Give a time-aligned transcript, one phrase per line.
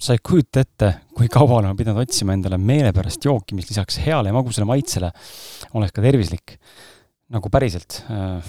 [0.00, 4.30] sa ei kujuta ette, kui kaua olen pidanud otsima endale meelepärast jooki, mis lisaks heale
[4.30, 5.10] ja magusale maitsele
[5.76, 6.56] oleks ka tervislik.
[7.30, 8.00] nagu päriselt.
[8.10, 8.46] Äh,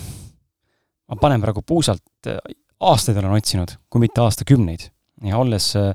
[1.06, 2.40] ma panen praegu puusalt, äh,
[2.82, 4.88] aastaid olen otsinud, kui mitte aastakümneid.
[5.28, 5.92] ja olles, äh,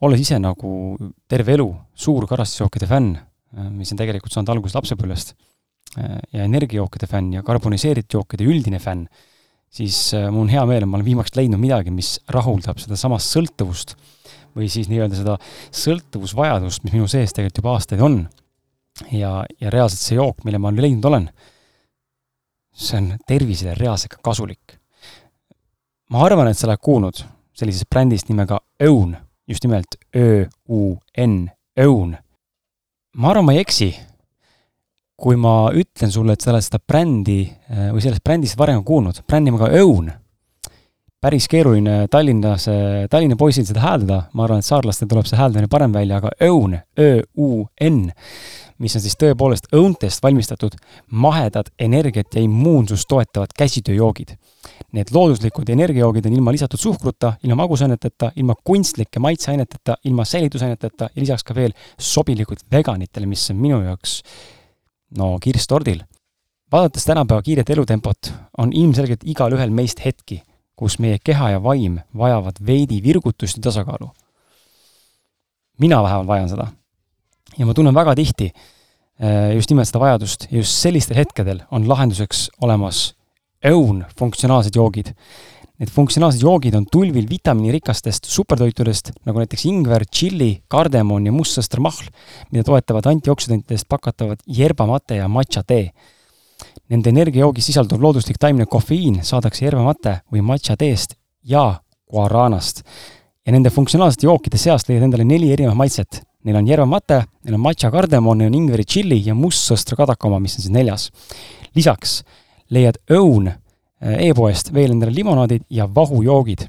[0.00, 0.96] olles ise nagu
[1.26, 3.16] terve elu suur karastusjookide fänn,
[3.74, 5.34] mis on tegelikult saanud alguse lapsepõlvest,
[6.34, 9.06] ja energiajookide fänn ja karboniseeritud jookide üldine fänn,
[9.70, 13.94] siis mul on hea meel, et ma olen viimaks leidnud midagi, mis rahuldab sedasamast sõltuvust
[14.54, 15.36] või siis nii-öelda seda
[15.74, 18.24] sõltuvusvajadust, mis minu sees tegelikult juba aastaid on.
[19.10, 21.28] ja, ja reaalselt see jook, mille ma leidnud olen,
[22.74, 24.78] see on tervisele reaalselt ka kasulik.
[26.10, 29.16] ma arvan, et sa oled kuulnud sellisest brändist nimega Own,
[29.46, 31.50] just nimelt Ö-U-N,
[31.86, 32.16] Own.
[33.16, 33.94] ma arvan, ma ei eksi,
[35.16, 39.50] kui ma ütlen sulle, et sa oled seda brändi või sellest brändist varem kuulnud, brändi
[39.50, 40.10] nimega Own
[41.24, 42.66] päris keeruline Tallinnas,
[43.10, 46.74] Tallinna poisil seda hääldada, ma arvan, et saarlastel tuleb see hääldamine parem välja, aga õun,
[47.00, 48.10] Ö-U-N,
[48.84, 50.76] mis on siis tõepoolest õuntest valmistatud
[51.24, 54.36] mahedad energiat ja immuunsust toetavad käsitööjoogid.
[54.92, 61.24] Need looduslikud energiajoogid on ilma lisatud suhkruta, ilma magusaineteta, ilma kunstlike maitseaineteta, ilma säilitusaineteta ja
[61.24, 64.18] lisaks ka veel sobilikud veganitele, mis on minu jaoks
[65.16, 66.04] no kirss tordil.
[66.72, 70.42] vaadates tänapäeva kiiret elutempot, on ilmselgelt igalühel meist hetki
[70.76, 74.10] kus meie keha ja vaim vajavad veidi virgutust ja tasakaalu.
[75.78, 76.66] mina vähemalt vajan seda.
[77.58, 78.52] ja ma tunnen väga tihti
[79.18, 83.14] eh, just nimelt seda vajadust ja just sellistel hetkedel on lahenduseks olemas
[83.64, 85.14] õun funktsionaalsed joogid.
[85.80, 92.12] Need funktsionaalsed joogid on tulvil vitamiinirikastest supertoitudest, nagu näiteks ingver, tšilli, kardemon ja mustsõstramahl,
[92.52, 95.88] mida toetavad antioksüdantidest pakatavad yerbamate ja matša tee
[96.92, 101.80] Nende energiajoogis sisalduv looduslik taimne kofeiin saadakse yerba-mate või matša teest ja
[102.12, 102.82] guaranast.
[103.46, 106.22] ja nende funktsionaalsete jookide seast leiad endale neli erinevat maitset.
[106.44, 110.40] Neil on yerba-mate, neil on matša kardemon, neil on ingveri tšilli ja mustsõstra kadaka oma,
[110.40, 111.10] mis on siis neljas.
[111.74, 112.22] lisaks
[112.70, 116.68] leiad õun äh, e-poest veel endale limonaadid ja vahujoogid.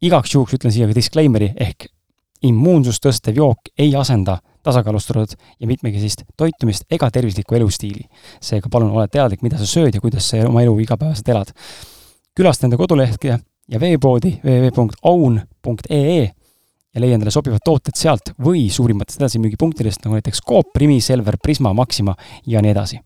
[0.00, 1.86] igaks juhuks ütlen siia ka disclaimer'i ehk
[2.42, 8.04] immuunsust tõstev jook ei asenda tasakaalustatud ja mitmekesist toitumist ega tervislikku elustiili.
[8.40, 11.52] seega palun ole teadlik, mida sa sööd ja kuidas sa oma elu igapäevaselt elad.
[12.34, 13.38] külasta enda kodulehte
[13.68, 16.20] ja veepoodi www.own.ee
[16.94, 21.74] ja leia endale sobivad tooted sealt või suurimatest edasimüügipunktidest, nagu näiteks Coop, Primi, Selver, Prisma,
[21.74, 22.14] Maxima
[22.46, 23.00] ja nii edasi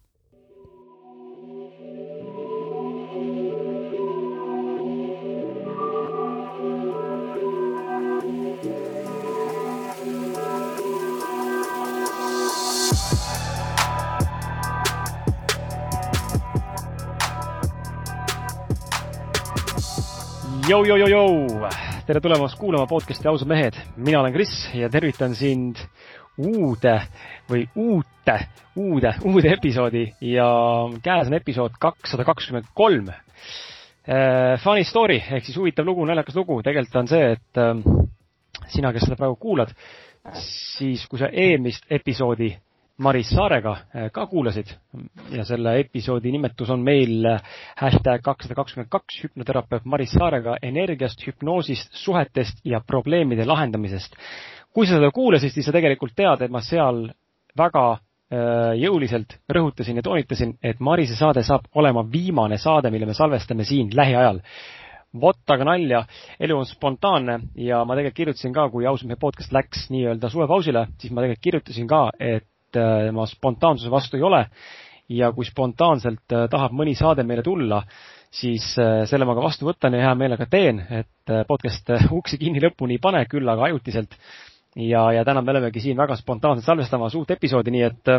[20.69, 21.61] Jou-jou-jou-jou,
[22.05, 23.77] tere tulemast kuulama podcasti Ausad mehed.
[23.97, 25.79] mina olen Kris ja tervitan sind
[26.37, 26.93] uude
[27.49, 28.35] või uute,
[28.77, 30.49] uude, uude episoodi ja
[31.01, 33.09] käes on episood kakssada kakskümmend kolm.
[33.09, 37.73] Äh, funny story ehk siis huvitav lugu, naljakas lugu, tegelikult on see, et äh,
[38.69, 39.73] sina, kes seda praegu kuulad,
[40.37, 42.53] siis kui sa eelmist episoodi
[42.99, 44.73] Maris Saarega äh, ka kuulasid
[45.31, 47.43] ja selle episoodi nimetus on meil äh,
[47.79, 54.19] hashtag kakssada kakskümmend kaks hüpnoterapeut Maris Saarega energiast, hüpnoosist, suhetest ja probleemide lahendamisest.
[54.75, 57.07] kui sa seda kuulasid, siis sa tegelikult tead, et ma seal
[57.57, 63.15] väga äh, jõuliselt rõhutasin ja toonitasin, et Marise saade saab olema viimane saade, mille me
[63.15, 64.43] salvestame siin lähiajal
[65.21, 66.05] vot aga nalja,
[66.41, 70.87] elu on spontaanne ja ma tegelikult kirjutasin ka, kui ausalt meie podcast läks nii-öelda suvepausile,
[70.99, 72.45] siis ma tegelikult kirjutasin ka, et
[72.77, 74.45] Äh, ma spontaansuse vastu ei ole.
[75.09, 77.81] Ja kui spontaanselt äh, tahab mõni saade meile tulla,
[78.29, 82.61] siis äh, selle ma ka vastu võtan ja hea meelega teen, et podcast uksi kinni
[82.61, 84.19] lõpuni ei pane, küll aga ajutiselt.
[84.79, 88.11] Ja, ja täna me olemegi siin väga spontaanselt salvestamas uut episoodi, nii et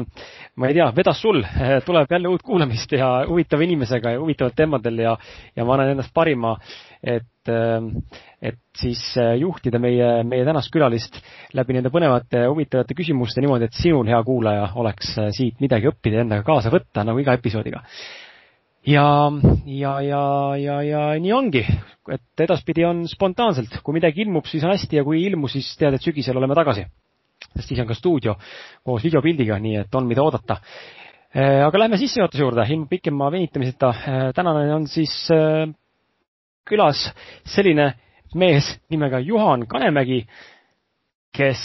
[0.59, 1.43] ma ei tea, vedas sul,
[1.85, 5.13] tuleb jälle uut kuulamist ja huvitava inimesega ja huvitavatel teemadel ja,
[5.55, 6.55] ja ma annan endast parima,
[7.03, 7.51] et,
[8.41, 9.01] et siis
[9.39, 11.21] juhtida meie, meie tänast külalist
[11.55, 16.25] läbi nende põnevate huvitavate küsimuste niimoodi, et sinul, hea kuulaja, oleks siit midagi õppida ja
[16.27, 17.85] endaga kaasa võtta, nagu iga episoodiga
[18.85, 19.31] ja,
[19.65, 20.23] ja, ja,
[20.57, 21.63] ja, ja nii ongi,
[22.11, 25.69] et edaspidi on spontaanselt, kui midagi ilmub, siis on hästi ja kui ei ilmu, siis
[25.79, 26.85] tead, et sügisel oleme tagasi.
[27.55, 28.35] sest siis on ka stuudio
[28.83, 30.59] koos videopildiga, nii et on, mida oodata.
[31.29, 33.89] Äh, aga lähme sissejuhatuse juurde, ilma pikema venitamiseta.
[33.89, 35.69] Äh, tänane on siis äh,
[36.69, 37.07] külas
[37.49, 37.91] selline
[38.37, 40.21] mees nimega Juhan Kanemägi,
[41.33, 41.63] kes,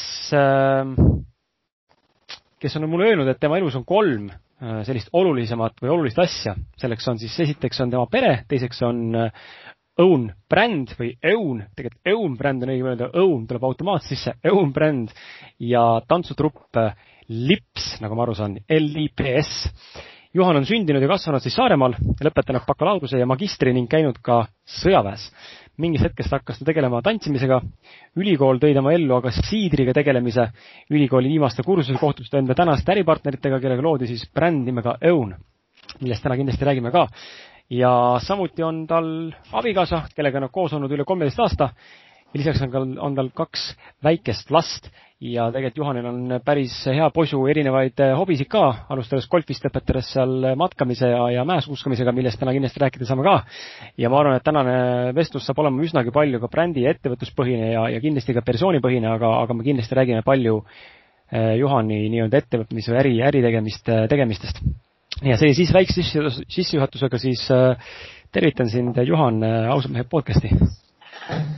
[2.60, 4.30] kes on mulle öelnud, et tema elus on kolm
[4.86, 6.54] sellist olulisemat või olulist asja.
[6.80, 9.12] selleks on siis, esiteks on tema pere, teiseks on
[10.00, 14.72] Own bränd või Own, tegelikult Own bränd on õigem öelda, Own tuleb automaatselt sisse, Own
[14.74, 15.12] bränd
[15.62, 16.80] ja tantsutrupp
[17.28, 19.52] Lips, nagu ma aru saan, L-I-P-S.
[20.34, 21.92] Juhan on sündinud ja kasvanud siis Saaremaal,
[22.26, 25.28] lõpetanud bakalaureuse ja magistri ning käinud ka sõjaväes.
[25.78, 27.60] mingist hetkest hakkas ta tegelema tantsimisega.
[28.16, 30.48] ülikool tõi tema ellu aga siidriga tegelemise.
[30.90, 35.34] ülikooli viimaste kursusel kohtus ta enda tänaste äripartneritega, kellega loodi siis bränd nimega Own,
[36.00, 37.06] millest täna kindlasti räägime ka
[37.70, 41.70] ja samuti on tal abikaasa, kellega nad koos olnud üle kolmeteist aasta
[42.34, 43.68] ja lisaks on tal, on tal kaks
[44.02, 44.90] väikest last
[45.22, 50.50] ja tegelikult Juhanil on päris hea posu erinevaid eh, hobisid ka, alustades golfist, lõpetades seal
[50.58, 53.36] matkamise ja, ja mäesuuskamisega, millest täna kindlasti rääkida saame ka.
[53.98, 54.76] ja ma arvan, et tänane
[55.16, 59.32] vestlus saab olema üsnagi palju ka brändi ja ettevõtluspõhine ja, ja kindlasti ka persoonipõhine, aga,
[59.44, 60.60] aga me kindlasti räägime palju
[61.30, 64.64] eh, Juhani nii-öelda ettevõtmise või äri, äritegemist, tegemistest
[65.22, 67.46] ja see siis väikse sissejuhatusega siis
[68.34, 69.38] tervitan sind, Juhan,
[69.70, 70.50] ausad mehed podcasti.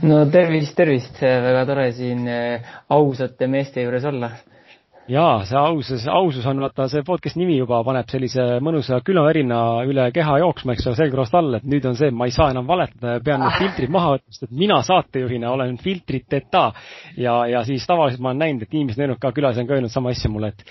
[0.07, 4.31] No tervist, tervist, väga tore siin äh, ausate meeste juures olla
[5.07, 10.07] jaa, see ausus, ausus on vaata see podcast'i nimi juba paneb sellise mõnusa külmavärina üle
[10.15, 13.15] keha jooksma, eks ole, selgroost all, et nüüd on see, ma ei saa enam valetada
[13.15, 16.65] ja pean need filtrid maha võtma, sest et mina saatejuhina olen filtriteta.
[17.17, 19.77] ja, ja siis tavaliselt ma olen näinud, et inimesed on öelnud ka, külalised on ka
[19.77, 20.67] öelnud sama asja mulle, et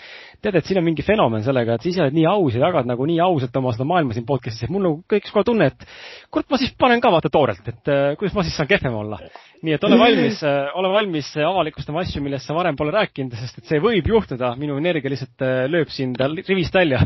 [0.46, 2.88] tead, et siin on mingi fenomen sellega, et sa ise oled nii aus ja jagad
[2.88, 5.86] nagu nii ausalt oma seda maailma siin podcast'is, et mul nagu kõik kohe tunne, et
[6.32, 9.20] kurat, ma siis panen ka vaata toorelt, et uh, kuidas ma siis saan kehvem olla.
[9.66, 13.62] nii et ole valmis uh,, ole valmis avalikustama asju, millest sa varem pole rääkinud, sest
[13.62, 17.02] et see võib juhtuda, minu energia lihtsalt uh, lööb sind rivist välja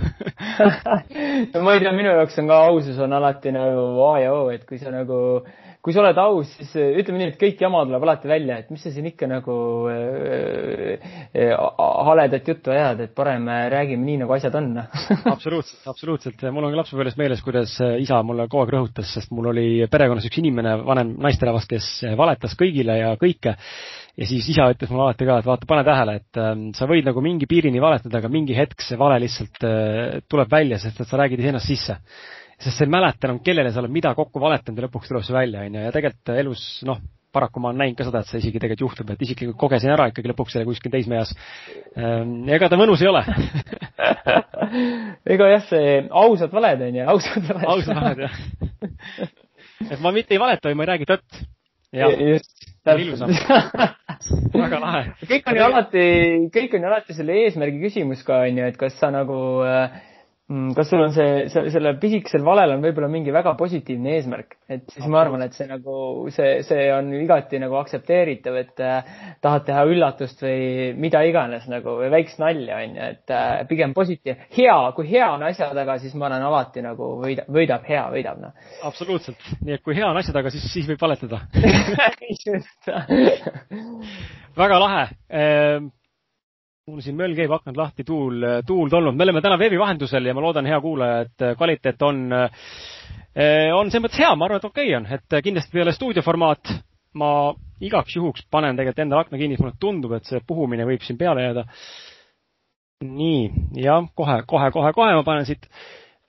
[1.64, 4.66] ma ei tea, minu jaoks on ka ausus on alati nagu A ja O, et
[4.68, 5.40] kui sa nagu
[5.80, 8.72] kui sa oled aus, siis äh, ütleme nii, et kõik jama tuleb alati välja, et
[8.72, 9.54] mis sa siin ikka nagu
[9.88, 11.54] äh, äh,
[12.10, 14.68] haledat juttu ajad, et parem äh, räägime nii, nagu asjad on
[15.34, 16.44] absoluutselt, absoluutselt.
[16.52, 19.86] mul on ka lapsepõlvest meeles, kuidas äh, isa mulle kogu aeg rõhutas, sest mul oli
[19.90, 21.88] perekonnas üks inimene, vanem naisterahvas, kes
[22.18, 23.56] valetas kõigile ja kõike.
[24.20, 27.08] Ja siis isa ütles mulle alati ka, et vaata, pane tähele, et äh, sa võid
[27.08, 31.08] nagu mingi piirini valetada, aga mingi hetk see vale lihtsalt äh, tuleb välja, sest et
[31.08, 31.96] sa räägid iseennast sisse
[32.60, 35.36] sest sa ei mäleta enam, kellele sa oled mida kokku valetanud ja lõpuks tuleb see
[35.36, 37.00] välja, onju, ja tegelikult elus, noh,
[37.32, 40.08] paraku ma olen näinud ka seda, et see isegi tegelikult juhtub, et isiklikult kogesin ära
[40.10, 41.30] ikkagi lõpuks selle kuskil teismeeas.
[41.94, 43.22] Ehm, ega ta mõnus ei ole
[45.34, 47.68] ega jah, see ausad valed onju, ausad valed.
[47.74, 48.36] ausad valed jah.
[49.92, 51.40] et ma mitte ei valeta, vaid ma ei räägi tõtt.
[51.94, 53.30] just, täpselt.
[54.64, 55.02] väga lahe.
[55.30, 56.04] kõik on ju alati,
[56.54, 60.00] kõik on ju alati selle eesmärgi küsimus ka onju, et kas sa nagu äh,
[60.74, 65.06] kas sul on see, selle pisikesel valel on võib-olla mingi väga positiivne eesmärk, et siis
[65.10, 65.94] ma arvan, et see nagu,
[66.34, 69.12] see, see on igati nagu aktsepteeritav, et äh,
[69.44, 73.94] tahad teha üllatust või mida iganes nagu või väikest nalja, on ju, et äh, pigem
[73.94, 74.48] positiivne.
[74.56, 78.42] hea, kui hea on asja taga, siis ma olen alati nagu võida, võidab, hea võidab,
[78.42, 78.74] noh.
[78.90, 81.44] absoluutselt, nii et kui hea on asja taga, siis, siis võib valetada
[84.60, 85.90] väga lahe ehm
[86.88, 89.16] mul siin möll käib, aknad lahti, tuul, tuul tolnud.
[89.16, 93.90] me oleme täna veebi vahendusel ja ma loodan, hea kuulaja, et kvaliteet on, eh, on
[93.90, 96.72] selles mõttes hea, ma arvan, et okei okay on, et kindlasti peale stuudioformaat
[97.20, 97.30] ma
[97.82, 101.48] igaks juhuks panen tegelikult endale akna kinni, mulle tundub, et see puhumine võib siin peale
[101.48, 101.66] jääda.
[103.00, 103.50] nii,
[103.80, 105.66] jah, kohe, kohe, kohe, kohe ma panen siit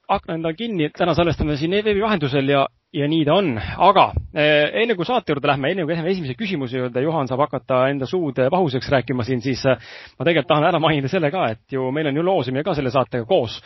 [0.08, 4.68] akna endale kinni, täna salvestame siin veebi vahendusel ja ja nii ta on, aga eh,
[4.84, 8.08] enne kui saate juurde lähme, enne kui läheme esimese küsimuse juurde, Juhan saab hakata enda
[8.10, 9.80] suud vahuseks rääkima siin, siis eh,
[10.20, 12.92] ma tegelikult tahan ära mainida selle ka, et ju meil on ju loosimine ka selle
[12.92, 13.62] saatega koos.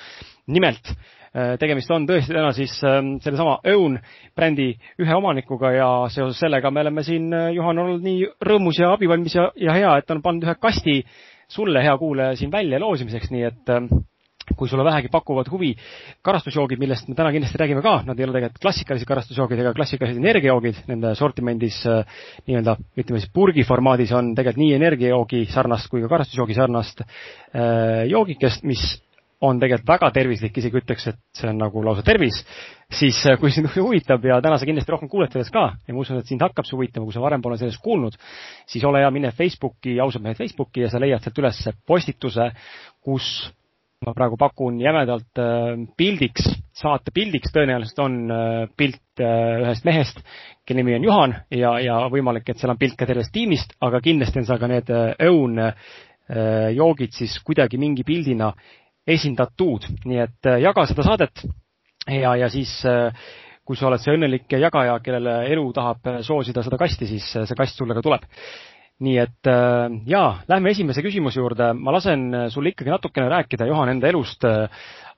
[0.47, 3.97] nimelt eh, tegemist on tõesti täna siis sellesama Own
[4.35, 9.35] brändi ühe omanikuga ja seoses sellega me oleme siin, Juhan, olnud nii rõõmus ja abivalmis
[9.35, 11.01] ja, ja hea, et on pannud ühe kasti
[11.49, 13.73] sulle, hea kuulaja, siin välja loosimiseks, nii et
[14.57, 15.73] kui sulle vähegi pakuvad huvi
[16.25, 20.21] karastusjoogid, millest me täna kindlasti räägime ka, nad ei ole tegelikult klassikalised karastusjoogid ega klassikalised
[20.21, 22.19] energiajoogid, nende sortimendis äh,
[22.49, 28.05] nii-öelda ütleme siis purgi formaadis on tegelikult nii energiajoogi sarnast kui ka karastusjoogi sarnast äh,
[28.11, 28.85] joogikest, mis
[29.43, 32.39] on tegelikult väga tervislik, isegi ütleks, et see on nagu lausa tervis,
[32.93, 36.01] siis äh, kui sind huvitab ja täna sa kindlasti rohkem kuuled sellest ka ja ma
[36.01, 38.17] usun, et sind hakkab see huvitama, kui sa varem pole sellest kuulnud,
[38.69, 42.49] siis ole hea, mine Facebooki, ausad mehed Facebooki ja sa leiad sealt üles postituse,
[43.03, 43.29] kus
[44.05, 50.21] ma praegu pakun jämedalt äh, pildiks, saate pildiks tõenäoliselt on äh, pilt äh, ühest mehest,
[50.65, 54.01] kelle nimi on Juhan ja, ja võimalik, et seal on pilt ka tervest tiimist, aga
[54.05, 54.91] kindlasti on seal ka need
[55.29, 55.61] õun
[56.73, 58.47] joogid siis kuidagi mingi pildina
[59.05, 61.43] esindatud, nii et jaga seda saadet.
[62.09, 62.71] Ja, ja siis
[63.61, 67.77] kui sa oled see õnnelik jagaja, kellele elu tahab soosida seda kasti, siis see kast
[67.77, 68.25] sulle ka tuleb
[69.03, 71.73] nii et äh, jaa, lähme esimese küsimuse juurde.
[71.73, 74.45] ma lasen sul ikkagi natukene rääkida, Juhan, enda elust,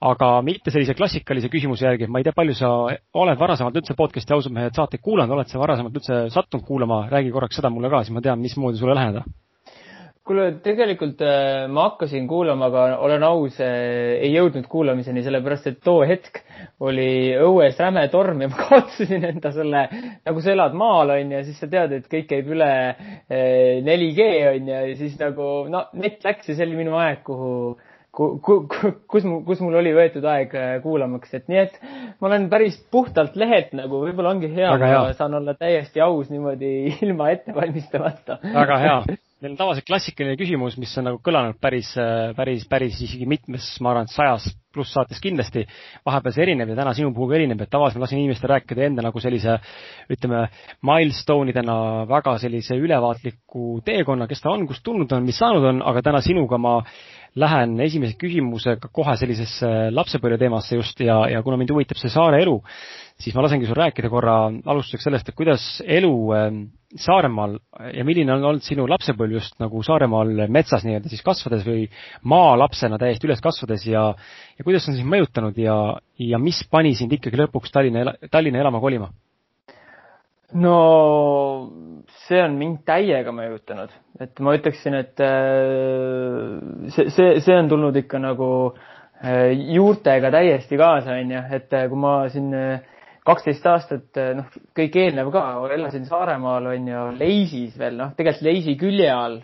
[0.02, 2.08] aga mitte sellise klassikalise küsimuse järgi.
[2.08, 2.72] ma ei tea, palju sa
[3.14, 7.34] oled varasemalt üldse podcast'i ausad mehed saateid kuulanud, oled sa varasemalt üldse sattunud kuulama, räägi
[7.34, 9.26] korraks seda mulle ka, siis ma tean, mismoodi sulle läheneda
[10.28, 15.82] kuule, tegelikult äh, ma hakkasin kuulama, aga olen aus, äh, ei jõudnud kuulamiseni, sellepärast et
[15.86, 16.42] too hetk
[16.84, 19.84] oli õues räme torm ja ma kaotasin enda selle,
[20.28, 22.72] nagu sa elad maal, onju, siis sa tead, et kõik käib üle
[23.30, 27.78] 4G, äh, onju, ja siis nagu, no net läks ja see oli minu aeg, kuhu
[28.18, 28.56] ku, ku,
[29.12, 31.78] kus mu, kus mul oli võetud aeg kuulamaks, et nii et
[32.18, 36.74] ma olen päris puhtalt lehelt nagu, võib-olla ongi hea, ma saan olla täiesti aus niimoodi
[37.06, 38.42] ilma ette valmistamata.
[38.42, 39.00] väga hea
[39.42, 41.92] meil on tavaliselt klassikaline küsimus, mis on nagu kõlanud päris,
[42.38, 45.66] päris, päris isegi mitmes, ma arvan, et sajas pluss saates kindlasti.
[46.06, 48.88] vahepeal see erineb ja täna sinu puhul ka erineb, et tavaliselt ma lasen inimestel rääkida
[48.88, 49.60] enda nagu sellise,
[50.14, 50.48] ütleme,
[50.90, 51.78] milstone idena
[52.10, 56.22] väga sellise ülevaatliku teekonna, kes ta on, kust tulnud on, mis saanud on, aga täna
[56.26, 56.80] sinuga ma
[57.38, 62.42] lähen esimese küsimusega kohe sellisesse lapsepõlve teemasse just ja, ja kuna mind huvitab see saare
[62.44, 62.56] elu,
[63.22, 67.58] siis ma lasengi sul rääkida korra alustuseks sellest, et kuidas elu ähm, Saaremaal
[67.92, 71.84] ja milline on olnud sinu lapsepõlv just nagu Saaremaal metsas nii-öelda siis kasvades või
[72.24, 74.06] maalapsena täiesti üles kasvades ja,
[74.56, 75.76] ja kuidas on sind mõjutanud ja,
[76.24, 79.12] ja mis pani sind ikkagi lõpuks Tallinna, Tallinna elama kolima?
[80.56, 81.72] No
[82.28, 83.92] see on mind täiega mõjutanud,
[84.24, 86.54] et ma ütleksin, et äh,
[86.94, 92.00] see, see, see on tulnud ikka nagu äh, juurtega täiesti kaasa, onju, et äh, kui
[92.00, 92.54] ma siin
[93.28, 95.44] kaksteist aastat, noh, kõik eelnev ka,
[95.76, 99.42] elasin Saaremaal, onju, Leisis veel, noh, tegelikult Leisi külje all,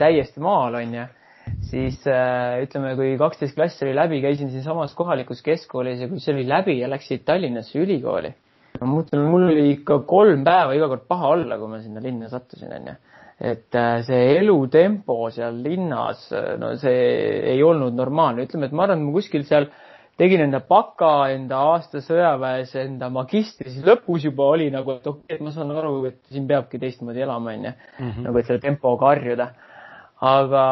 [0.00, 1.06] täiesti maal, onju
[1.62, 6.42] siis ütleme, kui kaksteist klass oli läbi, käisin siinsamas kohalikus keskkoolis ja kui see oli
[6.50, 8.34] läbi ja läksid Tallinnasse ülikooli
[8.80, 12.30] ma mõtlen, mul oli ikka kolm päeva iga kord paha olla, kui ma sinna linna
[12.32, 12.96] sattusin, onju.
[13.36, 17.02] et äh, see elutempo seal linnas, äh, no see
[17.52, 19.68] ei olnud normaalne, ütleme, et ma arvan, et ma kuskil seal
[20.16, 25.36] tegin enda baka, enda aasta sõjaväes, enda magistri, siis lõpus juba oli nagu, et okei
[25.36, 27.76] okay,, ma saan aru, et siin peabki teistmoodi elama, onju.
[28.00, 28.28] Mhm.
[28.28, 29.50] nagu, et selle tempoga harjuda
[30.20, 30.64] aga,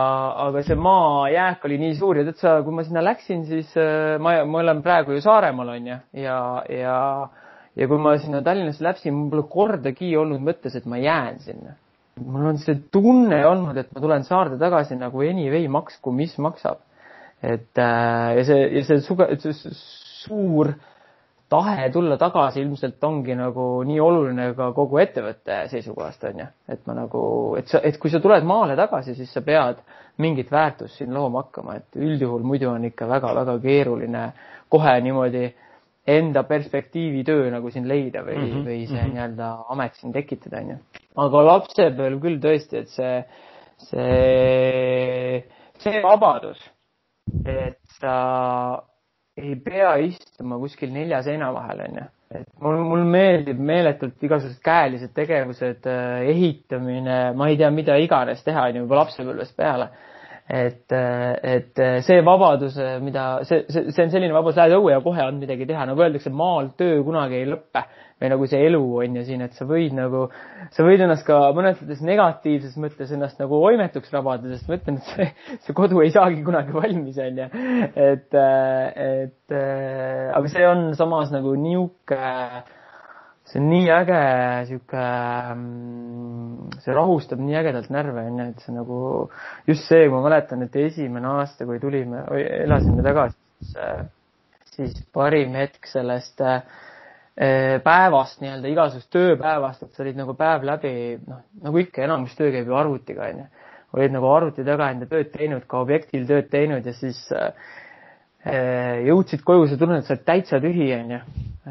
[0.46, 4.16] aga see maajääk oli nii suur ja tead sa, kui ma sinna läksin, siis äh,
[4.22, 6.38] ma, ma olen praegu ju Saaremaal onju ja,
[6.70, 6.98] ja ja
[7.74, 11.74] kui ma sinna Tallinnasse läksin, mul pole kordagi olnud mõttes, et ma jään sinna.
[12.22, 16.78] mul on see tunne olnud, et ma tulen saarde tagasi nagu anyway maksku, mis maksab.
[17.42, 19.72] et äh, ja see, ja see suge-, see
[20.24, 20.70] suur
[21.50, 26.46] tahe tulla tagasi ilmselt ongi nagu nii oluline ka kogu ettevõtte seisukohast, on ju.
[26.68, 27.24] et ma nagu,
[27.58, 29.82] et sa, et kui sa tuled maale tagasi, siis sa pead
[30.22, 34.24] mingit väärtust siin looma hakkama, et üldjuhul muidu on ikka väga-väga keeruline
[34.70, 35.48] kohe niimoodi
[36.06, 38.64] enda perspektiivitöö nagu siin leida või mm, -hmm.
[38.66, 39.12] või see mm -hmm.
[39.14, 40.78] nii-öelda amet siin tekitada, onju.
[41.26, 43.14] aga lapsepõlv küll tõesti, et see,
[43.88, 45.44] see,
[45.80, 46.60] see vabadus,
[47.46, 48.16] et sa
[49.36, 52.06] ei pea istuma kuskil nelja seina vahel, onju.
[52.34, 55.88] et mul, mul meeldib meeletult igasugused käelised tegevused,
[56.34, 59.88] ehitamine, ma ei tea, mida iganes teha, onju, juba lapsepõlvest peale
[60.48, 65.24] et, et see vabadus, mida see, see, see on selline vabadus, lähed õue ja kohe
[65.24, 67.84] on midagi teha, nagu öeldakse, maal töö kunagi ei lõppe
[68.20, 70.26] või nagu see elu on ju siin, et sa võid nagu,
[70.74, 75.00] sa võid ennast ka mõnes mõttes negatiivses mõttes ennast nagu oimetuks rabada, sest ma ütlen,
[75.00, 75.28] et see,
[75.66, 77.48] see kodu ei saagi kunagi valmis, on ju.
[78.04, 78.38] et,
[79.08, 82.83] et aga see on samas nagu niisugune
[83.44, 84.20] see on nii äge
[84.70, 85.02] sihuke,
[85.54, 89.00] mm, see rahustab nii ägedalt närve, onju, et see nagu
[89.68, 92.24] just see, ma mäletan, et esimene aasta, kui tulime,
[92.64, 93.76] elasime tagasi, siis,
[94.72, 96.64] siis parim hetk sellest äh,
[97.84, 100.96] päevast nii-öelda, igasugust tööpäevast, et sa olid nagu päev läbi,
[101.28, 103.48] noh, nagu ikka, enamus töö käib ju arvutiga, onju.
[103.94, 107.52] olid nagu arvuti taga enda tööd teinud, ka objektil tööd teinud ja siis äh,
[108.44, 111.20] jõudsid koju, sa tunned, et sa oled täitsa tühi, onju.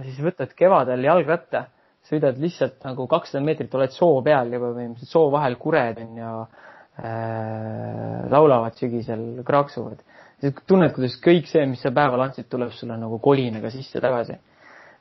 [0.01, 1.67] siis võtad kevadel jalgratta,
[2.09, 6.31] sõidad lihtsalt nagu kakssada meetrit, oled soo peal juba põhimõtteliselt, soo vahel kured on ja
[6.41, 10.01] äh, laulavad sügisel, kraaksuvad.
[10.41, 14.39] siis tunned, kuidas kõik see, mis sa päeval andsid, tuleb sulle nagu kolinaga sisse tagasi.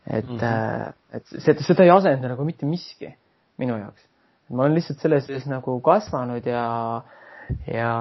[0.06, 0.92] et mm, -hmm.
[1.14, 3.14] et seda, seda ei asenda nagu mitte miski
[3.58, 4.02] minu jaoks.
[4.50, 7.21] ma olen lihtsalt selles sees nagu kasvanud ja äh,
[7.66, 7.94] ja,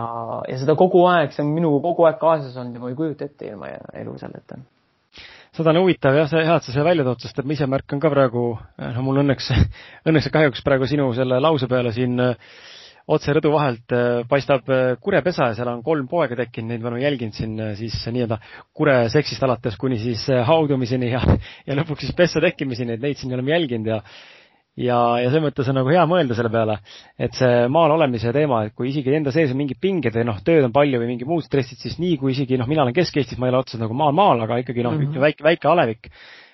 [0.48, 3.28] ja seda kogu aeg, see on minuga kogu aeg kaasas olnud ja ma ei kujuta
[3.28, 4.60] ette ilma elu selleta
[5.52, 7.68] seda on huvitav jah, see hea, et sa selle välja tood, sest et ma ise
[7.68, 8.44] märkan ka praegu,
[8.80, 9.50] no mul õnneks,
[10.08, 12.54] õnneks ja kahjuks praegu sinu selle lause peale siin äh,
[13.12, 14.70] otse rõdu vahelt äh, paistab
[15.04, 18.40] kurepesa ja seal on kolm poega tekkinud, neid me oleme jälginud siin siis nii-öelda
[18.78, 21.24] kureseksist alates kuni siis haudumiseni ja,
[21.68, 24.00] ja lõpuks siis pessa tekkimiseni, et neid siin oleme jälginud ja
[24.80, 26.78] ja, ja selles mõttes on nagu hea mõelda selle peale,
[27.20, 30.40] et see maal olemise teema, et kui isegi enda sees on mingid pinged või noh,
[30.46, 33.40] tööd on palju või mingi muud stressid, siis nii kui isegi noh, mina olen Kesk-Eestis,
[33.40, 36.12] ma ei ole otseselt nagu maal maal, aga ikkagi noh mm -hmm., väike, väike alevik.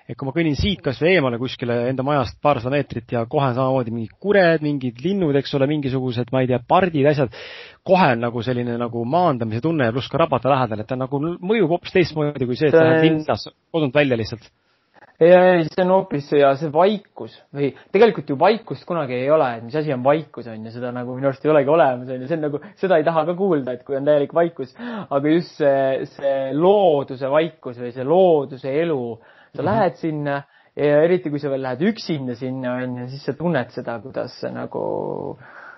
[0.08, 3.50] et kui ma kõnnin siit kas või eemale kuskile enda majast paarsada meetrit ja kohe
[3.54, 7.36] samamoodi mingid kured, mingid linnud, eks ole, mingisugused, ma ei tea, pardid, asjad,
[7.84, 11.20] kohe on nagu selline nagu maandamise tunne ja pluss ka rabata lähedal, et ta nagu
[11.20, 14.48] mõjub hoopis teistmoodi kui see, et sa lähed linnas kodunt välja lihtsalt
[15.20, 19.48] ja, ei, see on hoopis ja see vaikus või tegelikult ju vaikust kunagi ei ole,
[19.58, 22.22] et mis asi on vaikus, on ju, seda nagu minu arust ei olegi olemas, on
[22.22, 25.34] ju, see on nagu, seda ei taha ka kuulda, et kui on täielik vaikus, aga
[25.34, 29.70] just see, see looduse vaikus või see looduse elu, sa mm -hmm.
[29.72, 30.42] lähed sinna
[30.78, 34.36] ja eriti, kui sa veel lähed üksinda sinna, on ju, siis sa tunned seda, kuidas
[34.40, 34.84] see nagu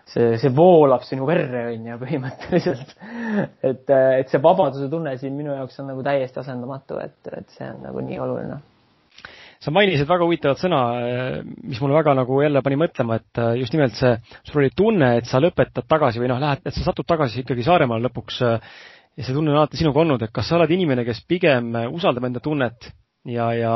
[0.03, 2.91] see, see voolab sinu verre, on ju, põhimõtteliselt.
[3.63, 3.88] et,
[4.19, 7.81] et see vabaduse tunne siin minu jaoks on nagu täiesti asendamatu, et, et see on
[7.88, 8.60] nagu nii oluline
[9.60, 10.80] sa mainisid väga huvitavat sõna,
[11.68, 14.13] mis mulle väga nagu jälle pani mõtlema, et äh, just nimelt see,
[14.48, 17.66] sul oli tunne, et sa lõpetad tagasi või noh, lähed, et sa satud tagasi ikkagi
[17.68, 18.72] Saaremaale lõpuks äh,
[19.20, 22.30] ja see tunne on alati sinuga olnud, et kas sa oled inimene, kes pigem usaldab
[22.30, 22.92] enda tunnet
[23.28, 23.74] ja, ja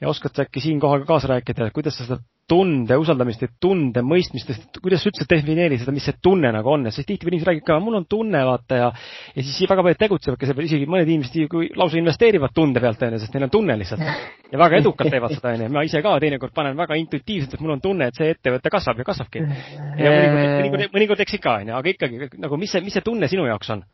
[0.00, 3.48] ja oskad sa äkki siinkohal ka kaasa rääkida, et kuidas sa seda tunde usaldamist ja
[3.60, 4.50] tunde mõistmist,
[4.82, 7.78] kuidas sa üldse defineerid seda, mis see tunne nagu on, sest tihtipeale inimesed räägivad ka,
[7.82, 11.50] mul on tunne, vaata ja ja siis väga paljud tegutsevadki selle peale, isegi mõned inimesed
[11.50, 14.06] kui lausa investeerivad tunde pealt, onju, sest neil on tunne lihtsalt.
[14.52, 17.74] ja väga edukalt teevad seda, onju, ma ise ka teinekord panen väga intuitiivselt, et mul
[17.74, 19.42] on tunne, et see ettevõte kasvab ja kasvabki.
[19.42, 23.32] ja mõnikord, mõnikord, mõnikord eksid ka, onju, aga ikkagi nagu, mis see, mis see tunne
[23.32, 23.86] sinu jaoks on?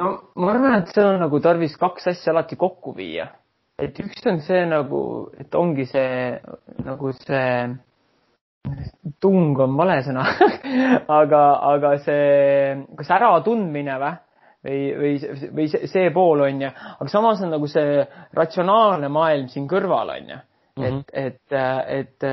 [0.00, 3.28] no ma arvan, et seal on nagu tarvis kaks asja alati kokku viia
[3.82, 5.00] et üks on see nagu,
[5.40, 6.36] et ongi see
[6.86, 7.48] nagu see
[9.20, 10.24] tung on vale sõna
[11.20, 11.42] aga,
[11.74, 14.14] aga see, kas äratundmine või?
[14.64, 15.14] või, või,
[15.58, 18.04] või see, see pool on ju, aga samas on nagu see
[18.36, 20.42] ratsionaalne maailm siin kõrval on ju.
[20.78, 21.00] -hmm.
[21.10, 21.56] et, et,
[21.98, 22.28] et,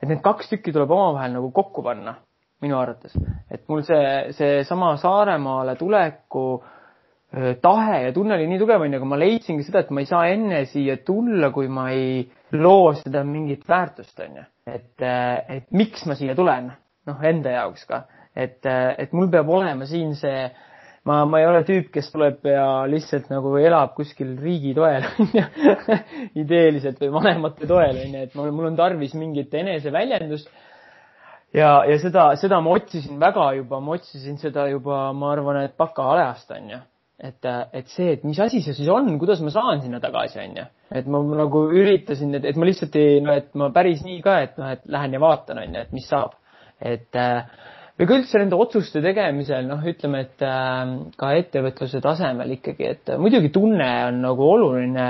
[0.00, 2.16] et need kaks tükki tuleb omavahel nagu kokku panna
[2.62, 3.12] minu arvates,
[3.50, 6.81] et mul see, seesama Saaremaale tuleku äh,
[7.32, 10.26] tahe ja tunne oli nii tugev, onju, aga ma leidsingi seda, et ma ei saa
[10.28, 14.44] enne siia tulla, kui ma ei loo seda mingit väärtust, onju.
[14.68, 16.68] et, et miks ma siia tulen,
[17.08, 18.02] noh, enda jaoks ka,
[18.36, 20.44] et, et mul peab olema siin see,
[21.08, 25.46] ma, ma ei ole tüüp, kes tuleb ja lihtsalt nagu elab kuskil riigi toel, onju,
[26.44, 30.52] ideeliselt või vanemate toel, onju, et mul, mul on tarvis mingit eneseväljendust.
[31.56, 35.80] Ja, ja seda, seda ma otsisin väga juba, ma otsisin seda juba, ma arvan, et
[35.80, 36.84] bakaalaeast onju
[37.22, 40.64] et, et see, et mis asi see siis on, kuidas ma saan sinna tagasi, onju.
[40.98, 44.40] et ma nagu üritasin, et, et ma lihtsalt ei, no et ma päris nii ka,
[44.46, 46.34] et noh, et lähen ja vaatan, onju, et mis saab.
[46.82, 47.20] et
[48.00, 53.12] või ka üldse nende otsuste tegemisel, noh, ütleme, et äh, ka ettevõtluse tasemel ikkagi, et
[53.20, 55.06] muidugi tunne on nagu oluline,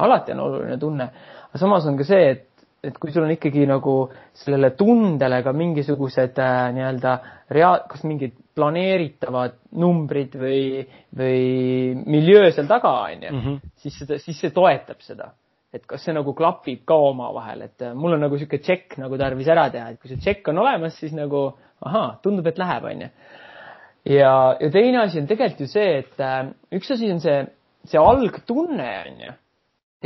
[0.00, 1.10] alati on oluline tunne,
[1.50, 2.48] aga samas on ka see, et
[2.88, 3.94] et kui sul on ikkagi nagu
[4.36, 7.14] sellele tundele ka mingisugused äh, nii-öelda
[7.54, 10.84] rea-, kas mingid planeeritavad numbrid või,
[11.16, 13.72] või miljöö seal taga, on ju, mhm.
[13.82, 15.32] siis seda, siis see toetab seda.
[15.74, 19.16] et kas see nagu klapib ka omavahel, et äh, mul on nagu niisugune tšekk nagu
[19.18, 21.48] tarvis ära teha, et kui see tšekk on olemas, siis nagu
[21.82, 23.08] ahaa, tundub, et läheb, on ju.
[24.14, 27.40] ja, ja teine asi on tegelikult ju see, et äh, üks asi on see,
[27.90, 29.34] see algtunne, on ju.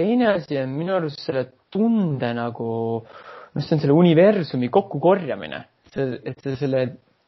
[0.00, 2.68] teine asi on minu arust selle tunde nagu,
[3.04, 5.62] noh, see on selle universumi kokkukorjamine,
[5.94, 6.84] et sa selle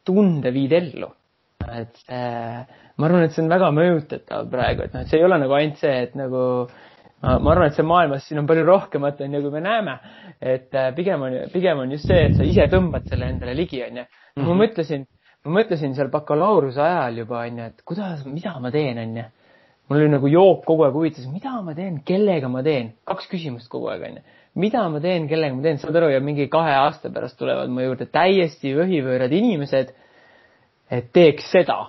[0.07, 1.11] tunde viid ellu.
[1.70, 2.20] et see,
[2.96, 5.57] ma arvan, et see on väga mõjutatav praegu, et noh, et see ei ole nagu
[5.59, 6.40] ainult see, et nagu
[7.20, 9.98] ma, ma arvan, et see maailmas siin on palju rohkemat, on ju, kui me näeme.
[10.40, 13.83] et äh, pigem on, pigem on just see, et sa ise tõmbad selle endale ligi,
[13.85, 14.07] on ju.
[14.40, 14.62] ma mhm.
[14.62, 15.05] mõtlesin,
[15.44, 19.29] ma mõtlesin seal bakalaureuse ajal juba, on ju, et kuidas, mida ma teen, on ju
[19.90, 23.70] mul oli nagu jook kogu aeg huvitas, mida ma teen, kellega ma teen, kaks küsimust
[23.72, 24.22] kogu aeg onju.
[24.62, 27.83] mida ma teen, kellega ma teen, saad aru ja mingi kahe aasta pärast tulevad mu
[27.83, 29.94] juurde täiesti võhivõõrad inimesed.
[30.90, 31.81] et teeks seda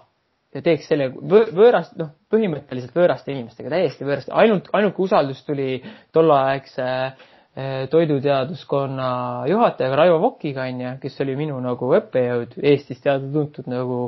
[0.53, 5.79] ja teeks selle võõrast, noh, põhimõtteliselt võõraste inimestega, täiesti võõraste, ainult, ainuke usaldus tuli
[6.13, 9.11] tolleaegse eh, toiduteaduskonna
[9.49, 14.01] juhatajaga Raivo Vokiga onju, kes oli minu nagu õppejõud Eestis teada-tuntud nagu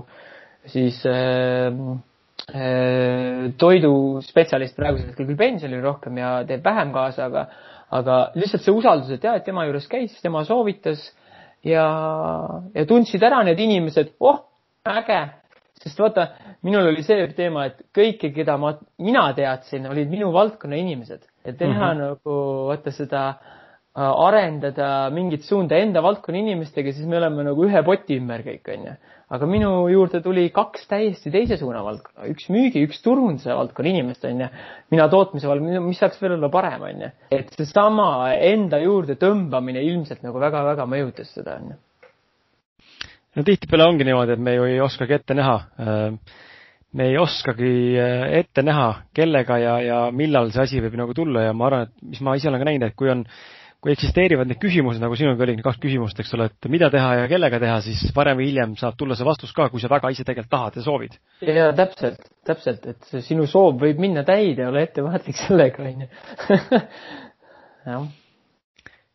[0.74, 1.70] siis äh,
[2.52, 7.46] toiduspetsialist praegusel hetkel küll pensionil rohkem ja teeb vähem kaasa, aga,
[7.94, 11.06] aga lihtsalt see usaldus, et jah, et tema juures käis, tema soovitas
[11.64, 11.86] ja,
[12.76, 14.44] ja tundsid ära need inimesed, oh,
[14.84, 15.22] äge.
[15.84, 16.28] sest vaata,
[16.64, 21.58] minul oli see teema, et kõike, keda ma, mina teadsin, olid minu valdkonna inimesed, et
[21.58, 21.98] teha mm -hmm.
[22.04, 27.84] nagu vaata seda äh, arendada mingit suunda enda valdkonna inimestega, siis me oleme nagu ühe
[27.84, 28.96] poti ümber kõik, onju
[29.34, 34.26] aga minu juurde tuli kaks täiesti teise suuna valdkonna, üks müügi, üks turunduse valdkonna inimest,
[34.30, 34.50] onju.
[34.94, 37.10] mina tootmise valdkonna, mis saaks veel olla parem, onju.
[37.34, 41.80] et seesama enda juurde tõmbamine ilmselt nagu väga-väga mõjutas seda, onju.
[43.34, 45.60] no tihtipeale ongi niimoodi, et me ju ei oskagi ette näha.
[45.82, 46.42] Äh,
[46.94, 51.48] me ei oskagi äh, ette näha, kellega ja, ja millal see asi võib nagu tulla
[51.48, 53.26] ja ma arvan, et mis ma ise olen ka näinud, et kui on
[53.84, 57.28] kui eksisteerivad need küsimused, nagu sinulgi oli kaks küsimust, eks ole, et mida teha ja
[57.32, 60.24] kellega teha, siis varem või hiljem saab tulla see vastus ka, kui sa väga ise
[60.24, 61.18] tegelikult tahad ja soovid.
[61.44, 66.08] ja täpselt, täpselt, et see sinu soov võib minna täide, ole ettevaatlik sellega, onju.
[67.92, 68.12] jah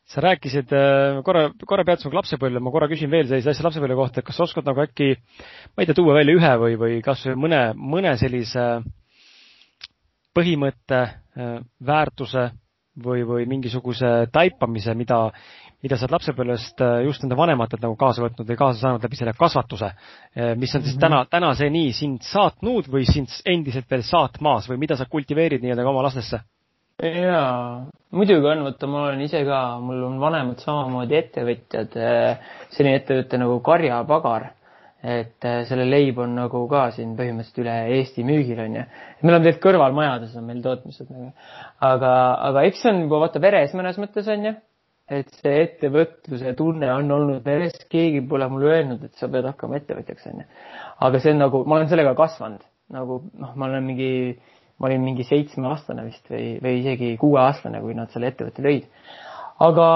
[0.08, 4.20] sa rääkisid äh, korra, korra peatusime lapsepõlve, ma korra küsin veel sellise asja lapsepõlve kohta,
[4.22, 5.10] et kas sa oskad nagu äkki,
[5.76, 8.64] ma ei tea, tuua välja ühe või, või kas või mõne, mõne sellise
[10.36, 11.02] põhimõtte,
[11.36, 12.46] äh, väärtuse
[13.04, 15.20] või, või mingisuguse taipamise, mida,
[15.84, 19.20] mida sa oled lapsepõlvest äh, just enda vanematelt nagu kaasa võtnud või kaasa saanud läbi
[19.20, 21.00] selle kasvatuse, äh, mis on siis mm -hmm.
[21.06, 25.94] täna, tänaseni sind saatnud või sind endiselt veel saatmas või mida sa kultiveerid nii-öelda ka
[25.94, 26.40] oma lastesse?
[27.02, 32.38] jaa, muidugi on, vaata, ma olen ise ka, mul on vanemad samamoodi ettevõtjad, äh,
[32.74, 34.57] selline ettevõte nagu Karjapagar
[35.02, 38.86] et äh, selle leib on nagu ka siin põhimõtteliselt üle Eesti müügil onju.
[39.22, 41.28] me oleme tegelikult kõrvalmajades on meil tootmised nagu.
[41.90, 42.14] aga,
[42.48, 44.54] aga eks see on juba vaata veres mõnes mõttes onju.
[45.18, 49.78] et see ettevõtluse tunne on olnud veres, keegi pole mulle öelnud, et sa pead hakkama
[49.78, 50.48] ettevõtjaks onju.
[51.06, 54.12] aga see on nagu, ma olen sellega kasvanud nagu noh, ma olen mingi,
[54.80, 58.90] ma olin mingi seitsmeaastane vist või, või isegi kuueaastane, kui nad selle ettevõtte lõid
[59.58, 59.86] aga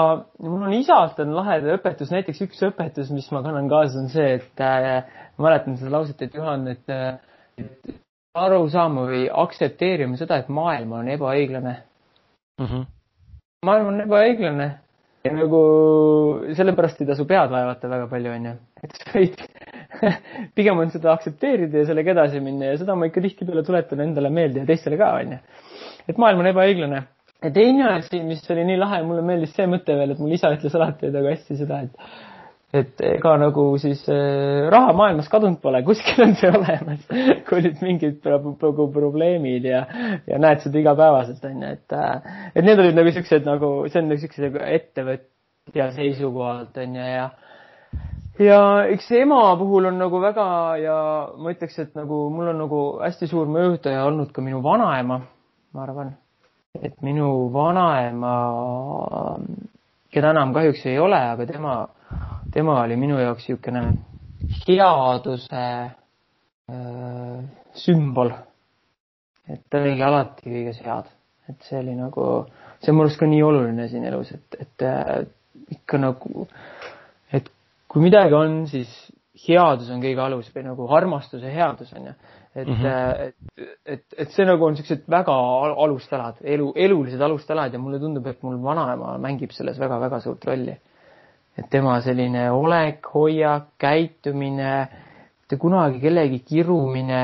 [0.43, 4.37] mul on isalt on lahe õpetus, näiteks üks õpetus, mis ma kannan kaasa, on see,
[4.39, 5.03] et äh,
[5.37, 7.15] ma mäletan seda lauset, et Juhan, et, äh,
[7.61, 7.93] et
[8.33, 11.73] aru saama või aktsepteerima seda, et maailm on ebaõiglane
[12.59, 12.65] mm.
[12.65, 12.85] -hmm.
[13.65, 14.69] maailm on ebaõiglane
[15.23, 15.59] ja nagu
[16.57, 18.55] sellepärast ei tasu pead vaevata väga palju, onju.
[18.83, 19.43] et sa võid
[20.57, 24.33] pigem on seda aktsepteerida ja sellega edasi minna ja seda ma ikka tihtipeale tuletan endale
[24.33, 25.39] meelde ja teistele ka, onju.
[26.09, 27.05] et maailm on ebaõiglane
[27.43, 30.53] ja teine asi, mis oli nii lahe, mulle meeldis see mõte veel, et mul isa
[30.55, 32.21] ütles alati nagu hästi seda, et
[32.73, 37.03] et ega nagu siis äh, raha maailmas kadunud pole, kuskil on see olemas.
[37.45, 39.83] Kui nüüd mingid nagu probleemid ja,
[40.25, 44.09] ja näed seda igapäevaselt onju, et äh, et need olid nagu siuksed nagu, see on
[44.09, 47.29] nagu siukse nagu ettevõtja seisukohalt onju ja
[48.41, 50.47] ja eks ema puhul on nagu väga
[50.81, 50.97] ja
[51.37, 55.21] ma ütleks, et nagu mul on nagu hästi suur mõjutaja olnud ka minu vanaema,
[55.77, 56.15] ma arvan
[56.81, 58.33] et minu vanaema,
[60.13, 61.75] keda enam kahjuks ei ole, aga tema,
[62.53, 63.83] tema oli minu jaoks niisugune
[64.65, 65.65] headuse
[66.73, 67.37] äh,
[67.77, 68.33] sümbol.
[69.47, 71.09] et ta oligi alati kõiges head,
[71.51, 72.27] et see oli nagu,
[72.81, 75.25] see on minu arust ka nii oluline siin elus, et, et äh,
[75.77, 76.47] ikka nagu,
[77.29, 77.51] et
[77.91, 78.89] kui midagi on, siis
[79.45, 82.15] headus on kõige alus või nagu armastus ja headus on ju
[82.55, 83.21] et mm, -hmm.
[83.27, 83.35] et,
[83.85, 85.33] et, et see nagu on siuksed väga
[85.85, 90.77] alustalad, elu, elulised alustalad ja mulle tundub, et mul vanaema mängib selles väga-väga suurt rolli.
[91.57, 94.87] et tema selline olek, hoiak, käitumine,
[95.41, 97.21] mitte kunagi kellegi kirumine,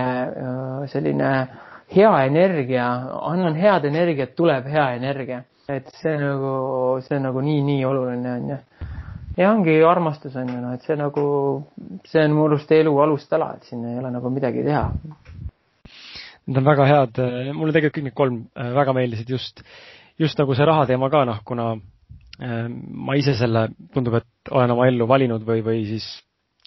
[0.85, 1.47] selline
[1.95, 2.85] hea energia,
[3.21, 5.43] annan head energiat, tuleb hea energia.
[5.69, 8.57] et see nagu, see nagu nii-nii oluline on ju
[9.39, 11.25] ja ongi armastus on ju noh, et see nagu,
[12.10, 14.88] see on mu arust elu alustala, et siin ei ole nagu midagi teha.
[16.49, 17.21] Need on väga head,
[17.54, 19.62] mulle tegelikult kõik need kolm äh, väga meeldisid just,
[20.19, 24.75] just nagu see raha teema ka noh, kuna äh, ma ise selle, tundub, et olen
[24.75, 26.10] oma ellu valinud või, või siis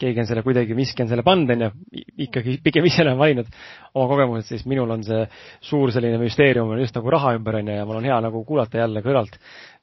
[0.02, 3.50] keegi on selle kuidagi, miski on selle pannud, on ju, ikkagi pigem ise olen valinud
[3.92, 5.26] oma kogemused, siis minul on see
[5.68, 8.42] suur selline müsteerium on just nagu raha ümber, on ju, ja mul on hea nagu
[8.48, 9.36] kuulata jälle kõrvalt,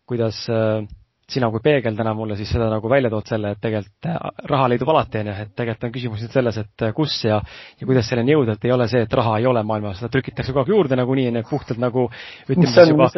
[0.09, 0.81] kuidas äh,
[1.29, 4.19] sina kui peegel täna mulle siis seda nagu välja tood selle, et tegelikult äh,
[4.51, 7.41] raha leidub alati, on ju, et tegelikult on küsimus nüüd selles, et äh, kus ja,
[7.79, 10.55] ja kuidas selleni jõuda, et ei ole see, et raha ei ole maailmas, seda trükitakse
[10.55, 12.07] kogu aeg juurde nagunii, on ju, puhtalt nagu
[12.47, 13.11] ütleme siis juba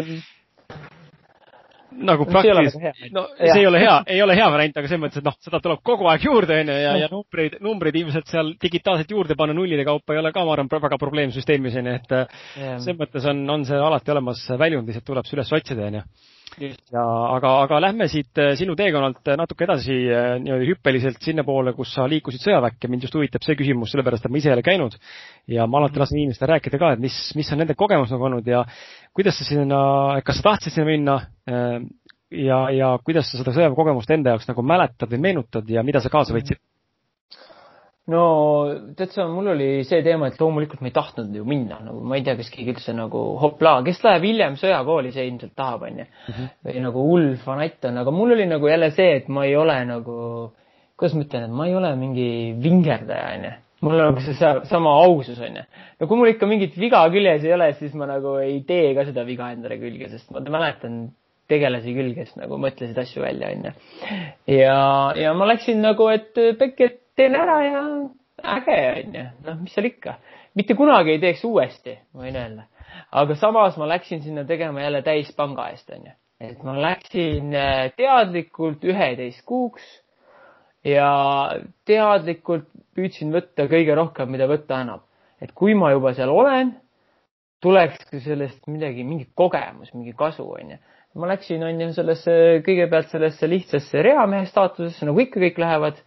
[2.02, 5.28] nagu praktiliselt, no see ei ole hea, ei ole hea variant, aga selles mõttes, et
[5.28, 9.12] noh, seda tuleb kogu aeg juurde, on ju, ja, ja numbreid, numbreid ilmselt seal digitaalselt
[9.12, 12.15] juurde panna nullide kaupa ei ole ka, ma arvan, väga probleem süsteemis, on ju, et
[12.15, 12.78] yeah.
[12.80, 16.06] selles mõttes on, on see alati olemas väljund, lihtsalt tuleb see üles otsida, on ju
[16.60, 17.04] ja
[17.36, 21.94] aga, aga lähme siit äh, sinu teekonnalt äh, natuke edasi äh, niimoodi hüppeliselt sinnapoole, kus
[21.96, 22.90] sa liikusid sõjaväkke.
[22.92, 24.98] mind just huvitab see küsimus, sellepärast et ma ise ei ole käinud
[25.52, 28.48] ja ma alati lasen inimestel rääkida ka, et mis, mis on nende kogemus nagu olnud
[28.48, 28.66] ja
[29.16, 29.82] kuidas sa sinna,
[30.26, 31.18] kas sa tahtsid sinna minna
[32.32, 36.12] ja, ja kuidas sa seda sõjaväekogemust enda jaoks nagu mäletad või meenutad ja mida sa
[36.12, 36.60] kaasa võtsid?
[38.10, 38.24] No
[38.98, 42.18] tead sa, mul oli see teema, et loomulikult ma ei tahtnud ju minna, nagu ma
[42.18, 46.08] ei tea, kas keegi üldse nagu hoplaa, kes läheb hiljem sõjakooli, see ilmselt tahab, onju.
[46.32, 46.50] Mhm.
[46.66, 49.78] või nagu hull fanatt on, aga mul oli nagu jälle see, et ma ei ole
[49.86, 50.16] nagu,
[50.98, 52.30] kuidas ma ütlen, et ma ei ole mingi
[52.62, 55.64] vingerdaja, onju mul on nagu see sama ausus, onju.
[56.00, 59.08] no kui mul ikka mingit viga küljes ei ole, siis ma nagu ei tee ka
[59.08, 61.08] seda viga endale külge, sest ma mäletan
[61.52, 63.74] tegelasi küll, kes nagu mõtlesid asju välja, onju.
[64.54, 64.82] ja,
[65.18, 67.82] ja ma läksin nagu, et pekki, et teen ära ja
[68.56, 69.26] äge, onju.
[69.45, 70.15] noh, mis seal ikka.
[70.56, 72.67] mitte kunagi ei teeks uuesti, ma võin öelda.
[73.21, 76.13] aga samas ma läksin sinna tegema jälle täispanga eest, onju.
[76.41, 79.86] et ma läksin äh, teadlikult üheteist kuuks
[80.88, 81.10] ja
[81.86, 85.06] teadlikult püüdsin võtta kõige rohkem, mida võtta annab.
[85.41, 86.76] et kui ma juba seal olen,
[87.62, 90.80] tulekski sellest midagi, mingi kogemus, mingi kasu, onju
[91.19, 92.34] ma läksin, on ju, sellesse,
[92.65, 96.00] kõigepealt sellesse lihtsasse reamehe staatusesse, nagu ikka kõik lähevad.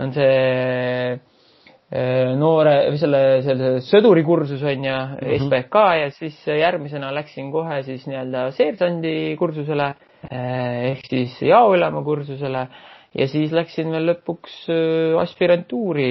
[0.00, 5.42] On see äh, noore või selle, selle sõduri kursus on ju mm, -hmm.
[5.46, 9.92] SBK ja siis järgmisena läksin kohe siis nii-öelda seersandi kursusele
[10.30, 12.66] äh, ehk siis jaoülema kursusele
[13.14, 16.10] ja siis läksin veel lõpuks äh, aspirantuuri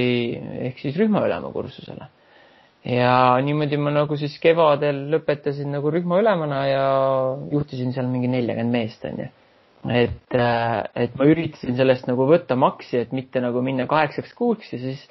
[0.69, 2.09] ehk siis rühmaülema kursusele
[2.85, 6.85] ja niimoodi ma nagu siis kevadel lõpetasin nagu rühmaülemana ja
[7.51, 9.27] juhtisin seal mingi neljakümmend meest, onju.
[9.87, 14.73] Et, äh, et ma üritasin sellest nagu võtta maksi, et mitte nagu minna kaheksaks kuuks
[14.73, 15.05] ja siis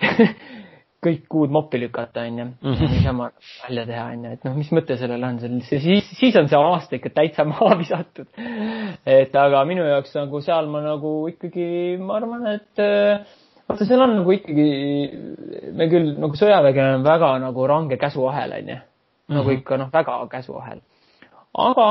[1.04, 2.46] kõik kuud moppi lükata, onju.
[2.60, 2.90] Mhm.
[2.92, 3.30] niisama
[3.62, 7.14] välja teha, onju, et noh, mis mõte sellel on, siis, siis on see aasta ikka
[7.16, 8.28] täitsa maha visatud.
[9.06, 11.70] et aga minu jaoks nagu seal ma nagu ikkagi,
[12.02, 13.24] ma arvan, et äh,
[13.70, 14.70] vaata, seal on nagu ikkagi,
[15.78, 18.80] me küll nagu sõjavägi on väga nagu range käsuahel, onju.
[19.30, 19.60] nagu -hmm.
[19.62, 20.82] ikka noh, väga käsuahel.
[21.54, 21.90] aga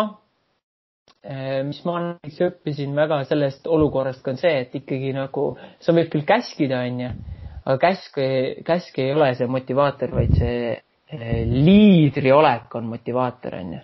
[1.67, 5.49] mis ma näiteks õppisin väga sellest olukorrast ka on see, et ikkagi nagu
[5.84, 7.10] sa võid küll käskida, onju,
[7.65, 8.21] aga käsk,
[8.67, 13.82] käsk ei ole see motivaator, vaid see eh, liidri olek on motivaator, onju.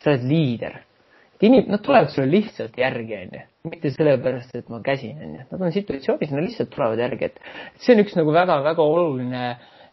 [0.00, 0.78] sa oled liider
[1.46, 3.42] inim-, nad tulevad sulle lihtsalt järgi, onju.
[3.68, 5.46] mitte sellepärast, et ma käsin, onju.
[5.50, 9.42] Nad on situatsioonis, nad lihtsalt tulevad järgi, et see on üks nagu väga-väga oluline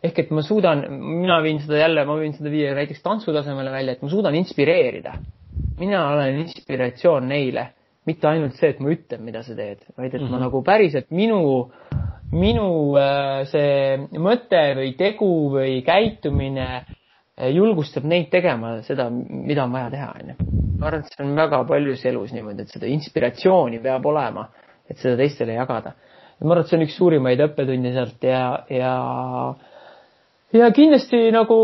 [0.05, 3.95] ehk et ma suudan, mina viin seda jälle, ma võin seda viia näiteks tantsutasemele välja,
[3.95, 5.15] et ma suudan inspireerida.
[5.79, 7.69] Mina olen inspiratsioon neile,
[8.05, 10.31] mitte ainult see, et ma ütlen, mida sa teed, vaid et mm -hmm.
[10.31, 10.45] ma mhm.
[10.45, 11.71] nagu päriselt minu,
[12.31, 16.85] minu äh, see mõte või tegu või käitumine
[17.35, 20.35] Eh, julgustab neid tegema seda, mida on vaja teha, onju.
[20.79, 24.45] ma arvan, et see on väga paljus elus niimoodi, et seda inspiratsiooni peab olema,
[24.87, 25.91] et seda teistele jagada.
[26.39, 28.39] ma arvan, et see on üks suurimaid õppetunde sealt ja,
[28.71, 28.93] ja,
[30.55, 31.57] ja kindlasti nagu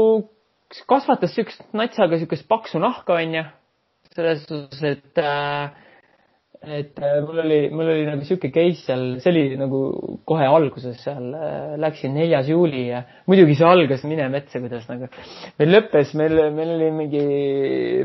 [0.92, 3.48] kasvatas siukest natsaga siukest paksu nahka, onju.
[4.16, 5.70] Selles suhtes, et äh,
[6.62, 9.80] et äh, mul oli, mul oli nagu sihuke case seal, see oli nagu
[10.30, 15.10] kohe alguses seal, äh, läksin neljas juuli ja muidugi see algas mine metsa, kuidas nagu.
[15.58, 17.24] Meil lõppes, meil, meil oli mingi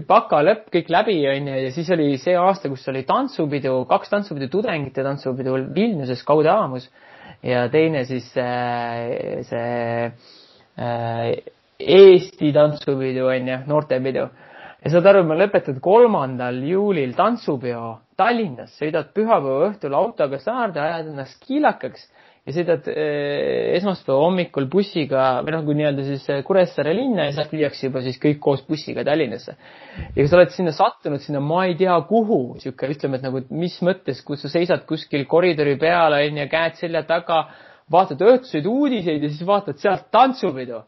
[0.09, 4.49] baka lõpp kõik läbi, onju, ja siis oli see aasta, kus oli tantsupidu, kaks tantsupidu,
[4.57, 6.88] tudengite tantsupidu Vilniuses Kaudaamus
[7.45, 9.69] ja teine siis see
[10.81, 11.29] äh,
[11.77, 14.31] Eesti tantsupidu onju, noortepidu
[14.87, 21.09] ja saad aru, ma lõpetan kolmandal juulil tantsupeo Tallinnas, sõidad pühapäeva õhtul autoga saarde, ajad
[21.11, 22.05] ennast kiilakaks
[22.46, 27.35] ja sõidad eh, esmaspäeva hommikul bussiga või noh, kui nii-öelda siis eh, Kuressaare linna ja
[27.35, 29.57] sealt viiakse juba siis kõik koos bussiga Tallinnasse.
[29.57, 33.42] ja kui sa oled sinna sattunud, sinna ma ei tea kuhu, sihuke ütleme, et nagu
[33.51, 37.49] mis mõttes, kus sa seisad kuskil koridori peal onju, käed selja taga,
[37.90, 40.85] vaatad õhtuseid uudiseid ja siis vaatad sealt tantsupidu.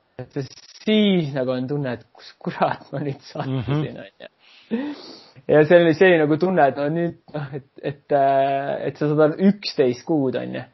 [0.88, 5.80] Siis nagu on tunne, et kus kurat ma nüüd sattusin onju mm -hmm ja see
[5.80, 9.38] oli, see oli nagu tunne, et no nüüd noh, et, et, äh, et sa saad
[9.48, 10.64] üksteist kuud, onju.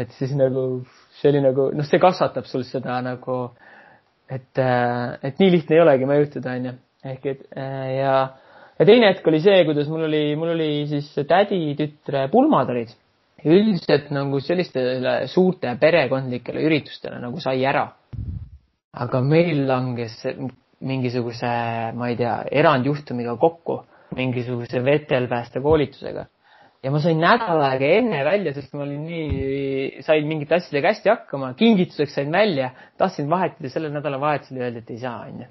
[0.00, 0.66] et siis nagu
[1.18, 3.40] see oli nagu noh, see kasvatab sul seda nagu,
[4.30, 6.74] et, äh, et nii lihtne ei olegi mõjutada, onju.
[7.12, 8.16] ehk et äh, ja,
[8.78, 12.92] ja teine hetk oli see, kuidas mul oli, mul oli siis täditütre pulmad olid.
[13.40, 17.86] üldiselt nagu sellistele suurte perekondlikele üritustele nagu sai ära.
[18.92, 20.16] Aga meil langes
[20.80, 21.46] mingisuguse,
[21.94, 23.82] ma ei tea, erandjuhtumiga kokku
[24.16, 26.26] mingisuguse vetelpääste koolitusega.
[26.82, 31.10] ja ma sain nädal aega enne välja, sest ma olin nii, sain mingite asjadega hästi
[31.12, 35.48] hakkama, kingituseks sain välja, tahtsin vahetada sellel nädalavahetusel öeldi, et ei saa, onju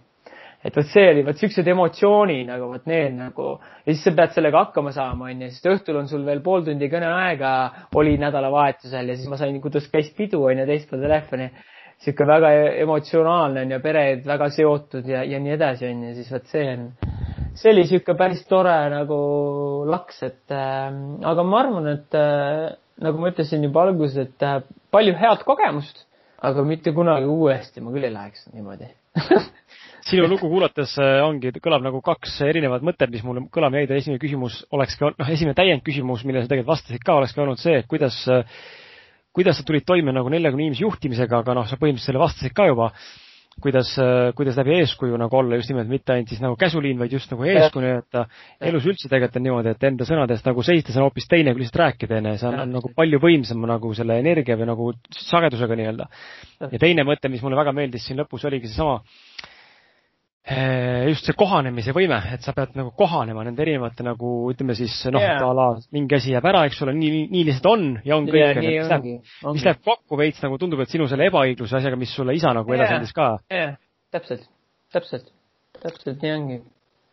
[0.60, 3.52] et vot see oli, vot siuksed emotsioonid nagu vot need nagu.
[3.86, 6.90] Ja siis sa pead sellega hakkama saama, onju, sest õhtul on sul veel pool tundi
[6.92, 7.52] kõneaega,
[8.00, 11.52] oli nädalavahetusel ja siis ma sain, kuidas käis pidu, onju, teist pool telefoni.
[12.00, 12.52] Sihuke väga
[12.84, 16.86] emotsionaalne on ja pered väga seotud ja, ja nii edasi, onju, siis vot see on
[17.60, 19.18] see oli sihuke päris tore nagu
[19.90, 20.88] laks, et äh,
[21.32, 22.70] aga ma arvan, et äh,
[23.04, 24.62] nagu ma ütlesin juba alguses, et äh,
[24.94, 26.06] palju head kogemust,
[26.46, 28.92] aga mitte kunagi uuesti ma küll ei läheks niimoodi.
[30.10, 34.00] Sinu lugu kuulates äh, ongi, kõlab nagu kaks erinevat mõtet, mis mulle kõlama jäid ja
[34.00, 37.62] esimene küsimus oleks ka, noh, esimene täiendküsimus, millele sa tegelikult vastasid ka, oleks ka olnud
[37.62, 38.46] see, et kuidas äh,
[39.36, 42.70] kuidas sa tulid toime nagu neljakümne inimese juhtimisega, aga noh, sa põhimõtteliselt selle vastasid ka
[42.70, 42.92] juba
[43.60, 43.92] kuidas,
[44.36, 47.46] kuidas läbi eeskuju nagu olla just nimelt mitte ainult siis nagu käsuliin, vaid just nagu
[47.48, 48.20] eeskuju, et
[48.70, 51.82] elus üldse tegelikult on niimoodi, et enda sõnadest nagu seistes on hoopis teine kui lihtsalt
[51.84, 56.10] rääkida, onju, see on, on nagu palju võimsam nagu selle energia või nagu sagedusega nii-öelda.
[56.72, 59.02] ja teine mõte, mis mulle väga meeldis siin lõpus, oligi seesama
[60.48, 65.22] just see kohanemise võime, et sa pead nagu kohanema nende erinevate nagu ütleme siis noh
[65.22, 68.30] yeah., a la mingi asi jääb ära, eks ole, nii, nii, lihtsalt on ja on
[68.30, 72.00] kõik yeah,, mis läheb, mis läheb kokku veits nagu tundub, et sinu selle ebaõigluse asjaga,
[72.00, 73.30] mis sulle isa nagu edasi andis ka.
[73.54, 73.78] jah,
[74.16, 74.50] täpselt,
[74.96, 75.30] täpselt,
[75.84, 76.60] täpselt nii ongi.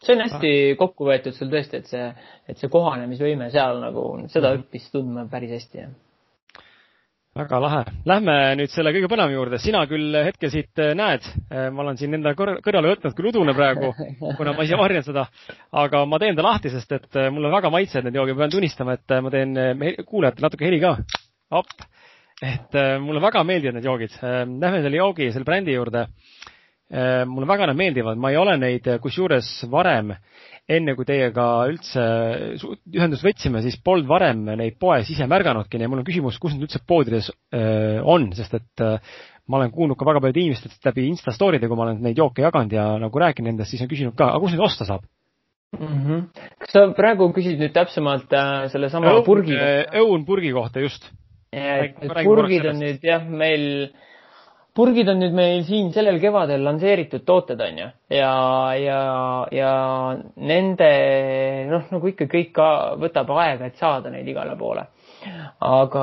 [0.06, 0.78] see on hästi ah.
[0.80, 2.08] kokku võetud sul tõesti, et see,
[2.48, 4.64] et see kohanemisvõime seal nagu, seda mm -hmm.
[4.64, 5.94] õppis tundma päris hästi, jah
[7.36, 7.80] väga lahe.
[8.08, 9.58] Lähme nüüd selle kõige põnevama juurde.
[9.60, 13.54] sina küll hetkel siit äh, näed, äh, ma olen siin enda kõrvale võtnud küll udune
[13.56, 13.92] praegu,
[14.38, 15.26] kuna ma ise varjan seda,
[15.72, 18.44] aga ma teen ta lahti, sest et äh, mul on väga maitsed need joogid, ma
[18.44, 19.54] pean tunnistama, et ma teen
[20.06, 20.96] kuulajatele natuke heli ka.
[22.42, 24.16] et mulle väga meeldivad need joogid.
[24.22, 26.06] Lähme selle joogi, selle brändi juurde.
[26.86, 30.12] Mulle väga nad meeldivad, ma ei ole neid kusjuures varem
[30.70, 32.04] enne kui teiega üldse
[32.94, 36.68] ühendust võtsime, siis polnud varem neid poes ise märganudki ja mul on küsimus, kus need
[36.68, 37.32] üldse poodides
[38.06, 38.84] on, sest et
[39.46, 42.42] ma olen kuulnud ka väga paljude inimestest läbi Insta story'de, kui ma olen neid jooke
[42.42, 45.06] jaganud ja nagu rääkinud nendest, siis on küsinud ka, aga kus neid osta saab?
[45.76, 46.20] Mm -hmm.
[46.62, 49.98] kas sa praegu küsid nüüd täpsemalt äh, sellesama purgi kohta?
[49.98, 51.10] õun purgi kohta, just.
[52.24, 53.90] purgid on nüüd jah, meil äh,
[54.76, 58.32] purgid on nüüd meil siin sellel kevadel lansseeritud tooted, on ju, ja,
[58.76, 58.98] ja,
[59.54, 59.70] ja
[60.36, 60.90] nende,
[61.70, 62.68] noh, nagu ikka kõik ka
[63.00, 64.84] võtab aega, et saada neid igale poole.
[65.66, 66.02] aga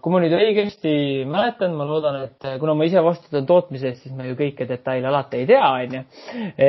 [0.00, 0.92] kui ma nüüd õigesti
[1.28, 5.10] mäletan, ma loodan, et kuna ma ise vastutan tootmise eest, siis ma ju kõiki detaile
[5.10, 6.02] alati ei tea, on ju.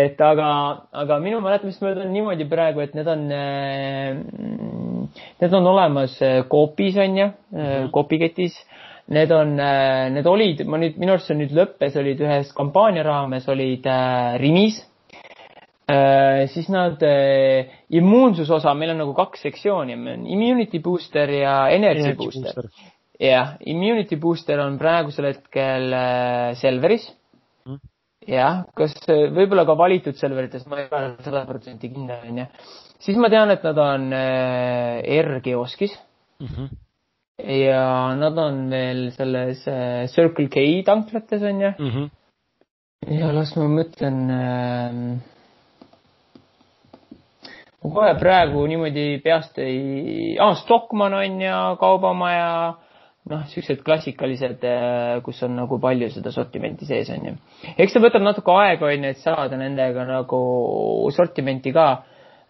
[0.01, 0.49] et aga,
[1.03, 3.23] aga minu mäletamist mööda on niimoodi praegu, et need on,
[5.45, 6.17] need on olemas
[6.51, 7.31] Coopis, on ju,
[7.93, 8.57] Coopiketis
[9.11, 13.03] Need on, äh, need olid, ma nüüd, minu arust see nüüd lõppes, olid ühes kampaania
[13.03, 14.77] raames, olid äh, Rimis
[15.91, 16.45] äh,.
[16.53, 19.97] siis nad äh,, immuunsusosa, meil on nagu kaks sektsiooni,
[20.31, 22.93] immunity booster ja energy, energy booster, booster..
[23.19, 27.09] jah, immunity booster on praegusel hetkel äh, Selveris
[27.67, 27.81] mm.
[28.31, 32.47] jah, kas äh, võib-olla ka valitud Selverites, ma ei ole sada protsenti kindel, onju.
[33.03, 35.99] siis ma tean, et nad on äh, R-kioskis
[36.39, 36.47] mm.
[36.47, 36.82] -hmm
[37.41, 41.89] ja nad on veel selles äh, Circle K tanklates onju mm.
[41.89, 42.09] -hmm.
[43.19, 45.17] ja las ma mõtlen äh,.
[47.83, 52.73] ma kohe praegu niimoodi peast ei ah,, Stockmann on ja Kaubamaja,
[53.29, 57.35] noh, siuksed klassikalised, äh, kus on nagu palju seda sortimenti sees onju.
[57.77, 62.03] eks see võtab natuke aega onju, et saada nendega nagu sortimenti ka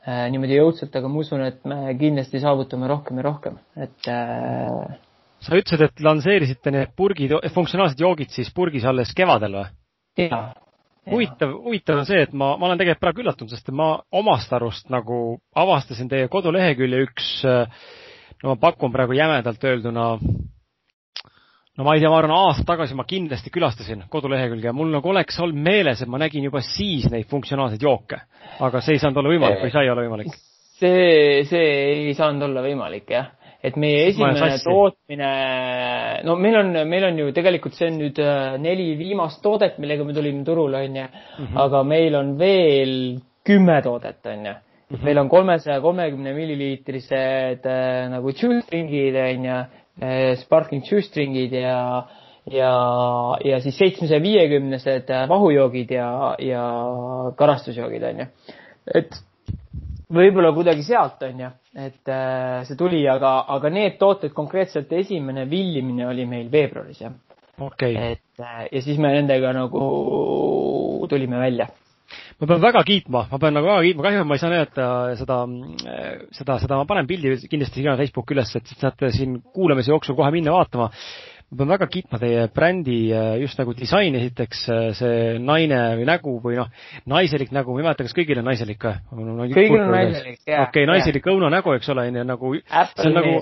[0.04, 4.98] niimoodi jõudsalt, aga ma usun, et me kindlasti saavutame rohkem ja rohkem, et äh,
[5.44, 9.66] sa ütlesid, et lansseerisite need purgid, funktsionaalsed joogid siis purgis alles kevadel või?
[10.26, 10.44] jaa.
[11.12, 14.92] huvitav, huvitav on see, et ma, ma olen tegelikult praegu üllatunud, sest ma omast arust
[14.94, 15.20] nagu
[15.60, 17.32] avastasin teie kodulehekülje üks,
[18.44, 20.14] no ma pakun praegu jämedalt öelduna,
[21.78, 25.10] no ma ei tea, ma arvan, aasta tagasi ma kindlasti külastasin kodulehekülge ja mul nagu
[25.10, 28.20] oleks olnud meeles, et ma nägin juba siis neid funktsionaalseid jooke.
[28.60, 30.36] aga see ei saanud olla võimalik või sai olla võimalik?
[30.80, 31.72] see, see
[32.10, 33.32] ei saanud olla võimalik, jah
[33.64, 35.30] et meie esimene tootmine,
[36.28, 40.04] no meil on, meil on ju tegelikult see on nüüd äh, neli viimast toodet, millega
[40.04, 41.06] me tulime turule, onju.
[41.40, 41.58] Mhm.
[41.64, 42.96] aga meil on veel
[43.48, 44.56] kümme toodet, onju.
[44.92, 45.06] Mhm.
[45.08, 49.62] meil on kolmesaja kolmekümne milliliitrised äh, nagu juice-string'id, onju,
[50.42, 51.80] sparkling juice-string'id ja
[52.52, 52.72] ja,
[53.46, 56.08] ja siis seitsmesaja viiekümnesed vahujoogid ja,
[56.44, 56.64] ja
[57.40, 58.26] karastusjoogid, onju.
[58.96, 59.20] et
[60.14, 61.52] võib-olla kuidagi sealt, on ju,
[61.86, 67.16] et äh, see tuli, aga, aga need tooted konkreetselt, esimene villimine oli meil veebruaris, jah.
[67.62, 67.94] Okay.
[67.94, 68.42] et
[68.74, 69.80] ja siis me nendega nagu
[71.10, 71.68] tulime välja
[72.40, 74.88] ma pean väga kiitma, ma pean nagu väga kiitma, kahju, et ma ei saa näidata
[75.20, 75.38] seda,
[76.40, 80.32] seda, seda, ma panen pildi kindlasti igale Facebooki üles, et saate siin kuulamise jooksul kohe
[80.34, 80.90] minna vaatama
[81.54, 86.08] ma pean väga kiitma teie brändi äh, just nagu disaini, esiteks äh, see naine või
[86.10, 86.72] nägu või noh,
[87.10, 89.52] naiselik nägu, ma ei mäleta, kas kõigil on naiselik või?
[89.54, 90.66] kõigil on naiselik, jah.
[90.68, 93.36] okei okay,, naiselik õunanägu, eks ole, onju, nagu Apple see on nagu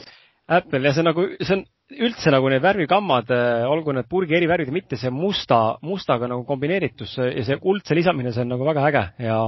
[0.51, 4.37] Apple ja see on nagu, see on üldse nagu need värvikammad, äh, olgu need purgi
[4.37, 8.53] eri värvid või mitte, see musta, mustaga nagu kombineeritus ja see kuldse lisamine, see on
[8.55, 9.03] nagu väga äge.
[9.27, 9.41] Ja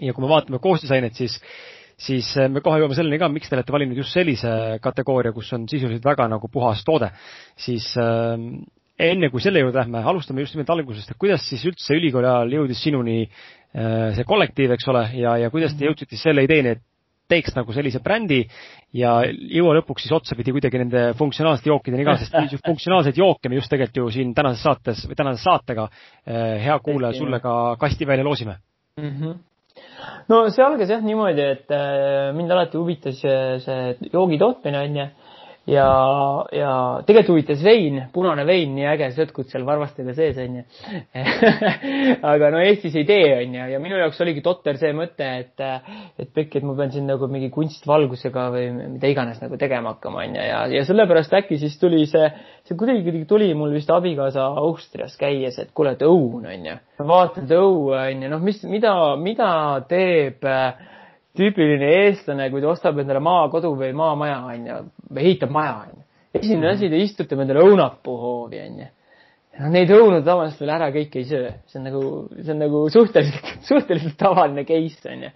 [0.00, 1.38] ja kui me vaatame koostisainet, siis
[2.00, 5.52] siis eh, me kohe jõuame selleni ka, miks te olete valinud just sellise kategooria, kus
[5.54, 7.12] on sisuliselt väga nagu puhas toode,
[7.60, 8.34] siis äh,
[8.98, 12.58] enne kui selle juurde lähme, alustame just nimelt algusest, et kuidas siis üldse ülikooli ajal
[12.60, 13.24] jõudis sinuni
[13.74, 16.82] see kollektiiv, eks ole, ja, ja kuidas te jõudsite selle ideeni, et
[17.30, 18.42] teeks nagu sellise brändi
[18.94, 22.36] ja jõua lõpuks siis otsapidi kuidagi nende funktsionaalsete jookideni ka, sest
[22.68, 25.88] funktsionaalseid jooke me just tegelikult ju siin tänases saates või tänase saatega,
[26.26, 28.60] hea kuulaja, sulle ka kasti välja loosime.
[29.00, 29.10] Mm.
[29.10, 29.42] -hmm
[30.30, 31.72] no see algas jah niimoodi, et
[32.36, 35.06] mind alati huvitas see joogi tootmine onju
[35.66, 35.86] ja,
[36.52, 36.70] ja
[37.06, 40.64] tegelikult huvitas vein, punane vein, nii äge sõtkud seal varvastega sees onju
[42.32, 45.64] aga no Eestis ei tee onju ja minu jaoks oligi totter see mõte, et,
[46.20, 50.24] et pekki, et ma pean siin nagu mingi kunstvalgusega või mida iganes nagu tegema hakkama
[50.26, 52.28] onju ja, ja sellepärast äkki siis tuli see,
[52.68, 56.76] see kuidagi, tuli mul vist abikaasa Austrias käies, et kuule, et õun onju.
[57.00, 59.48] vaatan, et õu onju, noh, mis, mida, mida
[59.88, 60.92] teeb äh,
[61.38, 64.76] tüüpiline eestlane, kui ta ostab endale maakodu või maamaja, onju,
[65.10, 66.04] või ehitab maja, onju.
[66.38, 68.86] esimene asi, ta istutab endale õunapuu hoovi, onju.
[69.58, 72.04] no neid õunu tavaliselt veel ära kõik ei söö, see on nagu,
[72.38, 75.32] see on nagu suhteliselt, suhteliselt tavaline case, onju.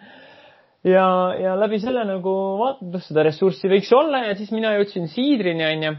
[0.93, 1.09] ja,
[1.43, 5.67] ja läbi selle nagu vaatad, noh, seda ressurssi võiks olla ja siis mina jõudsin siidrini,
[5.73, 5.95] onju.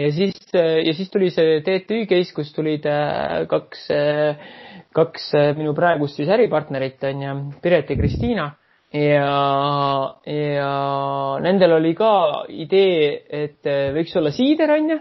[0.00, 4.52] ja siis, ja siis tuli see TTÜ case, kus tulid äh, kaks, äh,
[4.96, 8.52] kaks äh, minu praegust siis äripartnerit, onju, Piret ja Kristiina
[8.94, 10.70] ja, ja
[11.42, 12.12] nendel oli ka
[12.52, 13.10] idee,
[13.42, 13.66] et
[13.96, 14.98] võiks olla siider, onju.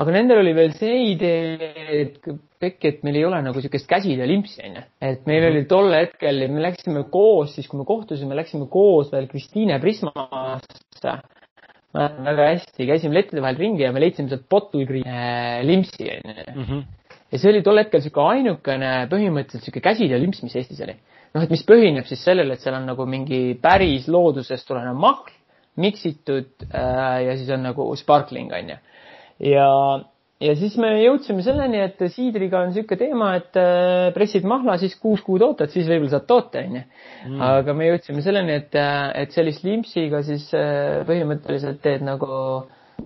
[0.00, 4.26] aga nendel oli veel see idee, et pekki, et meil ei ole nagu siukest käside
[4.28, 4.84] limpsi, onju.
[5.12, 9.28] et meil oli tol hetkel, me läksime koos, siis kui me kohtusime, läksime koos veel
[9.30, 11.18] Kristiine Prismasse.
[11.94, 16.50] väga hästi, käisime lettide vahel ringi ja me leidsime sealt Bottle äh, limpsi, onju.
[16.56, 16.82] Mhm.
[17.30, 20.98] ja see oli tol hetkel siuke ainukene põhimõtteliselt siuke käside limps, mis Eestis oli
[21.34, 25.34] noh, et mis põhineb siis sellele, et seal on nagu mingi päris loodusest tulenev mahl,
[25.80, 28.76] miksitud äh, ja siis on nagu sparkling onju.
[29.46, 29.68] ja,
[30.42, 34.96] ja siis me jõudsime selleni, et siidriga on niisugune teema, et äh, pressid mahla, siis
[35.00, 37.44] kuus kuud ootad, siis võib-olla saad toote onju mm..
[37.50, 42.32] aga me jõudsime selleni, et, äh, et sellist limpsiga siis äh, põhimõtteliselt teed nagu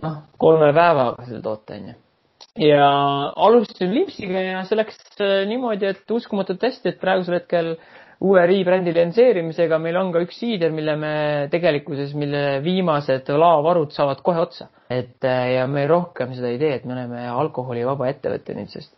[0.01, 2.01] noh, kolme päevaga selle toote onju
[2.65, 2.89] ja
[3.45, 7.93] alustasin limpsiga ja see läks äh, niimoodi, et uskumatult hästi, et praegusel hetkel äh,
[8.23, 11.15] uue riibrändi lansseerimisega meil on ka üks siider, mille me
[11.53, 14.69] tegelikkuses, mille viimased laovarud saavad kohe otsa.
[14.91, 18.93] et äh, ja me rohkem seda ei tee, et me oleme alkoholivaba ettevõte nüüdsest.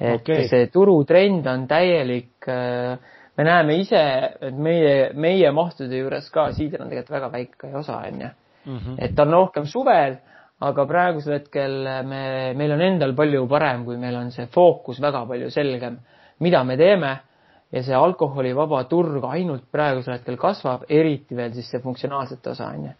[0.00, 0.48] et okay.
[0.48, 2.48] see turutrend on täielik.
[2.48, 2.98] Äh,
[3.36, 4.00] me näeme ise,
[4.48, 8.32] et meie, meie mahtude juures ka siider on tegelikult väga väike osa, onju.
[8.66, 8.96] Mhm.
[8.98, 10.16] et ta on rohkem suvel,
[10.60, 15.26] aga praegusel hetkel me, meil on endal palju parem, kui meil on see fookus väga
[15.28, 16.00] palju selgem,
[16.40, 17.12] mida me teeme
[17.74, 22.92] ja see alkoholivaba turg ainult praegusel hetkel kasvab, eriti veel siis see funktsionaalsete osa onju.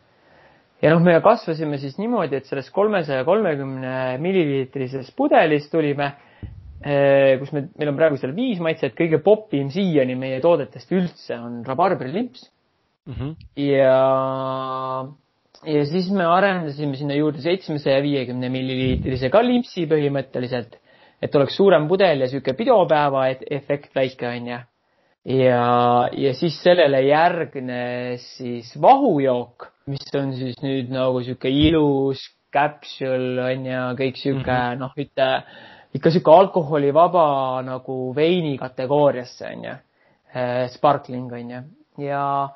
[0.83, 6.11] ja noh, me kasvasime siis niimoodi, et sellest kolmesaja kolmekümne milliliitrisest pudelist tulime,
[6.83, 11.39] eh, kus me, meil on praegu seal viis maitset, kõige popim siiani meie toodetest üldse
[11.39, 12.49] on rabarbrilimps
[13.07, 13.15] mm.
[13.15, 13.37] -hmm.
[13.63, 14.01] ja,
[15.77, 20.77] ja siis me arendasime sinna juurde seitsmesaja viiekümne milliliitrise ka limpsi põhimõtteliselt
[21.23, 24.59] et oleks suurem pudel ja sihuke pidopäeva efekt väike onju.
[25.37, 25.63] ja,
[26.13, 33.81] ja siis sellele järgnes siis vahujook, mis on siis nüüd nagu sihuke ilus capsule onju,
[33.99, 34.79] kõik sihuke mm -hmm.
[34.79, 35.31] noh, ütle
[35.95, 39.75] ikka sihuke alkoholivaba nagu veini kategooriasse onju.
[40.37, 41.63] Äh, sparkling onju
[41.99, 42.49] ja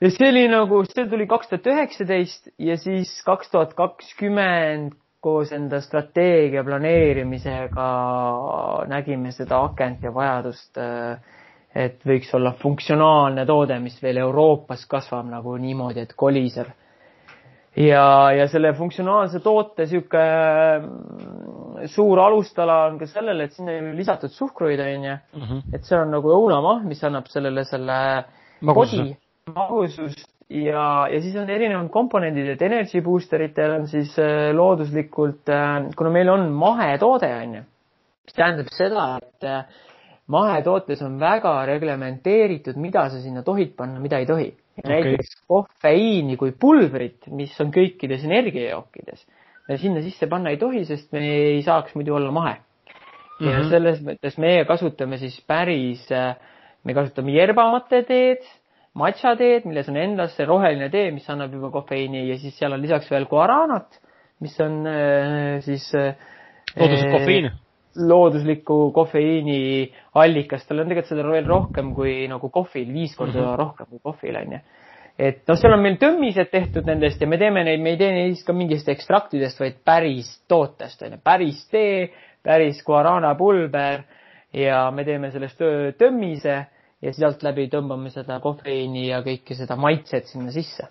[0.00, 5.52] ja see oli nagu, see tuli kaks tuhat üheksateist ja siis kaks tuhat kakskümmend koos
[5.54, 7.86] enda strateegia planeerimisega
[8.90, 10.80] nägime seda akent ja vajadust,
[11.74, 16.72] et võiks olla funktsionaalne toode, mis veel Euroopas kasvab nagu niimoodi, et koliseb.
[17.76, 20.24] ja, ja selle funktsionaalse toote sihuke
[20.82, 25.16] mm, suur alustala on ka sellele, et sinna ei lisatud suhkruid, onju.
[25.38, 25.62] Mhm.
[25.72, 28.02] et see on nagu õunamahl, mis annab sellele selle
[28.60, 29.16] magususe,
[29.54, 35.48] magusust ja, ja siis on erinevad komponendid, et energy booster itel on siis äh, looduslikult
[35.52, 37.62] äh,, kuna meil on mahetoode, on ju,
[38.26, 39.62] mis tähendab seda, et äh,
[40.32, 44.88] mahetootes on väga reglementeeritud, mida sa sinna tohid panna, mida ei tohi okay..
[44.90, 49.24] näiteks kofeiini kui pulbrit, mis on kõikides energiajookides,
[49.80, 53.46] sinna sisse panna ei tohi, sest me ei saaks muidu olla mahe mm.
[53.46, 53.50] -hmm.
[53.50, 56.08] ja selles mõttes meie kasutame siis päris,
[56.84, 58.02] me kasutame jerbamate
[58.92, 62.56] teed matša teed, milles on endas see roheline tee, mis annab juba kofeiini ja siis
[62.58, 64.00] seal on lisaks veel guaranat,
[64.40, 66.14] mis on äh, siis äh,
[66.76, 67.50] looduslik kofeiin.
[67.96, 73.46] loodusliku kofeiini allikas, tal on tegelikult seda veel rohkem kui nagu kohvil, viis korda mm
[73.46, 73.58] -hmm.
[73.58, 74.60] rohkem kui kohvil onju
[75.18, 78.12] et noh, seal on meil tõmmised tehtud nendest ja me teeme neid, me ei tee
[78.12, 82.10] neist ka mingist ekstraktidest, vaid päris tootest onju, päris tee,
[82.42, 84.02] päris guarana pulber
[84.52, 85.60] ja me teeme sellest
[85.98, 86.66] tõmmise
[87.02, 90.88] ja sealt läbi tõmbame seda kofeiini ja kõike seda maitset sinna sisse.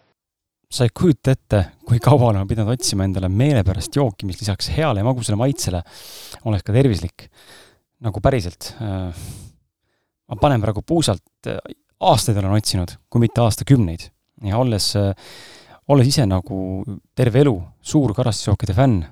[0.71, 5.01] sa ei kujuta ette, kui kaua olen pidanud otsima endale meelepärast jooki, mis lisaks heale
[5.01, 5.81] ja magusale maitsele
[6.45, 7.29] oleks ka tervislik.
[8.01, 8.73] nagu päriselt.
[8.81, 9.13] Äh,
[10.27, 11.59] ma panen praegu puusalt, äh,
[12.01, 14.07] aastaid olen otsinud, kui mitte aastakümneid
[14.47, 15.13] ja olles, äh,
[15.87, 16.83] olles ise nagu
[17.15, 19.03] terve elu suur karastusjookide fänn,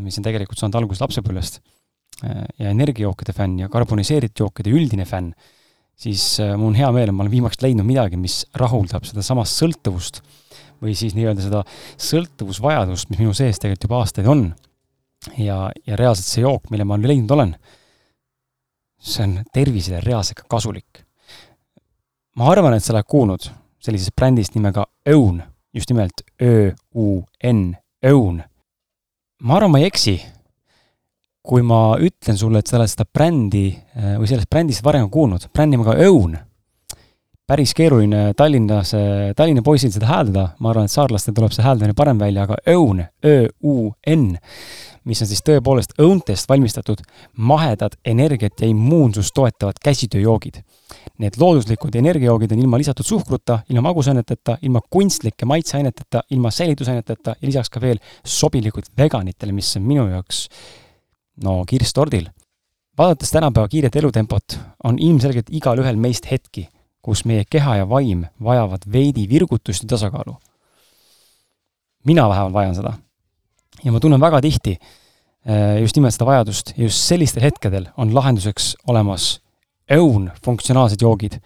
[0.00, 1.60] mis on tegelikult saanud alguse lapsepõlvest,
[2.60, 5.32] ja energiajookide fänn ja karboniseeritud jookide üldine fänn,
[6.00, 9.60] siis äh, mul on hea meel, et ma olen viimaks leidnud midagi, mis rahuldab sedasamast
[9.60, 10.22] sõltuvust
[10.80, 11.60] või siis nii-öelda seda
[12.00, 14.48] sõltuvusvajadust, mis minu sees tegelikult juba aastaid on.
[15.36, 17.54] ja, ja reaalselt see jook, mille ma leidnud olen,
[19.00, 21.04] see on tervisele reaalselt ka kasulik.
[22.36, 25.42] ma arvan, et sa oled kuulnud sellisest brändist nimega Own,
[25.72, 27.76] just nimelt Ö-U-N,
[28.12, 28.42] Own.
[29.42, 30.16] ma arvan, ma ei eksi
[31.42, 35.48] kui ma ütlen sulle, et sa oled seda brändi äh, või sellest brändist varem kuulnud,
[35.54, 36.36] brändi nimega Own,
[37.50, 41.96] päris keeruline Tallinnas, äh, Tallinna poisil seda hääldada, ma arvan, et saarlastel tuleb see hääldamine
[41.98, 44.26] parem välja, aga Own, Ö-U-N,
[45.08, 47.00] mis on siis tõepoolest õuntest valmistatud
[47.40, 50.60] mahedad energiat ja immuunsust toetavad käsitööjoogid.
[51.24, 57.48] Need looduslikud energiajoogid on ilma lisatud suhkruta, ilma magusaineteta, ilma kunstlike maitseaineteta, ilma säilitusaineteta ja
[57.48, 60.44] lisaks ka veel sobilikud veganitele, mis on minu jaoks
[61.44, 62.28] no kirss tordil.
[62.98, 66.68] vaadates tänapäeva kiiret elutempot, on ilmselgelt igalühel meist hetki,
[67.02, 70.36] kus meie keha ja vaim vajavad veidi virgutust ja tasakaalu.
[72.04, 72.92] mina vähemalt vajan seda.
[73.84, 74.78] ja ma tunnen väga tihti
[75.46, 79.40] eh, just nimelt seda vajadust ja just sellistel hetkedel on lahenduseks olemas
[79.90, 81.40] õun funktsionaalsed joogid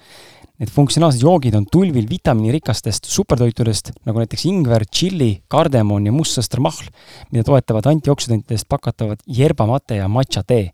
[0.54, 6.92] Need funktsionaalsed joogid on tulvil vitamiinirikastest supertoitudest, nagu näiteks ingver, tšilli, kardemon ja mustsõstramahl,
[7.34, 10.68] mida toetavad antioksüdantidest pakatavad yerbamate ja matša tee.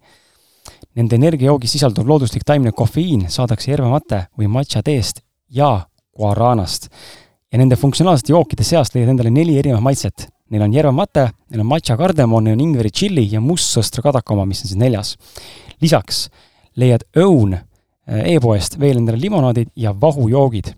[1.01, 5.70] Nende energiajoogis sisalduv looduslik taimne kofeiin saadakse yerbamate või matša teest ja
[6.12, 6.91] guaranast.
[7.51, 10.28] ja nende funktsionaalsete jookide seast leiad endale neli erinevat maitset.
[10.51, 14.45] Neil on yerbamate, neil on matša kardemon, neil on ingveri tšilli ja mustsõstra kadaka oma,
[14.45, 15.16] mis on siis neljas.
[15.81, 16.28] lisaks
[16.76, 17.57] leiad õun
[18.11, 20.75] e-poest veel endale limonaadid ja vahujoogid.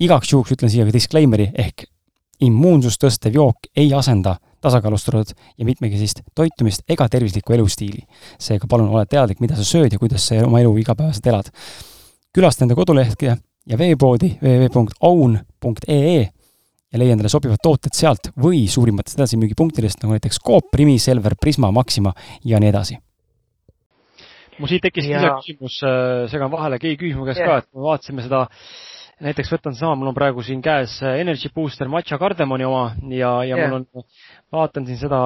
[0.00, 1.84] igaks juhuks ütlen siia ka disclaimer'i ehk
[2.42, 8.02] immuunsust tõstev jook ei asenda tasakaalustatud ja mitmekesist toitumist ega tervislikku elustiili.
[8.38, 11.50] seega palun ole teadlik, mida sa sööd ja kuidas sa oma elu igapäevaselt elad.
[12.32, 13.36] külasta enda kodulehte
[13.66, 16.28] ja veepoodi www.own.ee
[16.92, 21.72] ja leia endale sobivad tooted sealt või suurimatest edasimüügipunktidest, nagu näiteks Coop, Primi, Selver, Prisma,
[21.72, 22.12] Maxima
[22.44, 22.98] ja nii edasi
[24.58, 25.20] mul siit tekkis ja...
[25.20, 27.52] lisaküsimus, äh, segan vahele, keegi küsis mu käest yeah.
[27.52, 28.42] ka, et me vaatasime seda,
[29.22, 33.32] näiteks võtan sama, mul on praegu siin käes äh, Energy Booster Matcha Cardamoni oma ja,
[33.46, 33.70] ja yeah.
[33.70, 34.06] mul on,
[34.52, 35.22] vaatan siin seda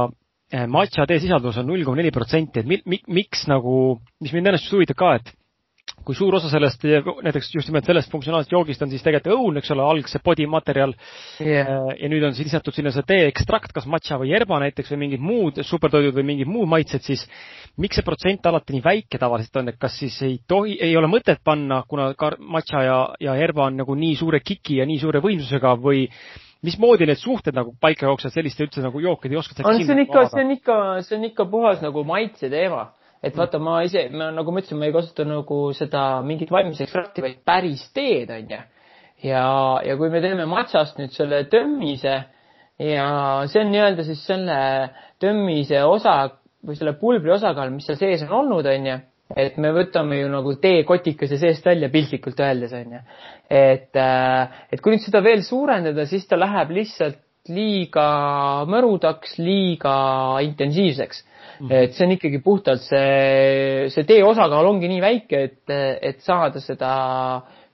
[0.52, 4.36] äh, matcha tee sisaldus on null koma neli protsenti, et mi, mi, miks nagu, mis
[4.36, 5.34] mind ennast huvitab ka, et
[6.07, 6.84] kui suur osa sellest,
[7.26, 10.94] näiteks just nimelt sellest funktsionaalsest joogist on siis tegelikult õun, eks ole, algse body materjal.
[11.42, 11.90] Yeah..
[11.98, 15.24] ja nüüd on siis lisatud sinna see tee-ekstrakt, kas matša või yerba näiteks või mingid
[15.24, 17.26] muud supertoidud või mingid muud maitsed, siis
[17.82, 21.11] miks see protsent alati nii väike tavaliselt on, et kas siis ei tohi, ei ole
[21.11, 22.98] mõtet panna, kuna matša ja,
[23.28, 26.07] ja yerba on nagu nii suure kiki ja nii suure võimsusega või
[26.66, 30.02] mismoodi need suhted nagu paika jooksevad selliste üldse nagu jookide ei oska on, see on
[30.02, 32.88] ikka, see on ikka, see on ikka puhas nagu maitse teema
[33.24, 37.24] et vaata, ma ise, ma nagu ma ütlesin, ma ei kasuta nagu seda mingit valmisekstrakti,
[37.24, 38.62] vaid päris teed, onju.
[39.24, 39.44] ja,
[39.86, 42.16] ja kui me teeme matsast nüüd selle tömmise
[42.82, 43.08] ja
[43.48, 44.60] see on nii-öelda siis selle
[45.22, 46.16] tömmise osa
[46.66, 48.98] või selle pulbri osakaal, mis seal sees on olnud, onju
[49.34, 53.00] et me võtame ju nagu teekotikese seest välja piltlikult öeldes onju.
[53.50, 60.38] et, äh, et kui nüüd seda veel suurendada, siis ta läheb lihtsalt liiga mõrudaks, liiga
[60.42, 61.24] intensiivseks.
[61.70, 65.74] Et see on ikkagi puhtalt see, see tee osakaal ongi nii väike, et,
[66.11, 66.90] et saada seda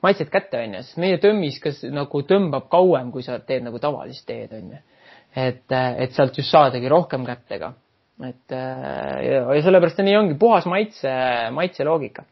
[0.02, 4.26] maitset kätte, onju, sest meie tömmis, kas nagu tõmbab kauem, kui sa teed nagu tavalist
[4.28, 4.80] teed, onju.
[5.38, 7.72] et, et sealt just saadagi rohkem kätte ka.
[8.28, 11.12] et ja, ja sellepärast nii ongi, puhas maitse,
[11.54, 12.24] maitseloogika.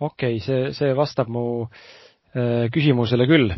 [0.00, 3.54] okei okay,, see, see vastab mu äh, küsimusele küll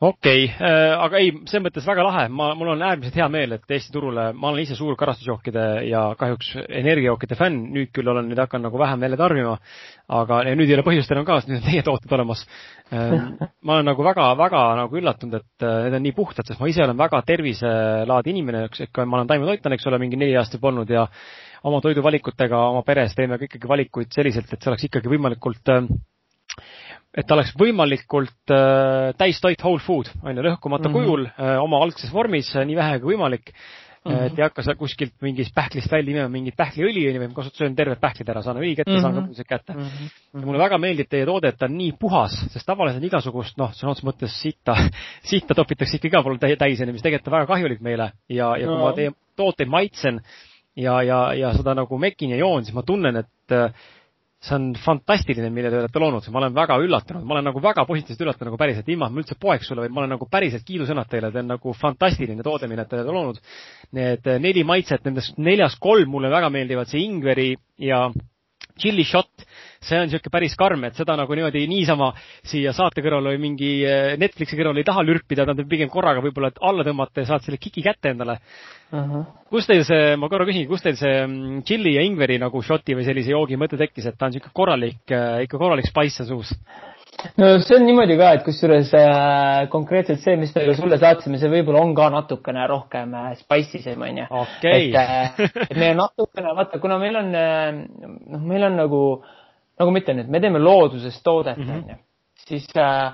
[0.00, 3.54] okei okay, äh,, aga ei, selles mõttes väga lahe, ma, mul on äärmiselt hea meel,
[3.54, 8.26] et Eesti turule, ma olen ise suur karastusjookide ja kahjuks energiajookide fänn, nüüd küll olen
[8.30, 9.54] nüüd hakanud nagu vähem jälle tarbima,
[10.18, 12.42] aga nüüd ei ole põhjust enam ka, sest nüüd on teie tooted olemas
[12.90, 13.14] äh,.
[13.66, 16.82] ma olen nagu väga-väga nagu üllatunud, et äh, need on nii puhtad, sest ma ise
[16.84, 21.06] olen väga terviselaadi inimene, ikka ma olen taimetoitlane, eks ole, mingi neli aastat olnud ja
[21.64, 25.86] oma toiduvalikutega oma peres teeme ka ikkagi valikuid selliselt, et see oleks ikkagi võimalikult äh,
[27.14, 31.06] et ta oleks võimalikult äh, täistoit whole food, on ju, lõhkumata mm -hmm.
[31.06, 33.54] kujul äh, oma algses vormis äh, nii vähe kui võimalik
[34.04, 34.26] Mm -hmm.
[34.26, 37.76] et ei hakka sa kuskilt mingist pähklist välja imema mingit pähkliõli, onju, või kasutad, söön
[37.76, 39.00] tervet pähklid ära, saan õli kätte mm, -hmm.
[39.00, 39.80] saan kõpused kätte mm.
[39.80, 40.40] -hmm.
[40.40, 43.72] ja mulle väga meeldib teie toode, et ta on nii puhas, sest tavaliselt igasugust, noh,
[43.72, 44.76] sõna otseses mõttes sitta,
[45.32, 48.66] sitta topitakse ikka igal pool täis, onju, mis tegelikult on väga kahjulik meile ja, ja
[48.66, 48.84] kui no.
[48.84, 50.20] ma teie tooteid maitsen
[50.76, 53.72] ja, ja, ja seda nagu mekin ja joon, siis ma tunnen, et äh,
[54.44, 57.84] see on fantastiline, mille te olete loonud, ma olen väga üllatunud, ma olen nagu väga
[57.88, 60.66] positiivselt üllatunud nagu päriselt, ilma et ma üldse poeks sulle, vaid ma olen nagu päriselt
[60.68, 63.40] kiidusõnad teile, te on nagu fantastiline toode, mille te olete loonud.
[63.96, 67.54] Need neli maitset, nendest neljast kolm mulle väga meeldivad, see ingveri
[67.88, 68.04] ja
[68.80, 69.43] chili shot,
[69.86, 72.10] see on niisugune päris karm, et seda nagu niimoodi niisama
[72.46, 76.52] siia saate kõrval või mingi eh, Netflixi kõrval ei taha lürpida, on pigem korraga võib-olla
[76.60, 78.98] alla tõmmata ja saad selle kiki kätte endale uh.
[78.98, 79.26] -huh.
[79.50, 82.96] kus teil see, ma korra küsingi, kus teil see mm, chili ja ingveri nagu shoti
[82.96, 86.32] või sellise joogi mõte tekkis, et ta on niisugune korralik, eh, ikka korralik spice on
[86.34, 86.56] suus?
[87.36, 91.52] no see on niimoodi ka, et kusjuures äh, konkreetselt see, mis me sulle saatsime, see
[91.52, 94.26] võib-olla on ka natukene rohkem äh, spicy sem onju
[94.70, 97.70] et äh,, et meil on natukene, vaata, kuna meil on äh,
[98.34, 99.02] noh, meil on nagu,
[99.78, 101.70] nagu ma ütlen, et me teeme loodusest toodet mhm.
[101.70, 102.02] onju mm -hmm.,
[102.48, 103.12] siis äh,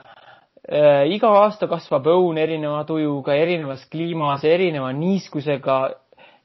[0.72, 5.80] äh, iga aasta kasvab õun erineva tujuga, erinevas kliimas, erineva niiskusega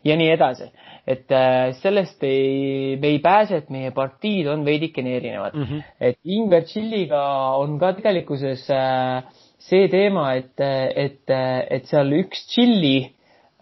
[0.04, 0.72] ja nii edasi
[1.06, 5.64] et äh, sellest ei, me ei pääse, et meie partiid on veidikene erinevad mm.
[5.64, 5.84] -hmm.
[6.02, 7.24] et Ingver Chilliga
[7.62, 9.24] on ka tegelikkuses äh,
[9.60, 10.60] see teema, et,
[10.96, 11.30] et,
[11.70, 12.98] et seal üks tšilli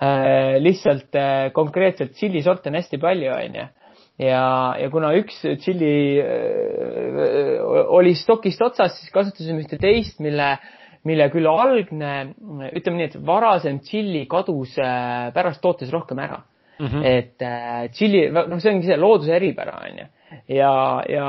[0.01, 3.67] äh,, lihtsalt äh, konkreetselt tšillisorte on hästi palju, onju.
[4.21, 4.45] Ja,
[4.79, 7.59] ja kuna üks tšilli äh,
[7.97, 10.57] oli stokist otsas, siis kasutasime ühte teist, mille
[11.03, 12.13] mille küll algne,
[12.71, 16.39] ütleme nii, et varasem tšilli kadus äh, pärast tootes rohkem ära
[16.79, 16.85] mm.
[16.85, 17.05] -hmm.
[17.05, 20.05] et äh, tšilli, noh, see ongi see looduse eripära, onju.
[20.47, 21.27] ja, ja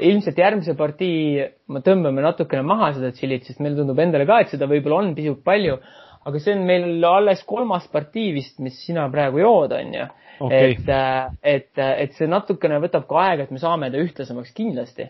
[0.00, 4.54] ilmselt järgmise partii me tõmbame natukene maha seda tšillit, sest meile tundub endale ka, et
[4.54, 5.78] seda võib-olla on pisut palju.
[6.24, 10.06] Aga see on meil alles kolmas partii vist, mis sina praegu jood, onju.
[10.50, 15.06] Et, äh, et, et see natukene võtab ka aega, et me saame ta ühtlasemaks kindlasti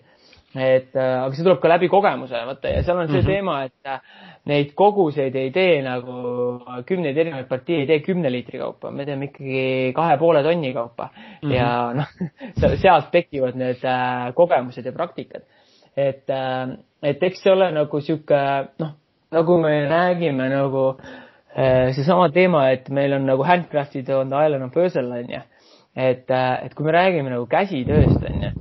[0.54, 3.32] et äh, aga see tuleb ka läbi kogemuse, vaata ja seal on see mm -hmm.
[3.32, 4.00] teema, et äh,
[4.44, 9.24] neid koguseid ei tee nagu kümneid erinevaid partii ei tee kümne liitri kaupa, me teeme
[9.24, 11.54] ikkagi kahe poole tonni kaupa mm -hmm.
[11.54, 12.06] ja noh,
[12.82, 15.42] sealt tekivad need äh, kogemused ja praktikad.
[15.96, 16.24] et,
[17.02, 18.38] et eks see ole nagu sihuke
[18.78, 18.94] noh,
[19.34, 20.86] nagu me räägime nagu
[21.54, 25.42] seesama teema, et meil on nagu handcraft'id on the island of Pöösel onju,
[25.94, 28.54] et, et kui me räägime nagu käsitööst onju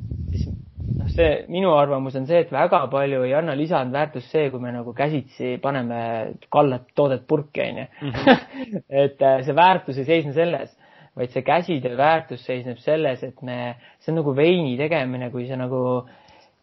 [1.13, 4.93] see, minu arvamus on see, et väga palju ei anna lisandväärtust see, kui me nagu
[4.97, 5.99] käsitsi paneme
[6.53, 7.85] kallet toodet purki, onju.
[8.01, 8.81] Mhm.
[9.03, 10.73] et äh, see väärtus ei seisne selles,
[11.17, 15.59] vaid see käsitöö väärtus seisneb selles, et me, see on nagu veini tegemine, kui see
[15.59, 15.83] nagu,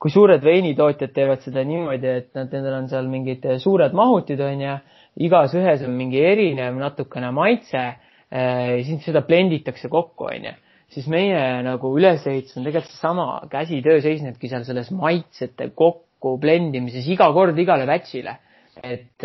[0.01, 4.78] kui suured veinitootjad teevad seda niimoodi, et nad, nendel on seal mingid suured mahutid, onju,
[5.26, 7.84] igas ühes on mingi erinev natukene maitse,
[8.32, 10.57] äh, siis seda blenditakse kokku, onju
[10.90, 17.30] siis meie nagu ülesehitus on tegelikult seesama, käsitöö seisnebki seal selles maitsete kokku blendimises iga
[17.34, 18.36] kord igale batch'ile.
[18.83, 19.24] Et,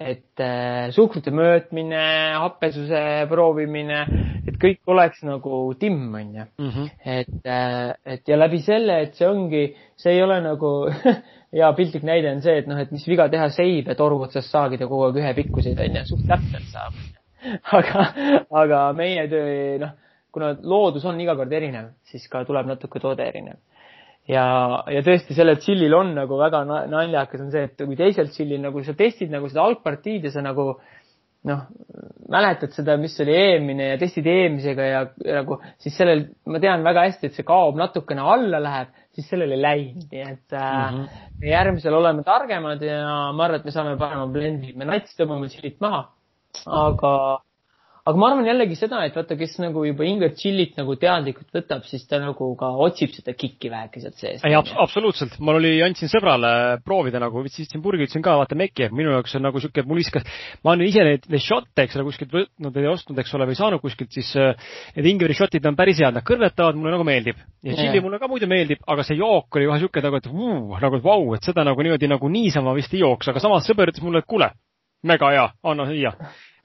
[0.00, 0.42] et
[0.94, 2.02] suhkrute mõõtmine,
[2.42, 4.00] happesuse proovimine,
[4.46, 6.48] et kõik oleks nagu timm, onju.
[6.62, 6.90] Mhm.
[7.04, 7.50] et,
[8.16, 9.64] et ja läbi selle, et see ongi,
[9.96, 10.74] see ei ole nagu
[11.56, 14.88] hea piltlik näide on see, et noh, et mis viga teha seibe toru otsast saagida
[14.90, 17.02] kogu aeg ühepikkuseid onju, suht täpselt saab.
[17.78, 18.06] aga,
[18.62, 19.50] aga meie töö,
[19.82, 19.98] noh
[20.32, 23.60] kuna loodus on iga kord erinev, siis ka tuleb natuke toode erinev.
[24.30, 24.46] Ja,
[24.92, 28.82] ja tõesti sellel tšillil on nagu väga naljakas on see, et kui teisel tšillil nagu
[28.86, 30.74] sa testid nagu seda algpartiid ja sa nagu
[31.48, 31.62] noh,
[32.30, 36.84] mäletad seda, mis oli eelmine ja testid eelmisega ja, ja nagu siis sellel, ma tean
[36.86, 40.58] väga hästi, et see kaob natukene alla läheb, siis sellel ei läinud, nii et mm
[40.58, 41.06] -hmm.
[41.42, 45.50] äh, järgmisel oleme targemad ja ma arvan, et me saame parema blendi, me nats tõmbame
[45.50, 46.04] tšillit maha,
[46.66, 47.12] aga
[48.02, 51.84] aga ma arvan jällegi seda, et vaata, kes nagu juba Ingrid Chillit nagu teadlikult võtab,
[51.86, 54.46] siis ta nagu ka otsib seda kikki väheke sealt seest.
[54.48, 59.14] ei, absoluutselt, mul oli, andsin sõbrale proovida nagu, võtsin purgi, ütlesin ka, vaata meki, minu
[59.14, 60.26] jaoks on nagu sihuke, mul viskas,
[60.66, 63.60] ma olen ise neid, neid šotte, eks ole, kuskilt võtnud või ostnud, eks ole, või
[63.60, 67.38] saanud kuskilt, siis äh, need Ingrid šotid on päris head, nad kõrvetavad, mulle nagu meeldib.
[67.62, 70.74] ja tšilli mulle ka muidu meeldib, aga see jook oli kohe sihuke nagu, et vuu,
[70.74, 73.94] nagu, et vau, et seda nagu niimoodi nagu niisama vist ei jooks, aga samas sõber
[73.94, 74.50] ütles mulle, et kuule,
[75.06, 76.16] mega hea, anna siia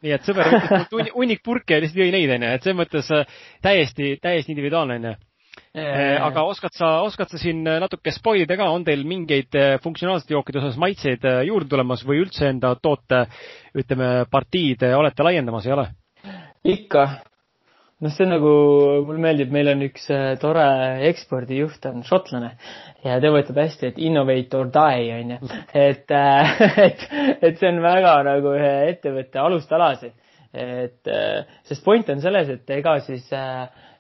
[0.08, 0.50] nii et sõber
[0.94, 5.00] võttis hunnik purke ja lihtsalt jõi neid, onju, et selles mõttes äh, täiesti, täiesti individuaalne,
[5.02, 5.16] onju.
[5.78, 9.78] Äh, aga oskad sa, oskad sa siin natuke spoil ida ka, on teil mingeid äh,
[9.84, 13.26] funktsionaalsete jookide osas maitseid juurde tulemas või üldse enda toote,
[13.78, 15.90] ütleme, partiid olete laiendamas, ei ole?
[16.68, 17.04] ikka,
[18.04, 18.52] noh, see on nagu,
[19.08, 20.68] mulle meeldib, meil on üks äh, tore
[21.10, 22.54] ekspordijuht on šotlane
[23.06, 25.40] ja ta võtab hästi, et innovate or die onju.
[25.74, 27.08] et, äh, et,
[27.42, 30.16] et see on väga nagu ühe ettevõtte alustalasid.
[30.58, 31.10] et
[31.68, 33.28] sest point on selles, et ega siis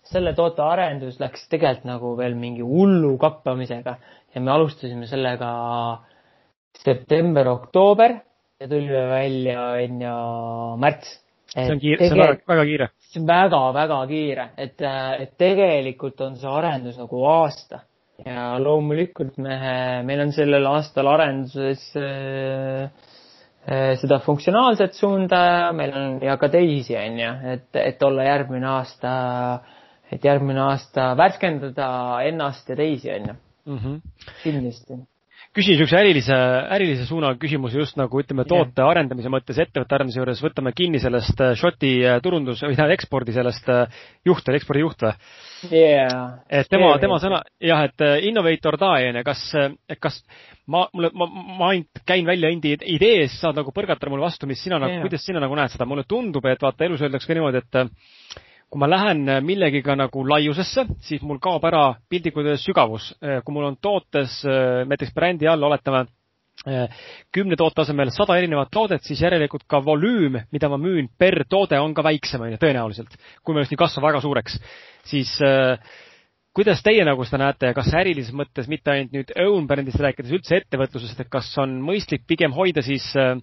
[0.07, 3.97] selle toote arendus läks tegelikult nagu veel mingi hullu kappamisega
[4.33, 5.49] ja me alustasime sellega
[6.83, 8.15] september-oktoober
[8.61, 10.13] ja tulime välja onju
[10.81, 11.17] märts.
[11.65, 12.87] See on kiire, see on väga, väga kiire.
[13.09, 14.81] see on väga-väga kiire, et,
[15.25, 17.81] et tegelikult on see arendus nagu aasta
[18.25, 19.57] ja loomulikult me,
[20.07, 22.87] meil on sellel aastal arenduses äh,
[23.67, 25.41] äh, seda funktsionaalset suunda,
[25.77, 29.11] meil on ja ka teisi, on ju, et, et olla järgmine aasta,
[30.11, 31.91] et järgmine aasta värskendada
[32.29, 33.37] ennast ja teisi, on ju.
[33.67, 33.95] Mhm.
[34.45, 34.95] kindlasti
[35.57, 36.35] küsin niisuguse ärilise,
[36.75, 38.89] ärilise suuna küsimuse just nagu ütleme, toote yeah.
[38.91, 43.35] arendamise mõttes, ettevõtte arendamise juures, võtame kinni sellest äh, Šoti äh, turundus või tähendab ekspordi
[43.35, 46.37] sellest äh, juht, ekspordijuht või yeah.?
[46.49, 49.43] et tema yeah., tema sõna, jah, et innovator die, onju, kas,
[50.03, 50.19] kas
[50.69, 54.49] ma, mulle, ma, ma ainult käin välja endi idee, siis saad nagu põrgatada mulle vastu,
[54.49, 57.29] mis sina nagu yeah., kuidas sina nagu näed seda, mulle tundub, et vaata, elus öeldakse
[57.31, 62.65] ka niimoodi, et kui ma lähen millegiga nagu laiusesse, siis mul kaob ära piltlikult öeldes
[62.67, 63.13] sügavus.
[63.45, 66.05] kui mul on tootes näiteks brändi all, oletame,
[67.33, 71.79] kümne toote asemel sada erinevat toodet, siis järelikult ka volüüm, mida ma müün per toode,
[71.79, 73.17] on ka väiksem, on ju, tõenäoliselt.
[73.43, 74.57] kui ma just nii kasvan väga suureks,
[75.05, 75.77] siis äh,
[76.57, 80.33] kuidas teie nagu seda näete ja kas ärilises mõttes, mitte ainult nüüd own brändist rääkides,
[80.33, 83.37] üldse ettevõtlusest, et kas on mõistlik pigem hoida siis äh,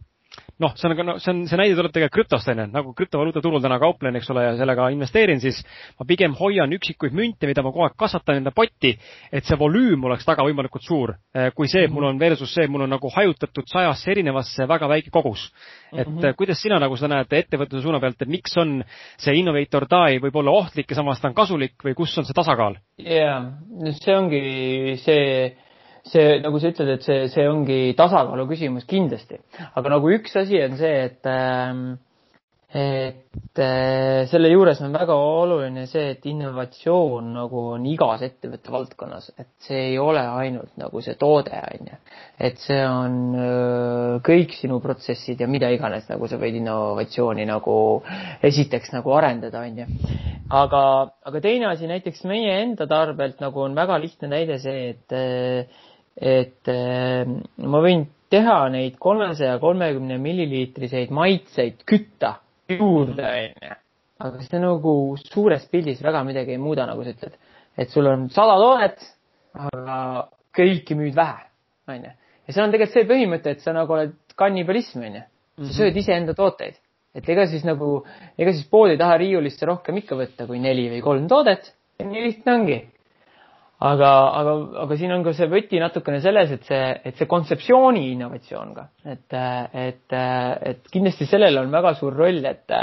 [0.62, 3.78] noh, see on, no see on, see näide tuleb tegelikult krüptost onju, nagu krüptovaluutaturul täna
[3.82, 5.60] kauplen, eks ole, ja sellega investeerin, siis
[5.98, 8.94] ma pigem hoian üksikuid münte, mida ma kogu aeg kasvatan enda potti,
[9.34, 12.68] et see volüüm oleks taga võimalikult suur, eh, kui see, et mul on versus see,
[12.70, 15.50] mul on nagu hajutatud sajasse erinevasse väga väike kogus.
[15.94, 16.34] et mm -hmm.
[16.34, 18.84] kuidas sina nagu seda näed ettevõtluse suuna pealt, et miks on
[19.16, 22.34] see innovator die võib olla ohtlik ja samas ta on kasulik või kus on see
[22.34, 22.76] tasakaal?
[22.98, 23.52] jaa,
[24.00, 25.56] see ongi see
[26.12, 29.40] see, nagu sa ütled, et see, see ongi tasakaalu küsimus kindlasti.
[29.74, 31.86] aga nagu üks asi on see, et ähm,
[32.74, 39.28] et äh, selle juures on väga oluline see, et innovatsioon nagu on igas ettevõtte valdkonnas,
[39.38, 42.00] et see ei ole ainult nagu see toode, on ju.
[42.48, 47.76] et see on äh, kõik sinu protsessid ja mida iganes, nagu sa võid innovatsiooni nagu
[48.42, 50.18] esiteks nagu arendada, on ju.
[50.50, 50.84] aga,
[51.30, 55.84] aga teine asi näiteks meie enda tarbelt nagu on väga lihtne näide see, et äh,
[56.16, 57.24] et äh,
[57.58, 62.36] ma võin teha neid kolmesaja kolmekümne milliliitriseid maitseid kütta
[62.70, 63.74] juurde, onju.
[64.24, 67.34] aga see nagu suures pildis väga midagi ei muuda, nagu sa ütled.
[67.76, 69.02] et sul on sada toodet,
[69.58, 69.98] aga
[70.56, 71.44] kõiki müüd vähe,
[71.90, 72.14] onju.
[72.46, 75.26] ja see on tegelikult see põhimõte, et sa nagu oled kannibalism, onju.
[75.58, 75.76] sa mhm.
[75.78, 76.80] sööd iseenda tooteid.
[77.14, 78.00] et ega siis nagu,
[78.38, 81.74] ega siis poodi taha riiulisse rohkem ikka võtta kui neli või kolm toodet.
[82.02, 82.80] nii lihtne ongi
[83.82, 84.54] aga, aga,
[84.84, 88.86] aga siin on ka see võti natukene selles, et see, et see kontseptsiooni innovatsioon ka,
[89.04, 89.36] et,
[89.74, 90.16] et,
[90.70, 92.74] et kindlasti sellel on väga suur roll, et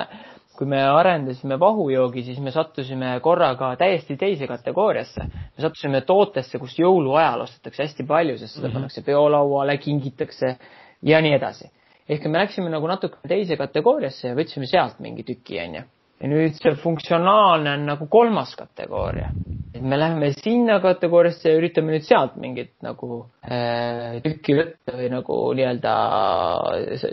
[0.58, 5.24] kui me arendasime vahujoogi, siis me sattusime korraga täiesti teise kategooriasse.
[5.24, 8.74] me sattusime tootesse, kus jõuluajal ostetakse hästi palju, sest seda mm -hmm.
[8.76, 10.58] pannakse peolauale, kingitakse
[11.02, 11.72] ja nii edasi.
[12.10, 15.82] ehk me läksime nagu natuke teise kategooriasse ja võtsime sealt mingi tüki, onju
[16.22, 19.32] ja nüüd see funktsionaalne on nagu kolmas kategooria.
[19.74, 25.08] et me läheme sinna kategooriasse ja üritame nüüd sealt mingit nagu äh, tükki võtta või
[25.14, 25.96] nagu nii-öelda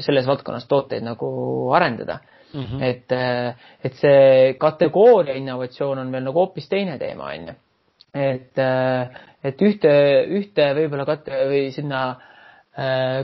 [0.04, 1.28] selles valdkonnas tooteid nagu
[1.76, 2.18] arendada
[2.52, 2.64] mm.
[2.64, 2.82] -hmm.
[2.82, 3.54] et, äh,
[3.84, 7.54] et see kategooria innovatsioon on veel nagu hoopis teine teema, on ju.
[8.14, 9.08] et, äh,
[9.44, 9.92] et ühte,
[10.40, 12.16] ühte võib-olla kate- või sinna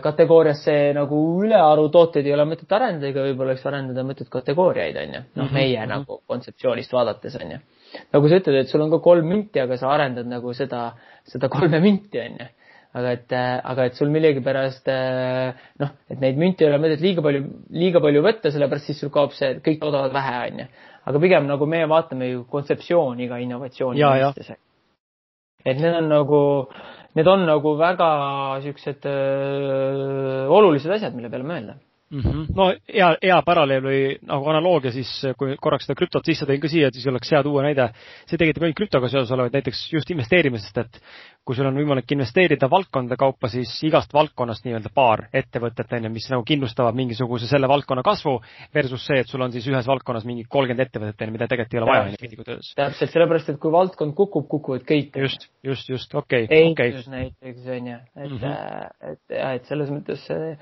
[0.02, 5.14] kategooriasse nagu ülearu tooteid ei ole mõtet arendada, ega võib-olla oleks arendada mõtet kategooriaid, on
[5.14, 5.20] ju.
[5.36, 5.92] noh, mhm, meie mm -hmm.
[5.92, 7.58] nagu kontseptsioonist vaadates, on ju.
[8.12, 10.94] nagu sa ütled, et sul on ka kolm münti, aga sa arendad nagu seda,
[11.24, 12.46] seda kolme münti, on ju.
[12.94, 13.32] aga et,
[13.64, 18.00] aga et sul millegipärast äh, noh, et neid münte ei ole mõtet liiga palju, liiga
[18.00, 20.66] palju võtta, sellepärast siis sul kaob see, kõik toodavad vähe, on ju.
[21.04, 24.56] aga pigem nagu meie vaatame ju kontseptsiooni ka innovatsiooni mõistes.
[25.64, 26.42] et need on nagu
[27.14, 28.08] need on nagu väga
[28.64, 31.76] siuksed öö, olulised asjad, mille peale mõelda
[32.10, 32.20] mm.
[32.20, 32.46] -hmm.
[32.56, 36.68] no hea, hea paralleel või nagu analoogia siis, kui korraks seda krüptot sisse tõin ka
[36.68, 37.90] siia, siis oleks hea tuua näide.
[38.26, 41.00] see tegelikult ei ole krüptoga seoses olevaid, näiteks just investeerimisest, et
[41.44, 46.10] kui sul on võimalik investeerida valdkondade kaupa, siis igast valdkonnast nii-öelda paar ettevõtet on ju,
[46.10, 48.38] mis nagu kindlustavad mingisuguse selle valdkonna kasvu
[48.74, 51.74] versus see, et sul on siis ühes valdkonnas mingi kolmkümmend ettevõtet on ju, mida tegelikult
[51.74, 52.72] ei ole vaja, piltlikult öeldes.
[52.74, 55.20] täpselt, sellepärast et kui valdkond kukub, kukuvad kõik.
[55.26, 56.62] just, just, just, okei okay,.
[56.62, 57.18] ehitus okay.
[57.18, 59.12] näiteks on ju, et mm, -hmm.
[59.12, 60.56] et jah, et selles mõttes see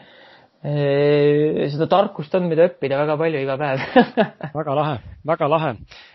[0.63, 3.81] seda tarkust on, mida õppida väga palju iga päev
[4.61, 4.97] väga lahe,
[5.27, 5.73] väga lahe.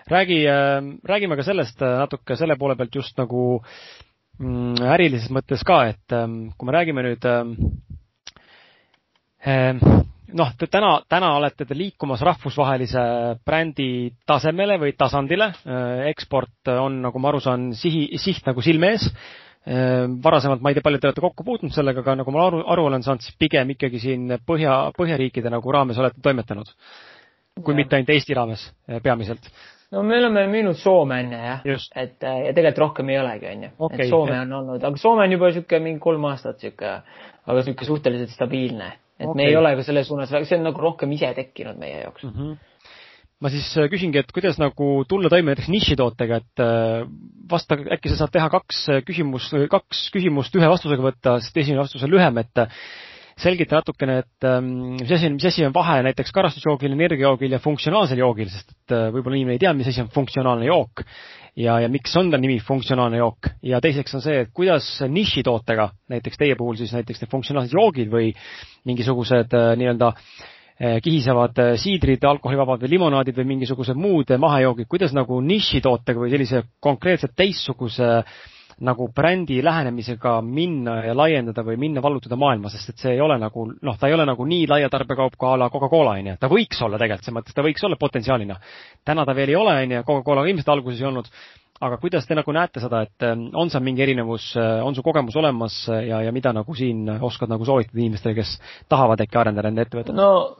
[0.07, 3.61] räägi, äh, räägime ka sellest äh, natuke selle poole pealt just nagu
[4.39, 7.57] mm, ärilises mõttes ka, et ähm, kui me räägime nüüd ähm,
[10.31, 13.03] noh, te täna, täna olete te liikumas rahvusvahelise
[13.45, 15.51] brändi tasemele või tasandile.
[16.07, 19.11] eksport on, nagu ma aru saan, sihi, siht nagu silme ees
[20.23, 22.85] varasemalt ma ei tea, palju te olete kokku puutunud sellega, aga nagu ma aru, aru
[22.87, 26.71] olen saanud, siis pigem ikkagi siin Põhja, Põhjariikide nagu raames olete toimetanud.
[27.57, 27.77] kui ja.
[27.81, 28.63] mitte ainult Eesti raames
[29.03, 29.49] peamiselt
[29.91, 31.65] no me oleme müünud Soome enne jah,
[31.95, 35.35] et äh, ja tegelikult rohkem ei olegi, onju et Soome on olnud, aga Soome on
[35.37, 36.93] juba sihuke mingi kolm aastat sihuke,
[37.47, 38.91] aga sihuke suhteliselt stabiilne.
[39.17, 39.35] et okay.
[39.39, 42.33] me ei ole ka selles suunas, see on nagu rohkem ise tekkinud meie jaoks mm.
[42.35, 42.57] -hmm
[43.43, 47.03] ma siis äh, küsingi, et kuidas nagu tulla toime näiteks nišitootega, et äh,
[47.51, 52.05] vasta, äkki sa saad teha kaks küsimust, kaks küsimust ühe vastusega võtta, sest esimene vastus
[52.07, 52.65] on lühem, et
[53.37, 58.21] selgita natukene, et mis asi on, mis asi on vahe näiteks karastusjoogil, energiajoogil ja funktsionaalsel
[58.23, 61.05] joogil, sest et äh, võib-olla inimene ei tea, mis asi on funktsionaalne jook
[61.57, 63.51] ja, ja miks on ta nimi funktsionaalne jook.
[63.61, 68.09] ja teiseks on see, et kuidas nišitootega, näiteks teie puhul siis näiteks need funktsionaalsed joogid
[68.13, 68.33] või
[68.89, 70.45] mingisugused äh, nii-öelda äh,
[70.77, 77.33] kihisevad siidrid, alkoholivabad või limonaadid või mingisugused muud mahejoogid, kuidas nagu nišitootega või sellise konkreetselt
[77.39, 78.37] teistsuguse äh,
[78.85, 83.39] nagu brändi lähenemisega minna ja laiendada või minna vallutada maailma, sest et see ei ole
[83.41, 86.49] nagu noh, ta ei ole nagu nii laia tarbekaup kui a la Coca-Cola onju, ta
[86.51, 88.59] võiks olla tegelikult, selles mõttes ta võiks olla potentsiaalina.
[89.05, 91.31] täna ta veel ei ole onju, Coca-Colaga ilmselt alguses ei olnud,
[91.81, 95.03] aga kuidas te nagu näete seda, et ähm, on seal mingi erinevus, äh, on su
[95.05, 98.59] kogemus olemas ja, ja mida nagu siin oskad nagu soovitada inimestele, kes
[98.89, 100.13] tahavad äkki arendada enda ettevõtet?
[100.13, 100.57] no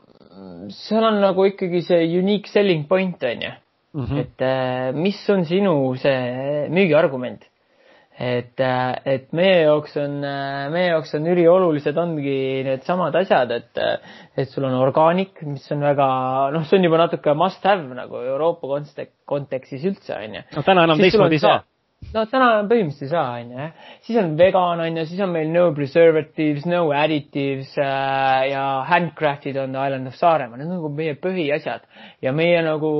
[0.74, 3.52] seal on nagu ikkagi see unique selling point on ju
[3.94, 4.18] mm, -hmm.
[4.18, 7.46] et äh, mis on sinu see müügiargument
[8.18, 12.34] et, äh, et meie jaoks on, äh, meie jaoks on üliolulised ongi
[12.66, 16.08] needsamad asjad, et, äh, et sul on orgaanik, mis on väga,
[16.54, 18.82] noh, see on juba natuke must have nagu Euroopa
[19.28, 20.44] kontekstis üldse, onju.
[20.56, 21.62] no täna enam teistmoodi ei saa.
[22.14, 23.70] no täna põhimõtteliselt ei saa, onju,
[24.08, 29.78] siis on vegan, onju, siis on meil no preservatives, no additives äh, ja handcrafted on
[29.78, 31.86] the island of Saaremaa, need on nagu meie põhiasjad
[32.26, 32.90] ja meie nagu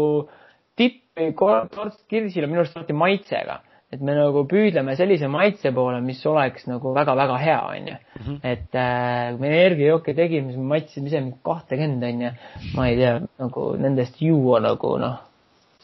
[0.79, 1.03] tipp,
[1.35, 6.21] torts kirsil on minu arust alati maitsega et me nagu püüdleme sellise maitse poole, mis
[6.29, 7.95] oleks nagu väga-väga hea, onju.
[8.19, 8.41] Mhm.
[8.45, 12.33] et äh, kui me energiajooke tegime, siis me maitsime ise mingi kahtekümmend, onju.
[12.77, 15.23] ma ei tea, nagu nendest juua nagu noh,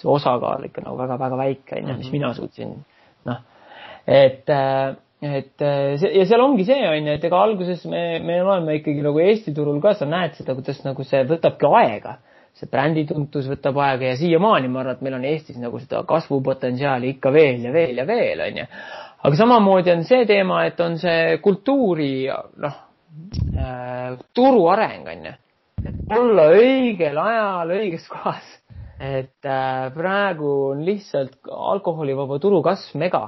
[0.00, 2.18] see osakaal ikka nagu väga-väga väike, onju, mis mhm.
[2.18, 2.76] mina suutsin,
[3.30, 3.40] noh.
[4.04, 8.42] et äh, et äh, see ja seal ongi see onju, et ega alguses me, me
[8.42, 12.18] oleme ikkagi nagu Eesti turul ka, sa näed seda, kuidas nagu see võtabki aega
[12.54, 17.14] see brändituntus võtab aega ja siiamaani ma arvan, et meil on Eestis nagu seda kasvupotentsiaali
[17.16, 18.66] ikka veel ja veel ja veel, onju.
[19.26, 22.10] aga samamoodi on see teema, et on see kultuuri,
[22.62, 22.76] noh
[23.58, 25.32] äh,, turu areng, onju.
[25.82, 28.52] et olla õigel ajal õiges kohas.
[29.02, 33.24] et äh, praegu on lihtsalt alkoholivaba turu kasv mega.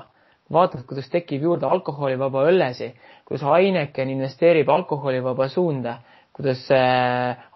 [0.52, 2.92] vaatad, kuidas tekib juurde alkoholivaba õllesi,
[3.26, 5.98] kuidas Heineken investeerib alkoholivaba suunda
[6.36, 6.68] kuidas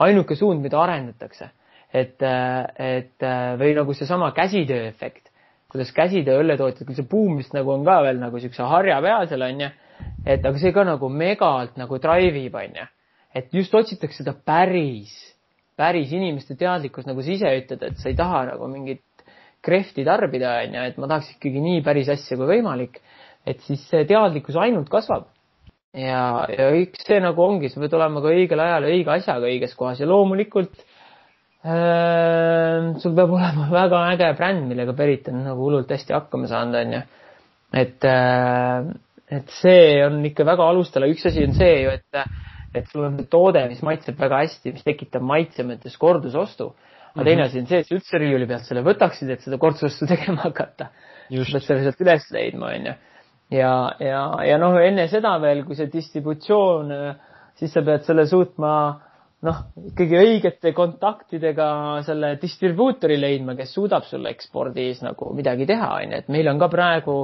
[0.00, 1.50] ainuke suund, mida arendatakse
[1.92, 3.26] et, et
[3.60, 5.30] või nagu seesama käsitööefekt,
[5.70, 9.28] kuidas käsitöö õlletootjad, küll see buum vist nagu on ka veel nagu siukse harja peal
[9.30, 9.70] seal onju,
[10.26, 12.86] et aga see ka nagu megalt nagu drive ib onju,
[13.34, 15.12] et just otsitakse seda päris,
[15.78, 19.04] päris inimeste teadlikkust, nagu sa ise ütled, et sa ei taha nagu mingit
[19.64, 22.98] krehvti tarbida onju, et ma tahaks ikkagi nii päris asja kui võimalik,
[23.48, 25.28] et siis see teadlikkus ainult kasvab.
[25.96, 29.72] Ja, ja üks see nagu ongi, sa pead olema ka õigel ajal õige asjaga õiges
[29.74, 29.98] kohas.
[29.98, 30.76] Ja loomulikult
[31.62, 37.00] sul peab olema väga äge bränd, millega Berit on nagu hullult hästi hakkama saanud, onju.
[37.76, 38.92] et, ehm,
[39.28, 42.38] et see on ikka väga alustala, üks asi on see ju, et,
[42.74, 46.72] et sul on toode, mis maitseb väga hästi, mis tekitab maitse mõttes kordusostu.
[47.14, 47.50] aga teine mm -hmm.
[47.50, 50.88] asi on see, et sa üldse riiuli pealt selle võtaksid, et seda kordusostu tegema hakata.
[51.28, 52.94] sa pead selle sealt üles leidma, onju.
[53.50, 57.14] ja, ja, ja noh, enne seda veel, kui see distributsioon,
[57.54, 59.00] siis sa pead selle suutma
[59.46, 61.68] noh, ikkagi õigete kontaktidega
[62.04, 66.68] selle distribuutori leidma, kes suudab sulle ekspordis nagu midagi teha, onju, et meil on ka
[66.72, 67.16] praegu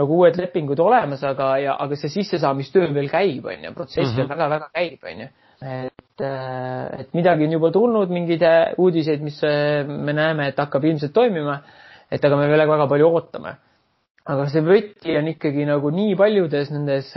[0.00, 4.70] nagu uued lepingud olemas, aga, ja, aga see sissesaamistöö veel käib, onju, protsess veel väga-väga
[4.70, 4.74] mhm.
[4.80, 5.30] käib, onju.
[5.58, 10.60] et, äh, et midagi on juba tulnud, mingeid äh, uudiseid, mis äh, me näeme, et
[10.60, 11.62] hakkab ilmselt toimima.
[12.08, 13.58] et aga me veel väga palju ootame
[14.32, 17.10] aga see võti on ikkagi nagu nii paljudes nendes,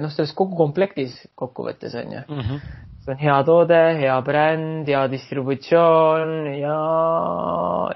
[0.00, 2.42] noh, selles kogu komplektis kokkuvõttes on ju mm.
[2.42, 6.78] -hmm see on hea toode, hea bränd, hea distributsioon ja,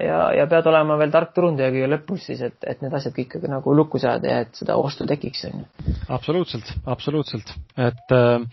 [0.05, 3.39] ja, ja pead olema veel tark turundaja kõige lõpus siis, et, et need asjad kõik
[3.49, 5.95] nagu lukku saada ja et seda ostu tekiks, on ju.
[6.13, 7.55] absoluutselt, absoluutselt,
[7.89, 8.45] et äh,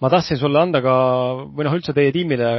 [0.00, 0.94] ma tahtsin sulle anda ka,
[1.54, 2.50] või noh, üldse teie tiimile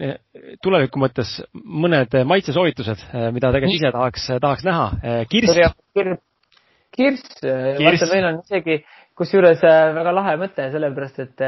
[0.00, 0.16] eh,
[0.64, 4.86] tuleviku mõttes mõned maitsesoovitused, eh, mida tegelikult ise tahaks, tahaks näha.
[5.02, 5.58] Eh, kirss.
[6.96, 8.80] kirss, vaata meil on isegi
[9.18, 9.60] kusjuures
[9.98, 11.44] väga lahe mõte, sellepärast et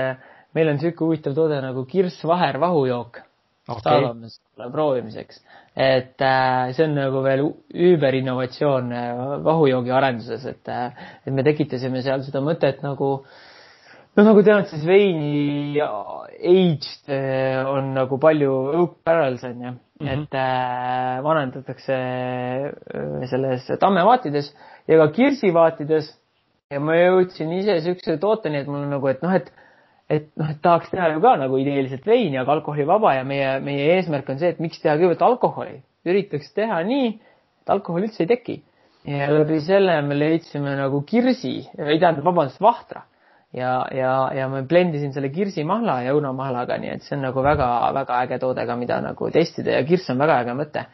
[0.55, 3.21] meil on niisugune huvitav toode nagu kirssvaher vahujook
[3.69, 3.83] okay..
[3.85, 5.43] saadame selle proovimiseks.
[5.77, 7.45] et äh, see on nagu veel
[7.91, 10.91] üüberinnovatsioon äh, vahujoogi arenduses, et äh,,
[11.27, 13.13] et me tekitasime seal seda mõtet nagu
[14.17, 19.79] no nagu tead, siis veini aged äh, on nagu palju oak barrels on ju mm,
[20.01, 20.13] -hmm.
[20.13, 22.01] et äh, vanendatakse
[23.31, 24.55] selles tammevaatides
[24.89, 26.17] ja ka kirsivaatides.
[26.71, 29.49] ja ma jõudsin ise siukse tooteni, et mul on nagu, et noh, et,
[30.11, 33.93] et noh, et tahaks teha ju ka nagu ideeliselt veini, aga alkoholivaba ja meie, meie
[33.97, 35.79] eesmärk on see, et miks teha kõigepealt alkoholi.
[36.09, 37.13] üritaks teha nii,
[37.63, 38.63] et alkoholi üldse ei teki.
[39.09, 43.07] ja läbi selle me leidsime nagu kirsi, ei tähendab, vabandust, vahtra
[43.53, 48.19] ja, ja, ja ma blendisin selle kirsimahla ja õunamahlaga, nii et see on nagu väga-väga
[48.25, 50.85] äge toode ka, mida nagu testida ja kirss on väga äge mõte.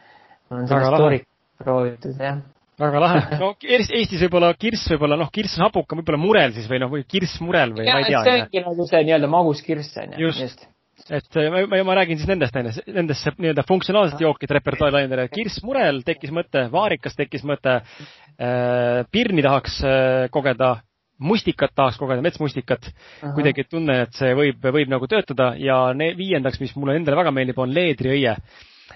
[0.49, 2.41] on sellest toorik proovitud, jah.
[2.79, 3.21] Väga lahe.
[3.41, 7.05] no Eestis võib-olla kirss võib-olla noh, kirss on hapuka, võib-olla murel siis või noh, või
[7.09, 8.23] kirssmurel või ja, ma ei tea.
[8.25, 10.27] see ongi nagu see nii-öelda magus kirss on ju.
[10.27, 10.67] just, just
[11.13, 12.57] et ma, ma, ma räägin siis nendest,
[12.89, 15.27] nendest nii-öelda funktsionaalsete jookide repertuaari laiendada.
[15.31, 20.77] kirssmurel tekkis mõte, vaarikas tekkis mõte äh,, pirni tahaks äh, kogeda
[21.17, 22.91] mustikat tahaks kogeda, metsmustikat.
[23.33, 27.33] kuidagi tunne, et see võib, võib nagu töötada ja ne, viiendaks, mis mulle endale väga
[27.33, 28.35] meeldib, on leedriõie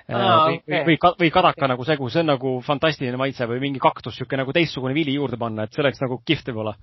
[0.08, 0.84] Ah, või, okay.
[0.88, 4.56] või, või kadaka nagu segu, see on nagu fantastiline maitse või mingi kaktus, niisugune nagu
[4.56, 6.76] teistsugune vili juurde panna, et see oleks nagu kihvt võib-olla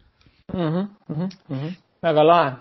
[0.52, 0.68] mm.
[0.68, 1.74] -hmm, mm -hmm.
[2.04, 2.52] väga lahe.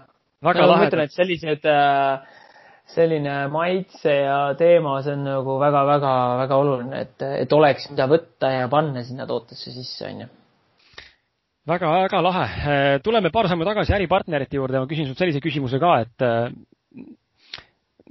[0.44, 0.82] väga no, lahe.
[0.82, 2.42] ma ütlen, et sellised äh,
[2.88, 8.68] selline maitse ja teema, see on nagu väga-väga-väga oluline, et, et oleks, mida võtta ja
[8.68, 10.28] panna sinna tootesse sisse, onju
[11.68, 12.48] väga-väga lahe.
[12.48, 16.52] Äh, tuleme paar sammu tagasi äripartnerite juurde, ma küsin sult sellise küsimuse ka, et äh,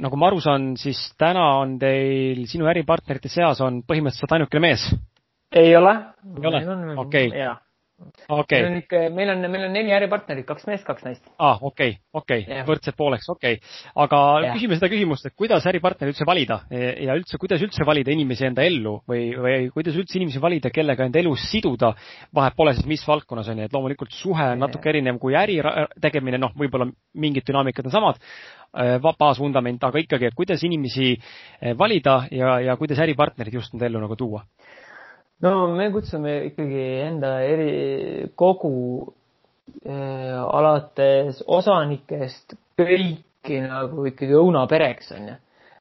[0.02, 4.88] nagu ma aru saan, siis täna on teil, sinu äripartnerite seas on põhimõtteliselt ainukene mees?
[5.56, 5.94] ei ole.
[6.34, 7.54] ei ole?
[8.28, 8.60] okei okay..
[8.60, 11.22] meil on ikka, meil on, meil on neli äripartnerit, kaks meest, kaks naist.
[11.38, 13.70] aa ah,, okei okay,, okei okay., võrdsed pooleks, okei okay..
[14.04, 14.50] aga ja.
[14.56, 18.66] küsime seda küsimust, et kuidas äripartneri üldse valida ja üldse, kuidas üldse valida inimesi enda
[18.68, 21.94] ellu või, või kuidas üldse inimesi valida, kellega enda elus siduda.
[22.36, 25.56] vahet pole siis, mis valdkonnas on ju, et loomulikult suhe on natuke erinev kui äri
[26.02, 28.20] tegemine, noh, võib-olla mingid dünaamikad on samad,
[29.02, 34.02] baasvundament, aga ikkagi, et kuidas inimesi äh, valida ja, ja kuidas äripartnerid just enda ellu
[34.02, 34.44] nagu tuua
[35.44, 37.70] no me kutsume ikkagi enda eri,
[38.38, 38.74] kogu
[39.84, 45.36] äh, alates osanikest kõiki nagu ikkagi õunapereks onju.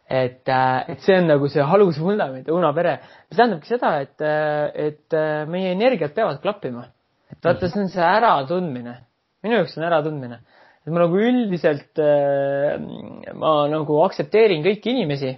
[0.05, 5.15] et äh,, et see on nagu see alusvundament, õunapere, mis tähendabki seda, et, äh, et
[5.17, 6.89] äh, meie energiat peavad klappima.
[7.31, 8.99] et vaata, see on see äratundmine.
[9.43, 10.39] minu jaoks on äratundmine.
[10.85, 12.77] Et ma nagu üldiselt äh,,
[13.33, 15.33] ma nagu aktsepteerin kõiki inimesi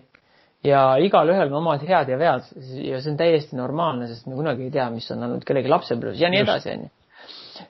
[0.67, 2.47] ja igalühel on omad head ja vead
[2.83, 6.21] ja see on täiesti normaalne, sest me kunagi ei tea, mis on olnud kellegi lapsepõlves
[6.21, 6.89] ja nii edasi, onju.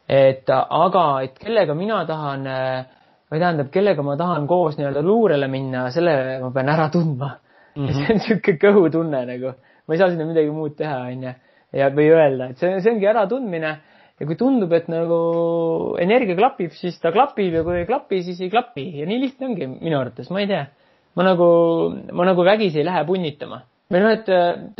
[0.10, 2.48] et aga, et kellega mina tahan,
[3.32, 7.84] või tähendab, kellega ma tahan koos nii-öelda luurele minna, selle ma pean ära tundma mm.
[7.84, 7.94] -hmm.
[7.98, 9.54] see on niisugune kõhutunne nagu,
[9.86, 11.36] ma ei saa sinna midagi muud teha, onju.
[11.78, 13.78] ja, või öelda, et see, see ongi äratundmine
[14.18, 15.22] ja kui tundub, et nagu
[16.02, 19.52] energia klapib, siis ta klapib ja kui ei klapi, siis ei klapi ja nii lihtne
[19.52, 20.66] ongi minu arvates, ma ei tea
[21.18, 21.50] ma nagu,
[22.14, 23.64] ma nagu vägisi ei lähe punnitama.
[23.88, 24.28] või noh, et,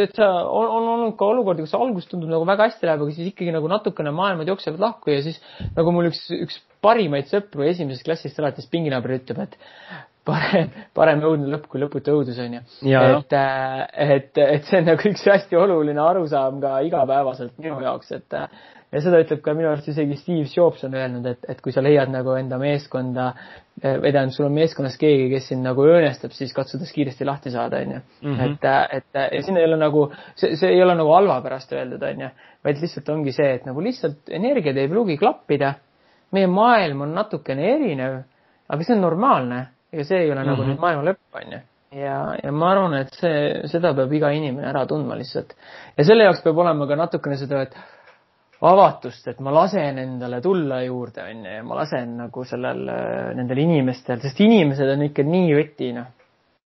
[0.04, 3.16] et sa, on, on olnud ka olukordi, kus algus tundub nagu väga hästi läheb, aga
[3.16, 5.40] siis ikkagi nagu natukene maailmad jooksevad lahku ja siis
[5.78, 9.56] nagu mul üks, üks parimaid sõpru esimesest klassist alates pinginaaber ütleb, et
[10.28, 12.62] parem, parem õudne lõpp kui lõputu õudus, onju.
[13.24, 13.38] et,
[14.20, 18.42] et, et see on nagu üks hästi oluline arusaam ka igapäevaselt minu jaoks, et
[18.92, 21.84] ja seda ütleb ka minu arust isegi Steve Jobs on öelnud, et, et kui sa
[21.84, 23.28] leiad nagu enda meeskonda
[23.82, 27.52] eh, või tähendab, sul on meeskonnas keegi, kes sind nagu õõnestab, siis katsudes kiiresti lahti
[27.54, 28.02] saada, onju.
[28.24, 28.44] Mhm.
[28.48, 28.70] et,
[29.00, 30.08] et ja siin ei ole nagu,
[30.40, 32.32] see, see ei ole nagu halva pärast öeldud, onju,
[32.68, 35.76] vaid lihtsalt ongi see, et nagu lihtsalt energiad ei pruugi klappida.
[36.32, 38.22] meie maailm on natukene erinev,
[38.68, 39.60] aga see on normaalne
[39.96, 40.50] ja see ei ole mm -hmm.
[40.52, 40.72] nagu mhm.
[40.72, 41.60] nüüd maailma lõpp, onju
[41.92, 45.56] ja, ja ma arvan, et see, seda peab iga inimene ära tundma lihtsalt.
[45.98, 47.78] ja selle jaoks peab olema ka natukene seda, et
[48.66, 52.84] avatust, et ma lasen endale tulla juurde, onju, ja ma lasen nagu sellel,
[53.38, 56.14] nendel inimestel, sest inimesed on ikka nii võti, noh.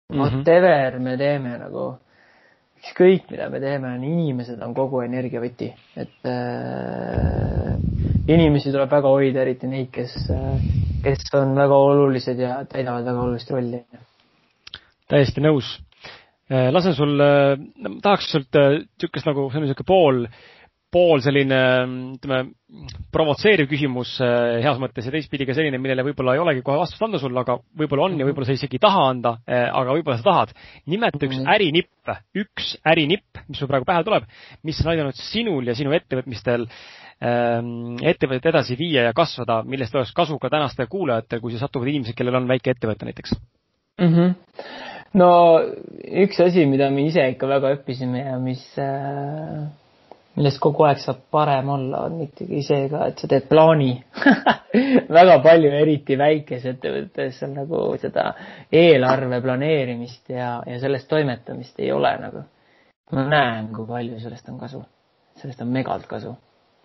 [0.10, 0.20] Mhm.
[0.20, 1.86] Whatever me teeme nagu,
[2.80, 5.70] ükskõik mida me teeme, on inimesed on kogu energiavõti,
[6.02, 7.76] et äh,
[8.28, 10.64] inimesi tuleb väga hoida, eriti neid, kes äh,,
[11.04, 13.84] kes on väga olulised ja täidavad väga olulist rolli.
[15.08, 15.78] täiesti nõus.
[16.50, 17.54] Äh, lasen sul äh,,
[18.02, 20.59] tahaks sult niisugust äh, nagu, see on niisugune pool äh,
[20.94, 21.58] pool selline,
[22.18, 22.40] ütleme,
[23.14, 27.04] provotseeriv küsimus eh, heas mõttes ja teistpidi ka selline, millele võib-olla ei olegi kohe vastust
[27.06, 30.18] anda sulle, aga võib-olla on ja võib-olla sa isegi ei taha anda, eh, aga võib-olla
[30.18, 30.54] sa tahad.
[30.90, 31.52] nimeta üks mhm.
[31.54, 34.26] ärinipp, üks ärinipp, mis sul praegu pähe tuleb,
[34.66, 40.14] mis on aidanud sinul ja sinu ettevõtmistel ähm, ettevõtet edasi viia ja kasvada, millest oleks
[40.18, 43.36] kasu ka tänastel kuulajatel, kui siia satuvad inimesed, kellel on väike ettevõte näiteks
[44.02, 44.10] mm?
[44.10, 44.34] -hmm.
[45.22, 45.30] no
[46.26, 49.70] üks asi, mida me ise ikka väga õppisime ja mis äh
[50.38, 53.92] millest kogu aeg saab parem olla, on ikkagi see ka, et sa teed plaani
[55.18, 58.30] väga palju, eriti väikesettevõttes on nagu seda
[58.72, 62.46] eelarve planeerimist ja, ja sellest toimetamist ei ole nagu.
[63.12, 64.84] ma näen, kui palju sellest on kasu.
[65.42, 66.36] sellest on megalt kasu.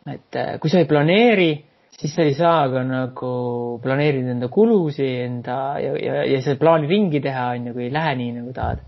[0.08, 1.52] et äh, kui sa ei planeeri,
[1.98, 3.34] siis sa ei saa ka nagu
[3.82, 7.92] planeerida enda kulusid, enda ja, ja, ja seda plaani ringi teha, on ju, kui ei
[7.92, 8.82] lähe nii, nagu tahad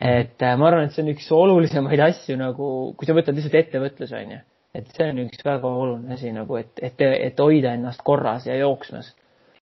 [0.00, 3.56] et äh, ma arvan, et see on üks olulisemaid asju nagu, kui sa võtad lihtsalt
[3.62, 4.40] ettevõtluse, on ju.
[4.76, 8.58] et see on üks väga oluline asi nagu, et, et, et hoida ennast korras ja
[8.60, 9.14] jooksmas.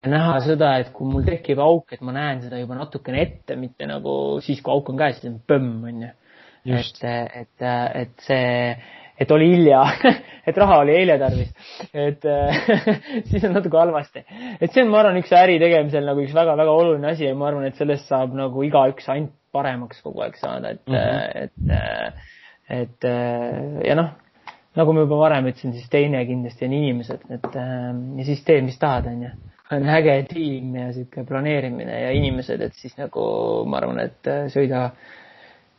[0.01, 3.57] ja näha seda, et kui mul tekib auk, et ma näen seda juba natukene ette,
[3.59, 6.11] mitte nagu siis, kui auk on käes, siis on põmm, on ju.
[6.79, 7.05] et,
[7.43, 7.69] et,
[8.01, 8.49] et see,
[9.21, 9.83] et oli hilja
[10.49, 11.53] et raha oli eile tarvis,
[11.93, 12.25] et
[13.29, 14.25] siis on natuke halvasti.
[14.57, 17.51] et see on, ma arvan, üks äri tegemisel nagu üks väga-väga oluline asi ja ma
[17.51, 22.13] arvan, et sellest saab nagu igaüks ainult paremaks kogu aeg saada, et mm, -hmm.
[22.73, 23.07] et, et
[23.87, 24.11] ja noh,
[24.75, 28.79] nagu ma juba varem ütlesin, siis teine kindlasti on inimesed, et ja siis tee, mis
[28.79, 29.33] tahad, onju.
[29.73, 33.23] on äge tiim ja sihuke planeerimine ja inimesed, et siis nagu
[33.65, 34.89] ma arvan, et sõida,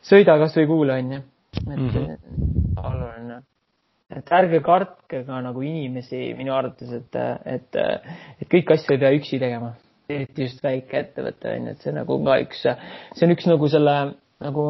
[0.03, 1.21] sõida kasvõi kuule, onju.
[1.71, 2.17] et mm -hmm.
[2.83, 3.41] oluline
[4.15, 7.15] et ärge kartke ka nagu inimesi minu arvates, et,
[7.45, 7.75] et,
[8.41, 9.73] et kõiki asju ei pea üksi tegema
[10.09, 12.63] eriti just väikeettevõte on ju, et see nagu ka üks,
[13.15, 13.97] see on üks nagu selle
[14.45, 14.65] nagu,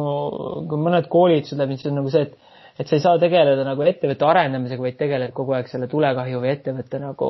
[0.70, 2.42] kui mõned koolitused läbi, siis on nagu see, et
[2.76, 6.50] et sa ei saa tegeleda nagu ettevõtte arendamisega, vaid tegeled kogu aeg selle tulekahju või
[6.52, 7.28] ettevõtte nagu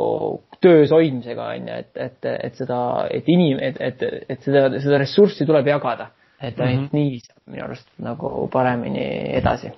[0.59, 2.79] töös hoidmisega on ju, et, et, et seda,
[3.15, 6.11] et inim-, et, et, et seda, seda ressurssi tuleb jagada.
[6.43, 6.99] et ainult mm -hmm.
[6.99, 9.05] nii saab minu arust nagu paremini
[9.39, 9.71] edasi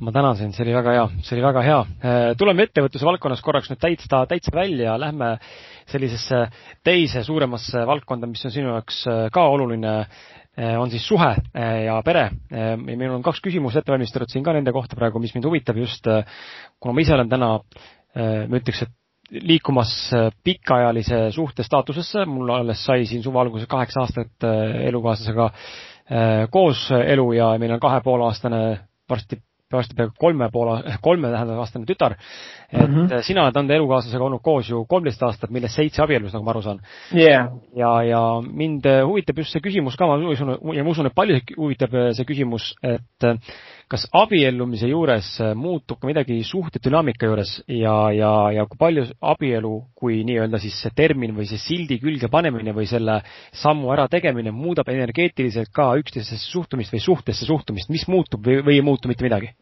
[0.00, 1.80] ma tänan sind, see oli väga hea, see oli väga hea.
[2.38, 5.38] tuleme ettevõtluse valdkonnas korraks nüüd täitsa, täitsa välja, lähme
[5.90, 6.44] sellisesse
[6.86, 11.74] teise suuremasse valdkonda, mis on sinu jaoks äh, ka oluline, äh, on siis suhe äh,
[11.86, 12.28] ja pere.
[12.50, 16.08] meil on kaks küsimust ette valmistatud siin ka nende kohta praegu, mis mind huvitab just,
[16.80, 17.50] kuna ma ise olen täna,
[18.50, 19.92] ma ütleks, et liikumas
[20.42, 24.48] pikaajalise suhte staatusesse, mul alles sai siin suve alguses kaheksa aastat
[24.88, 25.46] elukaaslasega
[26.50, 28.62] koos elu ja meil on kahe poole aastane
[29.10, 29.38] varsti
[29.72, 32.16] varsti peaaegu kolme poole, kolme tähendab aastane tütar.
[32.72, 33.22] Et mm -hmm.
[33.22, 36.62] sina oled enda elukaaslasega olnud koos ju kolmteist aastat, millest seitse abielus, nagu ma aru
[36.62, 36.80] saan.
[37.14, 37.50] Yeah..
[37.76, 41.56] ja, ja mind huvitab just see küsimus ka, ma usun ja ma usun, et paljusid
[41.56, 43.26] huvitab see küsimus, et
[43.90, 47.56] kas abiellumise juures muutub ka midagi suhtedünaamika juures?
[47.66, 52.30] Ja, ja, ja kui palju abielu kui nii-öelda siis see termin või see sildi külge
[52.30, 53.20] panemine või selle
[53.62, 58.86] sammu ärategemine muudab energeetiliselt ka üksteisesse suhtumist või suhtesse suhtumist, mis muutub või, või ei
[58.86, 59.54] muutu mitte midagi?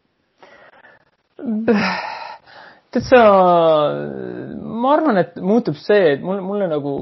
[2.93, 3.21] Tead sa,
[4.59, 6.95] ma arvan, et muutub see, et mul, mulle nagu,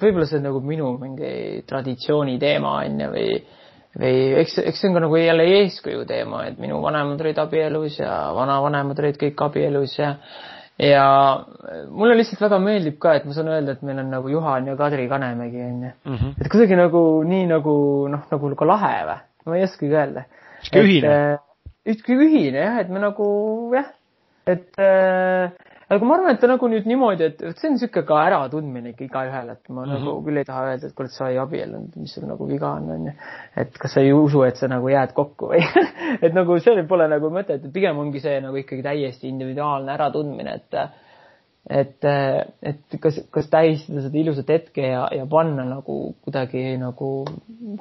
[0.00, 3.30] võib-olla see on nagu minu mingi traditsiooni teema on ju, või
[3.96, 7.96] või eks, eks see on ka nagu jälle eeskuju teema, et minu vanemad olid abielus
[8.00, 10.14] ja vanavanemad olid kõik abielus ja
[10.76, 11.04] ja
[11.88, 14.76] mulle lihtsalt väga meeldib ka, et ma saan öelda, et meil on nagu Juhan ja
[14.76, 16.16] Kadri Kanemägi onju mm.
[16.16, 16.34] -hmm.
[16.40, 17.76] et kuidagi nagu nii nagu
[18.12, 20.24] noh, nagu ka lahe või, ma ei oskagi öelda.
[20.60, 21.38] sihuke ühine.
[21.86, 23.26] ühtki ühine jah, et me nagu
[23.74, 23.88] jah,
[24.46, 25.50] et äh,
[25.88, 29.06] aga ma arvan, et ta nagu nüüd niimoodi, et see on niisugune ka äratundmine ikka
[29.06, 29.94] igaühele, et ma mm -hmm.
[29.94, 30.26] nagu mhm.
[30.26, 33.12] küll ei taha öelda, et kuule, sa ei abiellunud, mis sul nagu viga on, onju.
[33.56, 35.62] et kas sa ei usu, et sa nagu jääd kokku või
[36.24, 40.54] et nagu sellel pole nagu mõtet, et pigem ongi see nagu ikkagi täiesti individuaalne äratundmine,
[40.54, 40.74] et
[41.70, 42.04] et,
[42.62, 47.24] et kas, kas tähistada seda ilusat hetke ja, ja panna nagu kuidagi nagu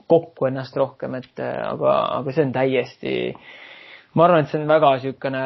[0.08, 3.54] kokku ennast rohkem, et aga, aga see on täiesti äh,
[4.16, 5.44] ma arvan, et see on väga niisugune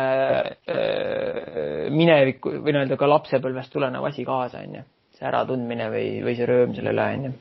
[0.76, 4.86] äh, mineviku või nii-öelda ka lapsepõlvest tulenev asi kaasa, onju.
[5.18, 7.34] see äratundmine või, või see rööm selle üle, onju.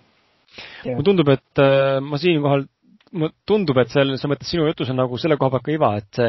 [0.89, 2.67] mulle tundub, et äh, ma siinkohal,
[3.13, 5.95] mulle tundub, et seal, sa mõtled, sinu jutus on nagu selle koha pealt ka iva,
[6.01, 6.23] et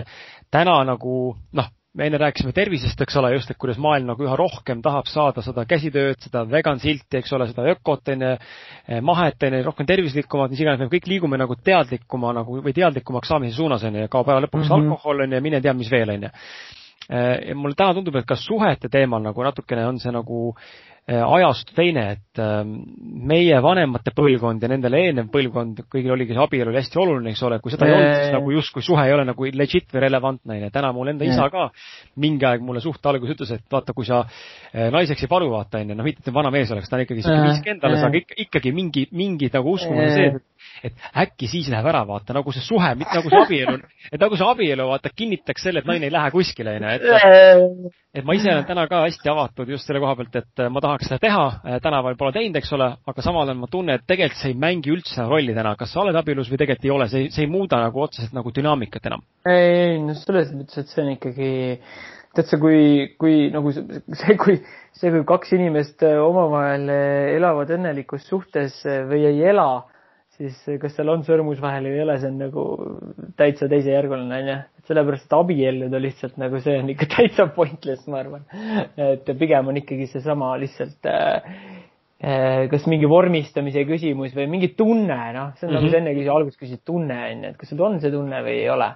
[0.51, 1.15] täna nagu
[1.57, 5.09] noh, me enne rääkisime tervisest, eks ole, just, et kuidas maailm nagu üha rohkem tahab
[5.11, 8.33] saada seda käsitööd, seda vegan silti, eks ole, seda ökot, onju,
[8.87, 13.33] eh, mahet, onju, rohkem tervislikumat, mis iganes, me kõik liigume nagu teadlikuma nagu või teadlikumaks
[13.33, 14.93] saamise suunas, onju, ja kaob ära lõpuks mm -hmm.
[14.93, 16.35] alkohol, onju, ja mine tea, mis veel, onju
[17.57, 20.53] mulle täna tundub, et ka suhete teemal nagu natukene on see nagu
[21.09, 22.75] Äh, ajastu teine, et ähm,
[23.25, 27.57] meie vanemate põlvkond ja nendele eelnev põlvkond, kõigil oligi see abielu hästi oluline, eks ole,
[27.63, 30.69] kui seda ei olnud, siis nagu justkui suhe ei ole nagu legit või relevantne, onju.
[30.75, 31.71] täna mul enda isa ka
[32.21, 35.81] mingi aeg mulle suht alguses ütles, et vaata, kui sa äh, naiseks ei palu, vaata
[35.81, 38.37] onju, noh mitte, et vana mees oleks, ta on ikkagi siuke viiskümmend alles, aga ikka,
[38.45, 40.45] ikkagi mingi, mingi nagu uskumine see, et
[41.23, 43.77] äkki siis läheb ära, vaata, nagu see suhe, nagu see abielu,
[44.13, 48.25] et nagu see abielu, vaata, kinnitaks selle, et naine ei lähe kuskile, onju, et et
[48.25, 51.19] ma ise olen täna ka hästi avatud just selle koha pealt, et ma tahaks seda
[51.21, 54.59] teha, tänaval pole teinud, eks ole, aga samal ajal ma tunnen, et tegelikult see ei
[54.65, 57.51] mängi üldse rolli täna, kas sa oled abielus või tegelikult ei ole, see, see ei
[57.51, 59.25] muuda nagu otseselt nagu dünaamikat enam.
[59.45, 61.51] ei, ei, no selles mõttes, et see on ikkagi,
[62.37, 62.81] tead sa, kui,
[63.21, 64.57] kui nagu see, kui,
[64.97, 66.89] see, kui kaks inimest omavahel
[67.37, 68.81] elavad õnnelikus suhtes
[69.11, 69.69] või ei ela
[70.39, 72.65] siis kas seal on sõrmus vahel või ei ole, see on nagu
[73.39, 74.55] täitsa teisejärguline, onju.
[74.87, 78.45] sellepärast, et abielluda lihtsalt nagu see on ikka täitsa pointless, ma arvan.
[78.95, 81.51] et pigem on ikkagi seesama lihtsalt äh,
[82.23, 85.75] äh, kas mingi vormistamise küsimus või mingi tunne, noh, see on mm -hmm.
[85.75, 85.91] nagu mhm.
[85.91, 88.69] sa enne küsi-, alguses küsisid tunne, onju, et kas sul on see tunne või ei
[88.69, 88.91] ole.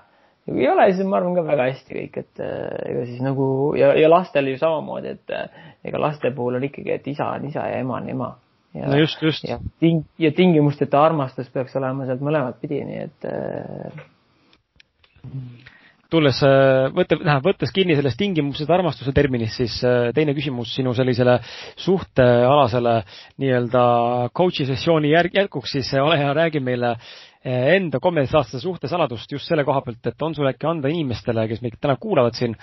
[0.46, 3.76] kui ei ole, siis ma arvan ka väga hästi kõik, et äh, ega siis nagu
[3.80, 7.46] ja, ja lastel ju samamoodi, et äh, ega laste puhul on ikkagi, et isa on
[7.48, 8.32] isa ja ema on ema
[8.74, 9.44] ja, no just, just.
[9.48, 13.92] ja ting-, ja tingimusteta armastus peaks olema sealt mõlemat pidi, nii et äh...
[16.14, 20.94] tulles, äh, võtte, tähendab, võttes kinni sellest tingimuseta armastuse terminist, siis äh, teine küsimus sinu
[20.98, 21.40] sellisele
[21.86, 22.96] suhtealasele
[23.42, 23.84] nii-öelda
[24.36, 29.50] coach'i sessiooni järg, jätkuks, siis ole hea, räägi meile äh, enda kolmeteistaastase suhte saladust just
[29.50, 32.58] selle koha pealt, et on sul äkki anda inimestele, kes meid täna kuulavad siin,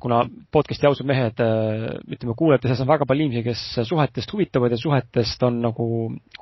[0.00, 0.20] kuna
[0.52, 4.78] podcast'i ausad mehed, äh, ütleme, kuulajate seas on väga palju inimesi, kes suhetest huvituvad ja
[4.80, 5.86] suhetest on nagu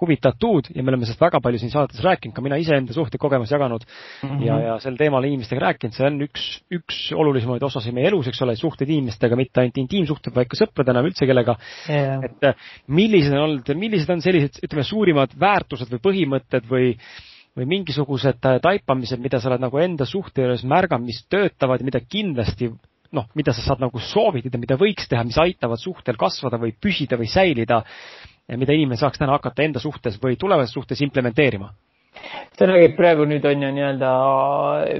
[0.01, 3.55] huvitatud ja me oleme sellest väga palju siin saates rääkinud, ka mina ise enda suhtekogemusi
[3.55, 4.47] jaganud mm -hmm.
[4.47, 6.47] ja, ja sel teemal inimestega rääkinud, see on üks,
[6.78, 11.02] üks olulisemaid osasid meie elus, eks ole, suhted inimestega, mitte ainult intiimsuhted, vaid ka sõpradena
[11.02, 11.59] või üldse kellega
[11.89, 12.24] yeah..
[12.24, 16.97] et äh, millised on olnud, millised on sellised, ütleme, suurimad väärtused või põhimõtted või
[17.55, 21.86] või mingisugused äh, taipamised, mida sa oled nagu enda suhte juures märganud, mis töötavad ja
[21.86, 22.72] mida kindlasti
[23.15, 27.19] noh, mida sa saad nagu soovitada, mida võiks teha, mis aitavad suhtel kasvada või püsida
[27.20, 27.82] või säilida,
[28.59, 31.73] mida inimene saaks täna hakata enda suhtes või tulevases suhtes implementeerima?
[32.55, 34.11] see räägib praegu nüüd on ju nii-öelda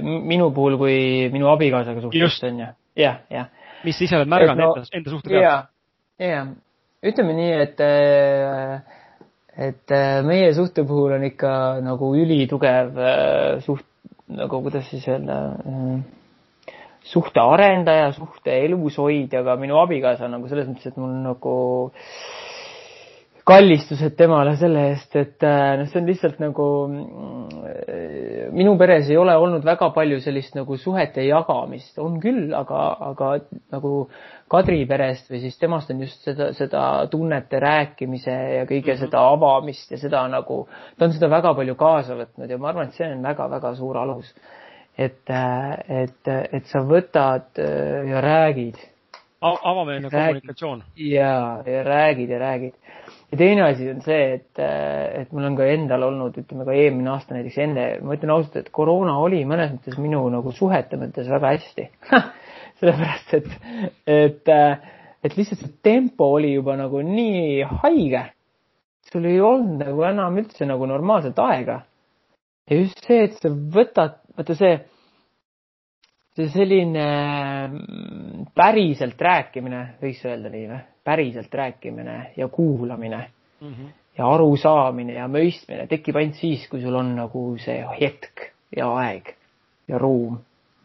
[0.03, 0.97] minu puhul kui
[1.31, 2.67] minu abikaasaga suhtest on ju,
[2.99, 3.47] jah, jah.
[3.85, 5.69] mis sa ise oled märganud no, enda, enda suhte pealt?
[6.19, 6.49] jah,
[7.11, 7.77] ütleme nii, et
[9.69, 9.95] et
[10.27, 11.53] meie suhte puhul on ikka
[11.85, 12.99] nagu ülitugev
[13.63, 13.87] suht,
[14.27, 15.39] nagu kuidas siis öelda
[17.05, 21.55] suhte arendaja, suhte elushoidja, aga minu abikaasa nagu selles mõttes, et mul nagu
[23.45, 29.19] kallistused temale selle eest, et äh, noh, see on lihtsalt nagu mm, minu peres ei
[29.21, 33.35] ole olnud väga palju sellist nagu suhete jagamist, on küll, aga, aga
[33.75, 33.93] nagu
[34.49, 39.05] Kadri perest või siis temast on just seda, seda tunnete rääkimise ja kõige mm -hmm.
[39.05, 40.67] seda avamist ja seda nagu,
[40.97, 43.97] ta on seda väga palju kaasa võtnud ja ma arvan, et see on väga-väga suur
[43.97, 44.33] alus
[44.97, 48.79] et, et, et sa võtad äh, ja räägid.
[49.41, 50.83] avameelne kommunikatsioon.
[50.95, 52.73] ja, ja räägid ja räägid.
[53.31, 56.73] ja teine asi on see, et, äh, et mul on ka endal olnud, ütleme ka
[56.73, 60.99] eelmine aasta näiteks enne, ma ütlen ausalt, et koroona oli mõnes mõttes minu nagu suhete
[61.01, 61.89] mõttes väga hästi
[62.79, 63.51] sellepärast, et,
[64.07, 64.77] et, äh,
[65.23, 68.29] et lihtsalt see tempo oli juba nagu nii haige.
[69.11, 71.81] sul ei olnud nagu enam üldse nagu normaalset aega.
[72.69, 74.73] ja just see, et sa võtad vaata see,
[76.35, 77.05] see selline
[77.67, 83.21] mm, päriselt rääkimine, võiks öelda nii või, päriselt rääkimine ja kuulamine
[83.61, 83.93] mm -hmm.
[84.17, 89.35] ja arusaamine ja mõistmine tekib ainult siis, kui sul on nagu see hetk ja aeg
[89.87, 90.39] ja ruum.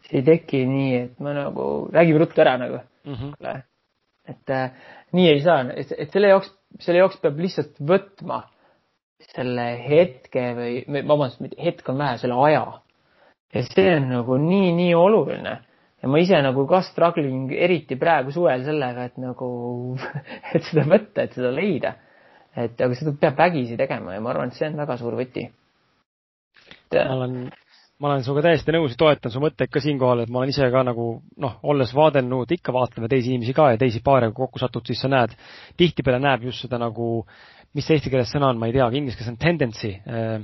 [0.07, 3.15] see ei teki nii, et ma nagu, räägime ruttu ära nagu mm.
[3.15, 3.63] -hmm.
[4.29, 4.71] et äh,
[5.13, 8.43] nii ei saa, et, et selle jaoks, selle jaoks peab lihtsalt võtma
[9.35, 12.65] selle hetke või, vabandust, hetk on vähe, selle aja
[13.55, 15.57] ja see on nagu nii, nii oluline.
[16.03, 19.49] ja ma ise nagu ka struggle in eriti praegu suvel sellega, et nagu,
[20.55, 21.95] et seda võtta, et seda leida.
[22.57, 25.49] et aga seda peab vägisi tegema ja ma arvan, et see on väga suur võti.
[26.95, 27.37] ma olen,
[28.01, 30.71] ma olen sinuga täiesti nõus ja toetan su mõtteid ka siinkohal, et ma olen ise
[30.73, 31.09] ka nagu
[31.43, 35.03] noh, olles vaadelnud, ikka vaatleme teisi inimesi ka ja teisi paare, kui kokku satud, siis
[35.03, 35.35] sa näed,
[35.77, 37.27] tihtipeale näeb just seda nagu,
[37.77, 40.41] mis eesti keeles sõna on, ma ei tea, aga inglise keeles on tendency äh,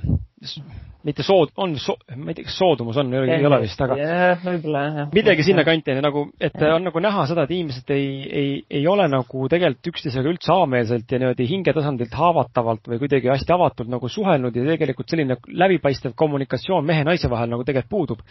[1.07, 4.41] mitte sood-, on so-, ma ei tea, kas soodumus on, ei ole vist, aga jah,
[4.43, 5.09] võib-olla jah.
[5.15, 8.09] midagi sinnakanti on nagu, et on nagu näha seda, et inimesed ei,
[8.41, 8.49] ei,
[8.81, 13.93] ei ole nagu tegelikult üksteisega üldse avameelselt ja niimoodi hingetasandilt haavatavalt või kuidagi hästi avatult
[13.93, 18.25] nagu suhelnud ja tegelikult selline läbipaistev kommunikatsioon mehe-naise vahel nagu tegelikult puudub.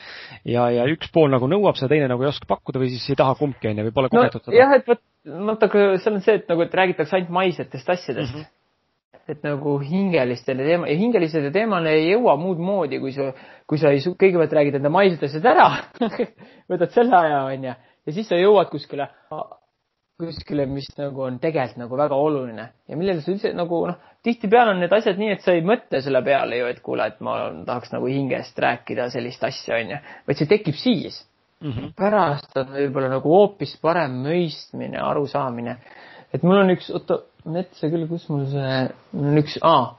[0.44, 3.20] ja, ja üks pool nagu nõuab seda, teine nagu ei oska pakkuda või siis ei
[3.20, 4.60] taha kumbki, onju, või pole kogetud no, seda.
[4.60, 5.02] jah, et vot,
[5.48, 8.44] vaata, aga seal on see, et nagu, et räägitakse ainult maisetest asjadest mm.
[8.44, 8.54] -hmm
[9.30, 13.32] et nagu hingelistele teema, ja hingelistele teemale ei jõua muud moodi, kui sa,
[13.66, 15.70] kui sa ei, kõigepealt räägid enda maised asjad ära
[16.72, 17.76] võtad selle aja, onju,
[18.06, 19.10] ja siis sa jõuad kuskile,
[20.22, 24.76] kuskile, mis nagu on tegelikult nagu väga oluline ja millele sa üldse nagu noh, tihtipeale
[24.76, 27.40] on need asjad nii, et sa ei mõtle selle peale ju, et kuule, et ma
[27.68, 31.24] tahaks nagu hingest rääkida sellist asja, onju, vaid see tekib siis
[31.62, 31.72] mm.
[31.72, 31.94] -hmm.
[31.98, 35.78] pärast on võib-olla nagu hoopis parem mõistmine, arusaamine.
[36.34, 38.82] Et mul on üks, oota metsa küll, kus mul see,
[39.14, 39.94] mul on üks ah,,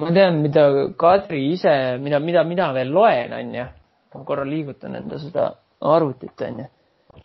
[0.00, 0.64] ma tean, mida
[1.00, 3.68] Kadri ise, mida, mida mina veel loen, onju.
[4.14, 6.68] ma korra liigutan enda seda arvutit, onju.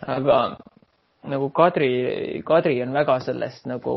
[0.08, 0.40] aga
[1.32, 3.94] nagu Kadri, Kadri on väga sellest nagu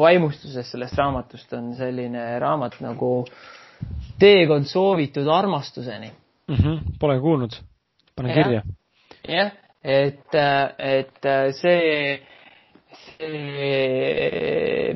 [0.00, 3.24] vaimustuses sellest raamatust on selline raamat nagu
[4.20, 6.54] Teekond soovitud armastuseni mm.
[6.54, 7.56] -hmm, Pole kuulnud,
[8.16, 8.62] pane kirja.
[9.28, 9.52] jah,
[9.84, 10.34] et,
[10.78, 12.20] et see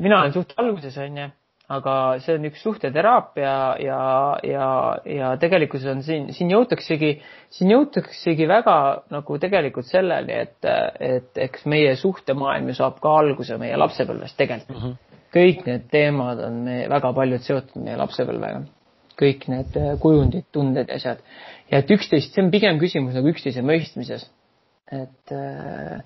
[0.01, 1.27] mina olen suht alguses, onju,
[1.75, 3.99] aga see on üks suhteteraapia ja,
[4.45, 4.67] ja,
[5.09, 7.11] ja tegelikkuses on siin, siin jõutaksegi,
[7.53, 8.77] siin jõutaksegi väga
[9.13, 10.69] nagu tegelikult selleni, et,
[11.01, 14.85] et eks meie suhtemaailm ju saab ka alguse meie lapsepõlvest tegelikult mm.
[14.91, 15.19] -hmm.
[15.35, 18.63] kõik need teemad on me väga paljud seotud meie lapsepõlvega.
[19.15, 21.21] kõik need kujundid, tunded ja asjad.
[21.71, 24.29] ja et üksteist, see on pigem küsimus nagu üksteise mõistmises.
[24.91, 26.01] et äh,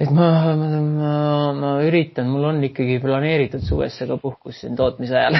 [0.00, 1.14] et ma, ma, ma,
[1.56, 5.36] ma üritan, mul on ikkagi planeeritud suvesse ka puhkus siin tootmise ajal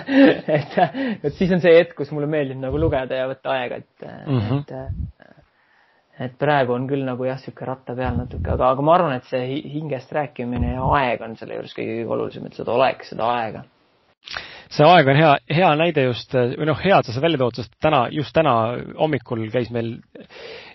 [0.58, 0.76] et,
[1.24, 4.40] et siis on see hetk, kus mulle meeldib nagu lugeda ja võtta aega, et mm,
[4.40, 4.62] -hmm.
[4.62, 5.34] et,
[6.28, 9.30] et praegu on küll nagu jah, niisugune ratta peal natuke, aga, aga ma arvan, et
[9.30, 13.30] see hingest rääkimine ja aeg on selle juures kõige, kõige olulisem, et seda oleks, seda
[13.40, 13.64] aega
[14.74, 17.58] see aeg on hea, hea näide just, või noh, hea, et sa seda välja tood,
[17.60, 18.54] sest täna, just täna
[18.98, 19.96] hommikul käis meil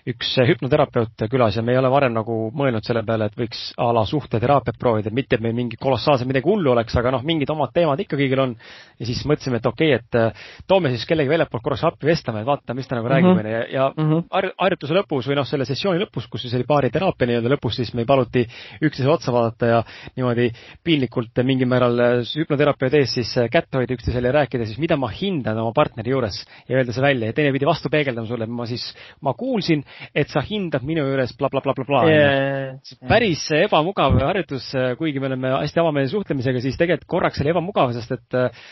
[0.08, 3.90] üks hüpnoterapeut külas ja me ei ole varem nagu mõelnud selle peale, et võiks a
[3.94, 7.74] la suhteteraapiat proovida, mitte et meil mingi kolossaalselt midagi hullu oleks, aga noh, mingid omad
[7.76, 8.54] teemad ikka kõigil on.
[8.98, 12.40] ja siis mõtlesime, et okei okay,, et äh, toome siis kellegi väljapoolt korraks appi vestlema,
[12.40, 13.42] et vaatame, mis ta nagu mm -hmm.
[13.42, 14.52] räägib, onju, ja mm -hmm.
[14.58, 18.06] harjutuse lõpus või noh, selle sessiooni lõpus, kus siis oli baariteraapia nii-öelda lõpus, siis meil
[18.06, 18.46] paluti
[18.82, 19.82] üksteise otsa vaadata ja
[20.16, 20.50] niimoodi
[20.84, 24.98] piinlikult mingil määral äh, hüpnoterapeudi ees siis äh, kätt hoida üksteisele ja rääkida siis, mida
[25.00, 27.30] ma hindan oma partneri juures ja öelda see välja.
[27.30, 28.84] Ja teine pidi vastu peegeldama sulle, ma siis,
[29.24, 29.84] ma kuulsin,
[30.14, 35.30] et sa hindad minu juures blablabla bla, bla, bla, yeah, päris ebamugav harjutus, kuigi me
[35.32, 38.64] oleme hästi avameelse suhtlemisega, siis tegelikult korraks oli ebamugav, sest et äh,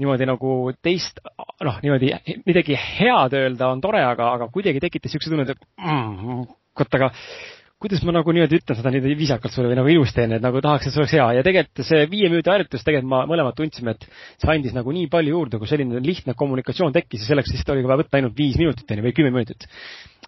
[0.00, 1.20] niimoodi nagu teist,
[1.64, 2.12] noh, niimoodi
[2.48, 6.44] midagi head öelda on tore, aga, aga kuidagi tekitas niisuguse tunne, et mm,
[6.76, 7.10] kurat, aga
[7.80, 10.60] kuidas ma nagu niimoodi ütlen seda niimoodi viisakalt sulle või nagu ilusti onju, et nagu
[10.64, 13.96] tahaks, et see oleks hea ja tegelikult see viie minuti harjutus, tegelikult ma mõlemad tundsime,
[13.96, 17.74] et see andis nagu nii palju juurde, kui selline lihtne kommunikatsioon tekkis ja selleks lihtsalt
[17.74, 19.68] oli vaja võtta ainult viis minutit onju või kümme minutit.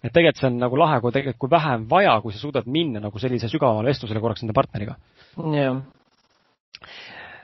[0.01, 2.99] et tegelikult see on nagu lahe, kui tegelikult, kui vähem vaja, kui sa suudad minna
[3.03, 4.97] nagu sellise sügavamale vestlusele korraks enda partneriga.
[5.37, 5.83] jah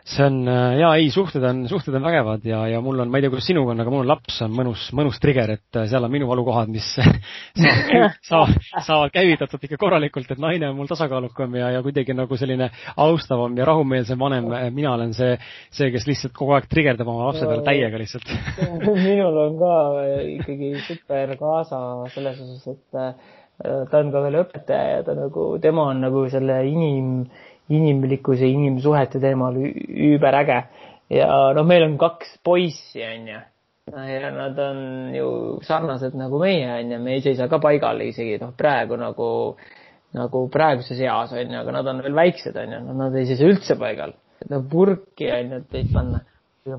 [0.08, 3.20] see on äh, jaa, ei, suhted on, suhted on vägevad ja, ja mul on, ma
[3.20, 5.88] ei tea, kuidas sinuga on, aga mul on laps on mõnus, mõnus trigger, et äh,
[5.92, 10.90] seal on minu valukohad, mis saavad, saavad, saavad käivitatud ikka korralikult, et naine on mul
[10.90, 14.50] tasakaalukam ja, ja kuidagi nagu selline austavam ja rahumeelsem vanem.
[14.76, 15.36] mina olen see,
[15.72, 18.32] see, kes lihtsalt kogu aeg trigerdab oma lapse peale täiega lihtsalt
[19.10, 19.76] minul on ka
[20.38, 21.82] ikkagi super kaasa
[22.14, 23.14] selles osas, et äh,
[23.60, 27.10] ta on ka veel õpetaja ja ta nagu, tema on nagu selle inim
[27.70, 30.64] inimlikkuse, inimsuhete teemal üüberäge.
[31.10, 33.42] ja noh, meil on kaks poissi, onju.
[33.90, 34.80] ja nad on
[35.16, 35.30] ju
[35.66, 39.30] sarnased nagu meie, onju, me ei seisa ka paigal isegi noh, praegu nagu,
[40.18, 44.14] nagu praeguses eas onju, aga nad on veel väiksed, onju, nad ei seisa üldse paigal.
[44.50, 46.26] no purki onju, et neid panna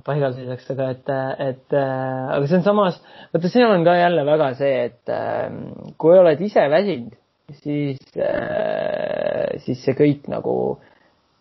[0.07, 1.09] paigal seisaks, aga et,
[1.43, 3.01] et aga see on samas,
[3.33, 7.17] vaata, see on ka jälle väga see, et kui oled ise väsinud
[7.59, 10.55] siis, äh, siis see kõik nagu,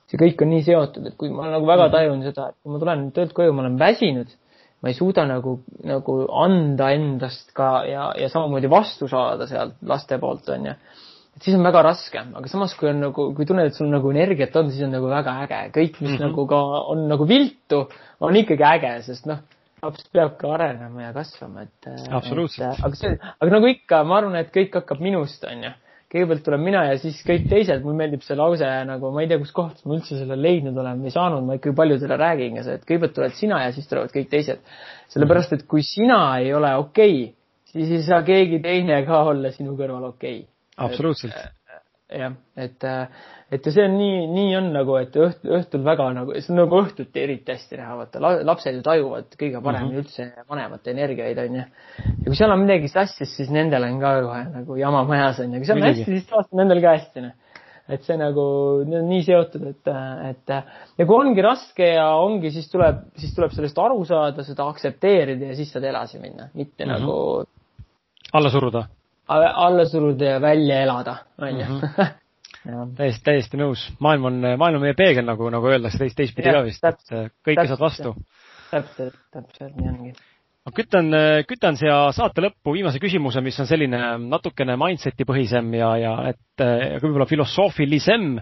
[0.09, 1.95] see kõik on nii seotud, et kui ma nagu väga mhm.
[1.95, 4.31] tajun seda, et kui ma tulen töölt koju, ma olen väsinud,
[4.79, 6.15] ma ei suuda nagu, nagu
[6.45, 10.75] anda endast ka ja, ja samamoodi vastu saada sealt laste poolt, onju.
[11.35, 14.11] et siis on väga raske, aga samas, kui on nagu, kui tunned, et sul nagu
[14.15, 15.61] energiat on, siis on nagu väga äge.
[15.75, 16.27] kõik, mis mm -hmm.
[16.29, 16.61] nagu ka
[16.95, 17.85] on nagu viltu,
[18.19, 19.43] on ikkagi äge, sest noh,
[19.83, 21.91] laps peabki arenema ja kasvama, et.
[22.11, 22.79] absoluutselt.
[22.83, 25.71] aga see, aga nagu ikka, ma arvan, et kõik hakkab minust, onju
[26.09, 29.37] kõigepealt tulen mina ja siis kõik teised, mulle meeldib see lause nagu, ma ei tea,
[29.41, 32.87] kuskohast ma üldse selle leidnud olen või saanud, ma ikkagi paljudele räägin ka see, et
[32.89, 34.63] kõigepealt tuled sina ja siis tulevad kõik teised.
[35.13, 37.35] sellepärast, et kui sina ei ole okei okay,,
[37.69, 40.51] siis ei saa keegi teine ka olla sinu kõrval okei okay..
[40.89, 41.37] absoluutselt.
[42.09, 42.85] Jah, et,
[43.53, 46.61] et ja see on nii, nii on nagu, et õht, õhtul väga nagu, see on
[46.63, 50.05] nagu õhtuti eriti hästi näha, vaata lapsed ju tajuvad kõige paremini mm -hmm.
[50.05, 51.65] üldse vanemate energiaid, onju.
[52.07, 55.61] ja kui seal on midagi sassis, siis nendel on ka kohe nagu jama majas, onju.
[55.61, 57.37] kui see on hästi, siis tavaliselt nendel ka hästi, noh
[57.89, 58.43] et see nagu,
[58.85, 59.87] need on nii seotud, et,
[60.29, 64.67] et ja kui ongi raske ja ongi, siis tuleb, siis tuleb sellest aru saada, seda
[64.69, 66.99] aktsepteerida ja siis saad edasi minna, mitte mm -hmm.
[66.99, 67.43] nagu
[68.33, 68.83] alla suruda?
[69.29, 71.65] Alla suruda ja välja elada, onju.
[71.65, 72.17] Mhm.
[72.97, 73.85] täiesti, täiesti nõus.
[73.99, 77.29] maailm on, maailm on meie peegel, nagu, nagu öeldakse teist, teistpidi ka vist, et äh,
[77.45, 78.15] kõike saad vastu.
[78.71, 80.13] täpselt, täpselt, nii ongi
[80.69, 81.09] ma kütan,
[81.49, 86.63] kütan siia saate lõppu viimase küsimuse, mis on selline natukene mindset'i põhisem ja, ja et
[87.01, 88.35] võib-olla filosoofilisem,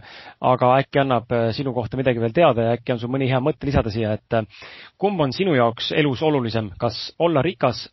[0.50, 3.40] aga äkki annab äh, sinu kohta midagi veel teada ja äkki on sul mõni hea
[3.44, 4.66] mõte lisada siia, et äh,
[5.00, 7.86] kumb on sinu jaoks elus olulisem, kas olla rikas,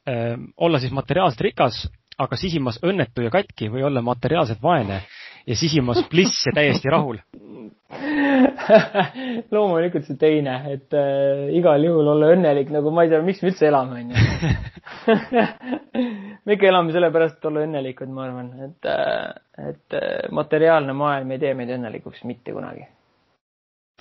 [0.56, 1.84] olla siis materiaalselt rikas,
[2.18, 5.02] aga sisimas õnnetu ja katki või olla materiaalselt vaene
[5.46, 7.20] ja sisimas pliss ja täiesti rahul
[9.54, 13.50] loomulikult see teine, et äh, igal juhul olla õnnelik, nagu ma ei tea, miks me
[13.52, 14.16] üldse elame, onju.
[16.44, 21.34] me ikka elame sellepärast, et olla õnnelikud, ma arvan, et, äh, et äh, materiaalne maailm
[21.34, 22.88] ei tee meid õnnelikuks mitte kunagi.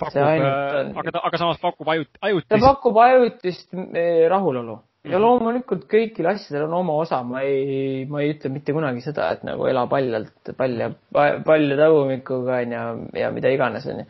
[0.00, 0.96] pakub, ainult...
[1.04, 2.50] aga, aga samas pakub ajut-, ajutist.
[2.50, 8.22] ta pakub ajutist äh, rahulolu ja loomulikult kõigil asjadel on oma osa, ma ei, ma
[8.22, 12.86] ei ütle mitte kunagi seda, et nagu ela paljalt, palja, palja tagumikuga onju
[13.20, 14.06] ja mida iganes onju.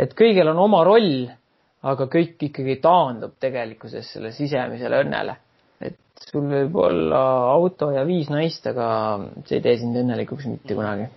[0.00, 1.28] et kõigil on oma roll,
[1.88, 5.36] aga kõik ikkagi taandub tegelikkuses selle sisemisele õnnele.
[5.84, 7.22] et sul võib olla
[7.52, 8.88] auto ja viis naist, aga
[9.44, 11.10] see ei tee sind õnnelikuks mitte kunagi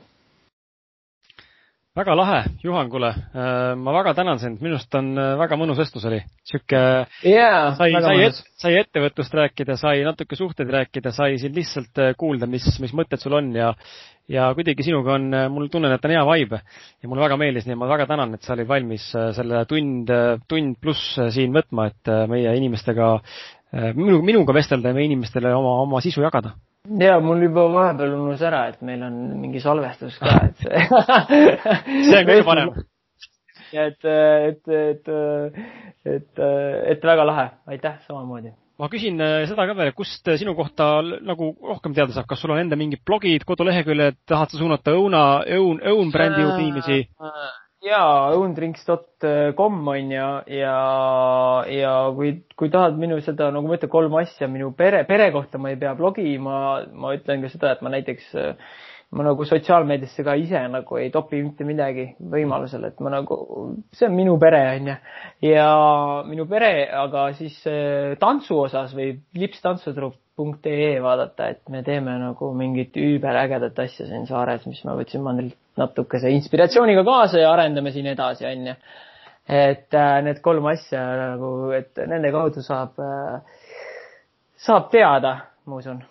[1.97, 5.81] väga lahe, Juhan, kuule, äh, ma väga tänan sind, minu arust on äh, väga mõnus
[5.81, 6.22] vestlus oli.
[6.47, 6.80] sihuke
[7.27, 12.13] yeah, sai, sai, et, sai ettevõtlust rääkida, sai natuke suhteid rääkida, sai sind lihtsalt äh,
[12.18, 13.73] kuulda, mis, mis mõtted sul on ja
[14.31, 16.61] ja kuidagi sinuga on, mul tunnen, et on hea vibe.
[17.03, 20.13] Ja mulle väga meeldis, nii et ma väga tänan, et sa olid valmis selle tund,
[20.47, 23.18] tund pluss siin võtma, et meie inimestega,
[23.97, 26.53] minu, minuga vestelda ja meie inimestele oma, oma sisu jagada
[26.90, 30.88] ja mul juba vahepeal unus ära, et meil on mingi salvestus ka, et see
[32.08, 32.74] see on kõige parem.
[33.76, 35.14] ja et, et, et,
[36.16, 36.44] et,
[36.95, 38.53] et väga lahe, aitäh samamoodi.
[38.82, 42.56] ma küsin äh, seda ka veel, kust sinu kohta nagu rohkem teada saab, kas sul
[42.56, 45.26] on enda mingid blogid, koduleheküljed, tahad sa suunata õuna,
[45.60, 47.03] õun, õun brändi juurde inimesi?
[47.82, 50.76] Jaa, õundrinks.com on ju, ja,
[51.74, 55.62] ja kui, kui tahad minu seda, nagu ma ütlen, kolm asja minu pere, pere kohta
[55.62, 56.56] ma ei pea blogi, ma,
[57.16, 58.32] ütlen ka seda, et ma näiteks,
[59.18, 63.40] ma nagu sotsiaalmeediasse ka ise nagu ei topi mitte midagi võimalusel, et ma nagu,
[63.98, 64.98] see on minu pere, on ju.
[65.49, 65.70] ja
[66.30, 67.58] minu pere, aga siis
[68.22, 74.70] tantsu osas või Lips tantsutrupp.ee vaadata, et me teeme nagu mingit üüberägedat asja siin saares,
[74.70, 78.76] mis ma võtsin mandrilt natukese inspiratsiooniga kaasa ja arendame siin edasi, onju.
[79.49, 83.41] et äh, need kolm asja nagu, et nende kaudu saab äh,,
[84.57, 86.03] saab teada, ma usun.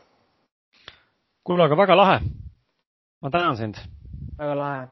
[1.44, 2.18] kuule, aga väga lahe.
[3.22, 3.78] ma tänan sind.
[4.38, 4.88] väga lahe.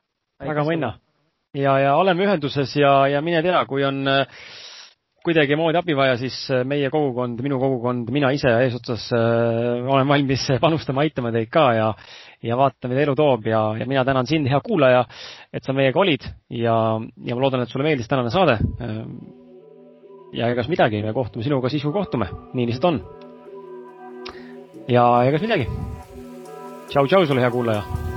[0.46, 0.92] väga mõnna.
[1.54, 4.26] ja, ja oleme ühenduses ja, ja mine tea, kui on äh,
[5.28, 10.46] kuidagimoodi abi vaja, siis äh, meie kogukond, minu kogukond, mina ise eesotsas äh, olen valmis
[10.62, 11.92] panustama, aitama teid ka ja
[12.44, 15.04] ja vaatame, mida elu toob ja, ja mina tänan sind, hea kuulaja,
[15.52, 16.24] et sa meiega olid
[16.54, 16.76] ja,
[17.26, 18.58] ja ma loodan, et sulle meeldis tänane saade.
[20.32, 23.00] ja egas midagi, me kohtume sinuga siis, kui kohtume, nii lihtsalt on.
[24.88, 25.66] ja egas midagi.
[26.92, 28.07] tšau-tšau sulle, hea kuulaja